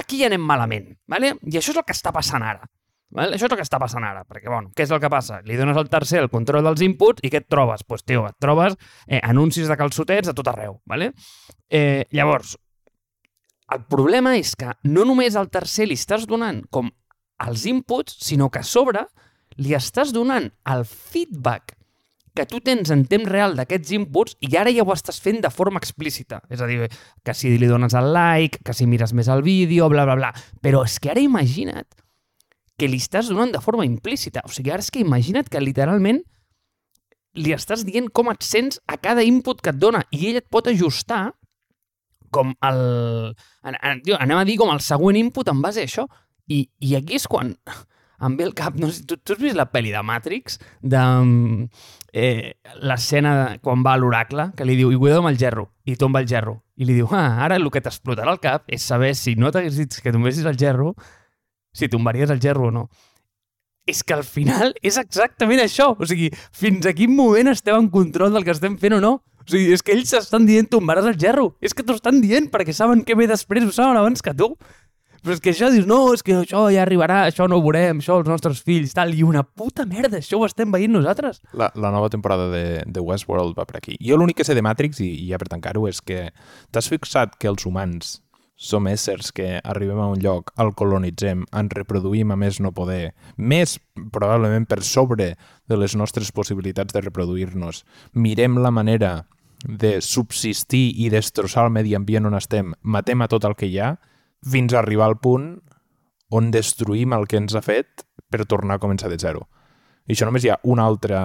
aquí 0.00 0.20
ja 0.20 0.28
anem 0.30 0.44
malament, 0.46 0.92
¿vale? 1.08 1.34
i 1.48 1.56
això 1.58 1.72
és 1.74 1.80
el 1.80 1.86
que 1.88 1.96
està 1.96 2.12
passant 2.14 2.44
ara. 2.44 2.64
Vale? 3.10 3.34
Això 3.34 3.48
és 3.48 3.52
el 3.52 3.58
que 3.58 3.66
està 3.66 3.80
passant 3.82 4.04
ara, 4.06 4.22
perquè, 4.22 4.46
bueno, 4.46 4.70
què 4.76 4.84
és 4.86 4.92
el 4.94 5.00
que 5.02 5.10
passa? 5.10 5.40
Li 5.46 5.56
dones 5.58 5.78
al 5.78 5.88
tercer 5.90 6.20
el 6.22 6.30
control 6.30 6.62
dels 6.68 6.82
inputs 6.86 7.24
i 7.26 7.30
què 7.32 7.40
et 7.42 7.48
trobes? 7.50 7.82
Doncs, 7.82 7.88
pues, 7.90 8.04
tio, 8.06 8.22
et 8.28 8.36
trobes 8.38 8.76
eh, 9.08 9.18
anuncis 9.18 9.66
de 9.70 9.76
calçotets 9.78 10.30
a 10.30 10.34
tot 10.36 10.50
arreu, 10.52 10.78
¿vale? 10.86 11.10
Eh, 11.66 12.06
llavors, 12.14 12.54
el 13.74 13.82
problema 13.90 14.36
és 14.38 14.54
que 14.58 14.70
no 14.86 15.06
només 15.06 15.34
al 15.38 15.50
tercer 15.50 15.88
li 15.90 15.98
estàs 15.98 16.28
donant 16.30 16.62
com 16.70 16.90
els 17.46 17.66
inputs, 17.66 18.14
sinó 18.22 18.50
que 18.50 18.62
a 18.62 18.66
sobre 18.66 19.04
li 19.58 19.74
estàs 19.74 20.14
donant 20.14 20.46
el 20.70 20.84
feedback 20.86 21.74
que 22.34 22.46
tu 22.46 22.60
tens 22.62 22.92
en 22.94 23.02
temps 23.10 23.26
real 23.26 23.56
d'aquests 23.58 23.90
inputs 23.96 24.36
i 24.46 24.54
ara 24.56 24.70
ja 24.70 24.84
ho 24.86 24.94
estàs 24.94 25.18
fent 25.22 25.40
de 25.42 25.50
forma 25.50 25.80
explícita. 25.82 26.38
És 26.48 26.62
a 26.62 26.68
dir, 26.70 26.86
que 27.26 27.34
si 27.34 27.56
li 27.58 27.66
dones 27.66 27.96
el 27.98 28.12
like, 28.14 28.62
que 28.64 28.74
si 28.76 28.86
mires 28.86 29.12
més 29.18 29.28
el 29.28 29.42
vídeo, 29.42 29.88
bla, 29.90 30.06
bla, 30.06 30.14
bla. 30.14 30.30
Però 30.62 30.84
és 30.86 31.00
que 31.02 31.10
ara 31.10 31.24
imagina't 31.24 31.88
que 32.80 32.88
li 32.88 33.00
estàs 33.02 33.28
donant 33.28 33.52
de 33.52 33.60
forma 33.60 33.84
implícita. 33.84 34.42
O 34.48 34.52
sigui, 34.52 34.72
ara 34.72 34.84
és 34.84 34.88
que 34.92 35.02
imagina't 35.04 35.50
que 35.52 35.60
literalment 35.60 36.22
li 37.38 37.52
estàs 37.54 37.84
dient 37.86 38.08
com 38.16 38.32
et 38.32 38.42
sents 38.42 38.80
a 38.90 38.96
cada 38.98 39.22
input 39.26 39.60
que 39.60 39.74
et 39.74 39.78
dona 39.78 40.02
i 40.10 40.24
ell 40.30 40.40
et 40.40 40.48
pot 40.50 40.66
ajustar 40.70 41.28
com 42.34 42.54
el... 42.66 42.82
Anem 43.66 44.38
a 44.38 44.46
dir 44.46 44.56
com 44.58 44.72
el 44.72 44.82
següent 44.82 45.18
input 45.18 45.50
en 45.50 45.62
base 45.62 45.82
a 45.82 45.88
això. 45.90 46.06
I, 46.50 46.64
i 46.82 46.96
aquí 46.98 47.18
és 47.18 47.28
quan 47.30 47.52
em 48.20 48.36
ve 48.36 48.44
el 48.44 48.54
cap... 48.56 48.76
No 48.78 48.90
sé, 48.92 49.04
tu, 49.08 49.18
tu 49.18 49.34
has 49.34 49.42
vist 49.42 49.58
la 49.58 49.68
pel·li 49.70 49.92
de 49.94 50.02
Matrix? 50.06 50.58
De 50.82 51.00
mm, 51.00 51.68
eh, 52.12 52.52
l'escena 52.84 53.34
quan 53.64 53.84
va 53.86 53.94
a 53.96 54.00
l'oracle, 54.00 54.50
que 54.56 54.66
li 54.68 54.76
diu, 54.78 54.92
i 54.92 54.98
cuidado 55.00 55.24
amb 55.24 55.32
el 55.32 55.38
gerro, 55.40 55.70
i 55.88 55.96
tomba 56.00 56.22
el 56.22 56.28
gerro. 56.30 56.60
I 56.80 56.88
li 56.88 56.98
diu, 56.98 57.08
ah, 57.16 57.40
ara 57.44 57.58
el 57.60 57.70
que 57.72 57.82
t'explotarà 57.84 58.34
al 58.34 58.42
cap 58.42 58.68
és 58.72 58.84
saber 58.84 59.14
si 59.18 59.36
no 59.40 59.52
t'hagués 59.52 59.80
dit 59.80 60.00
que 60.02 60.12
tombessis 60.14 60.48
el 60.48 60.58
gerro, 60.60 60.94
si 61.72 61.88
tombaries 61.88 62.30
el 62.30 62.40
gerro 62.42 62.68
o 62.68 62.74
no. 62.74 62.88
És 63.86 64.04
que 64.04 64.14
al 64.14 64.24
final 64.24 64.74
és 64.82 64.98
exactament 65.00 65.62
això. 65.62 65.92
O 65.98 66.06
sigui, 66.06 66.28
fins 66.52 66.86
a 66.86 66.94
quin 66.94 67.14
moment 67.16 67.50
estem 67.50 67.78
en 67.78 67.88
control 67.90 68.34
del 68.34 68.46
que 68.46 68.54
estem 68.54 68.76
fent 68.78 68.98
o 68.98 69.00
no? 69.02 69.16
O 69.40 69.48
sigui, 69.48 69.72
és 69.74 69.82
que 69.82 69.96
ells 69.96 70.12
estan 70.14 70.46
dient 70.46 70.68
tombaràs 70.70 71.08
el 71.10 71.18
gerro. 71.18 71.54
És 71.64 71.74
que 71.74 71.82
t'ho 71.86 71.96
estan 71.98 72.20
dient 72.22 72.50
perquè 72.52 72.76
saben 72.76 73.02
què 73.06 73.16
ve 73.18 73.26
després, 73.30 73.66
ho 73.66 73.74
saben 73.74 73.98
abans 73.98 74.22
que 74.22 74.36
tu. 74.36 74.52
Però 75.20 75.34
és 75.36 75.42
que 75.44 75.52
això 75.52 75.68
dius, 75.68 75.84
no, 75.88 75.98
és 76.16 76.22
que 76.24 76.32
això 76.38 76.62
ja 76.72 76.80
arribarà, 76.80 77.26
això 77.28 77.44
no 77.50 77.58
ho 77.58 77.64
veurem, 77.64 77.98
això 78.00 78.16
els 78.22 78.28
nostres 78.30 78.62
fills, 78.64 78.94
tal, 78.96 79.12
i 79.12 79.20
una 79.26 79.42
puta 79.44 79.84
merda, 79.84 80.16
això 80.16 80.38
ho 80.40 80.46
estem 80.46 80.72
veient 80.72 80.94
nosaltres. 80.94 81.42
La, 81.52 81.68
la 81.76 81.90
nova 81.92 82.08
temporada 82.08 82.46
de, 82.48 82.64
de 82.86 83.02
Westworld 83.04 83.52
va 83.58 83.66
per 83.68 83.82
aquí. 83.82 83.98
Jo 84.00 84.16
l'únic 84.16 84.38
que 84.40 84.48
sé 84.48 84.56
de 84.56 84.64
Matrix, 84.64 85.02
i, 85.04 85.10
i 85.26 85.28
ja 85.28 85.40
per 85.40 85.50
tancar-ho, 85.52 85.84
és 85.90 86.00
que 86.00 86.30
t'has 86.72 86.88
fixat 86.88 87.36
que 87.36 87.52
els 87.52 87.68
humans 87.68 88.16
som 88.60 88.84
éssers 88.90 89.30
que 89.32 89.56
arribem 89.64 89.98
a 90.04 90.10
un 90.12 90.20
lloc, 90.20 90.50
el 90.60 90.74
colonitzem, 90.76 91.46
ens 91.56 91.72
reproduïm 91.72 92.34
a 92.34 92.36
més 92.36 92.58
no 92.60 92.74
poder, 92.76 93.14
més 93.40 93.78
probablement 94.12 94.66
per 94.68 94.82
sobre 94.84 95.30
de 95.64 95.78
les 95.80 95.96
nostres 95.96 96.28
possibilitats 96.36 96.92
de 96.92 97.00
reproduir-nos. 97.06 97.86
Mirem 98.12 98.58
la 98.60 98.70
manera 98.70 99.14
de 99.64 99.96
subsistir 100.04 100.90
i 101.00 101.08
destrossar 101.08 101.64
el 101.66 101.72
medi 101.72 101.96
ambient 101.96 102.28
on 102.28 102.36
estem, 102.36 102.74
matem 102.82 103.24
a 103.24 103.30
tot 103.32 103.48
el 103.48 103.56
que 103.56 103.70
hi 103.70 103.80
ha, 103.80 103.94
fins 104.44 104.76
a 104.76 104.82
arribar 104.84 105.08
al 105.08 105.16
punt 105.24 105.54
on 106.28 106.52
destruïm 106.52 107.16
el 107.16 107.24
que 107.32 107.40
ens 107.40 107.56
ha 107.56 107.64
fet 107.64 108.04
per 108.28 108.44
tornar 108.44 108.76
a 108.76 108.84
començar 108.84 109.08
de 109.08 109.16
zero. 109.20 109.48
I 110.04 110.12
això 110.12 110.28
només 110.28 110.44
hi 110.44 110.52
ha 110.52 110.60
una 110.68 110.84
altra 110.84 111.24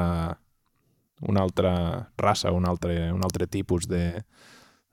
una 1.28 1.42
altra 1.42 2.12
raça, 2.18 2.52
un 2.52 2.66
altre, 2.68 3.12
un 3.12 3.24
altre 3.24 3.48
tipus 3.48 3.88
de, 3.88 4.24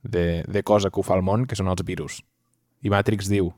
de, 0.03 0.45
de 0.47 0.63
cosa 0.63 0.91
que 0.91 1.01
ho 1.01 1.07
fa 1.07 1.15
al 1.15 1.23
món, 1.23 1.47
que 1.47 1.59
són 1.59 1.71
els 1.71 1.83
virus. 1.87 2.21
I 2.83 2.91
Matrix 2.91 3.31
diu 3.31 3.53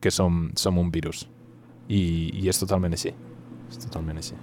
que 0.00 0.12
som, 0.12 0.50
som 0.56 0.78
un 0.80 0.90
virus. 0.92 1.26
I, 1.88 2.00
I 2.42 2.48
és 2.52 2.60
totalment 2.60 2.94
així. 2.96 3.12
És 3.70 3.80
totalment 3.84 4.20
així. 4.20 4.36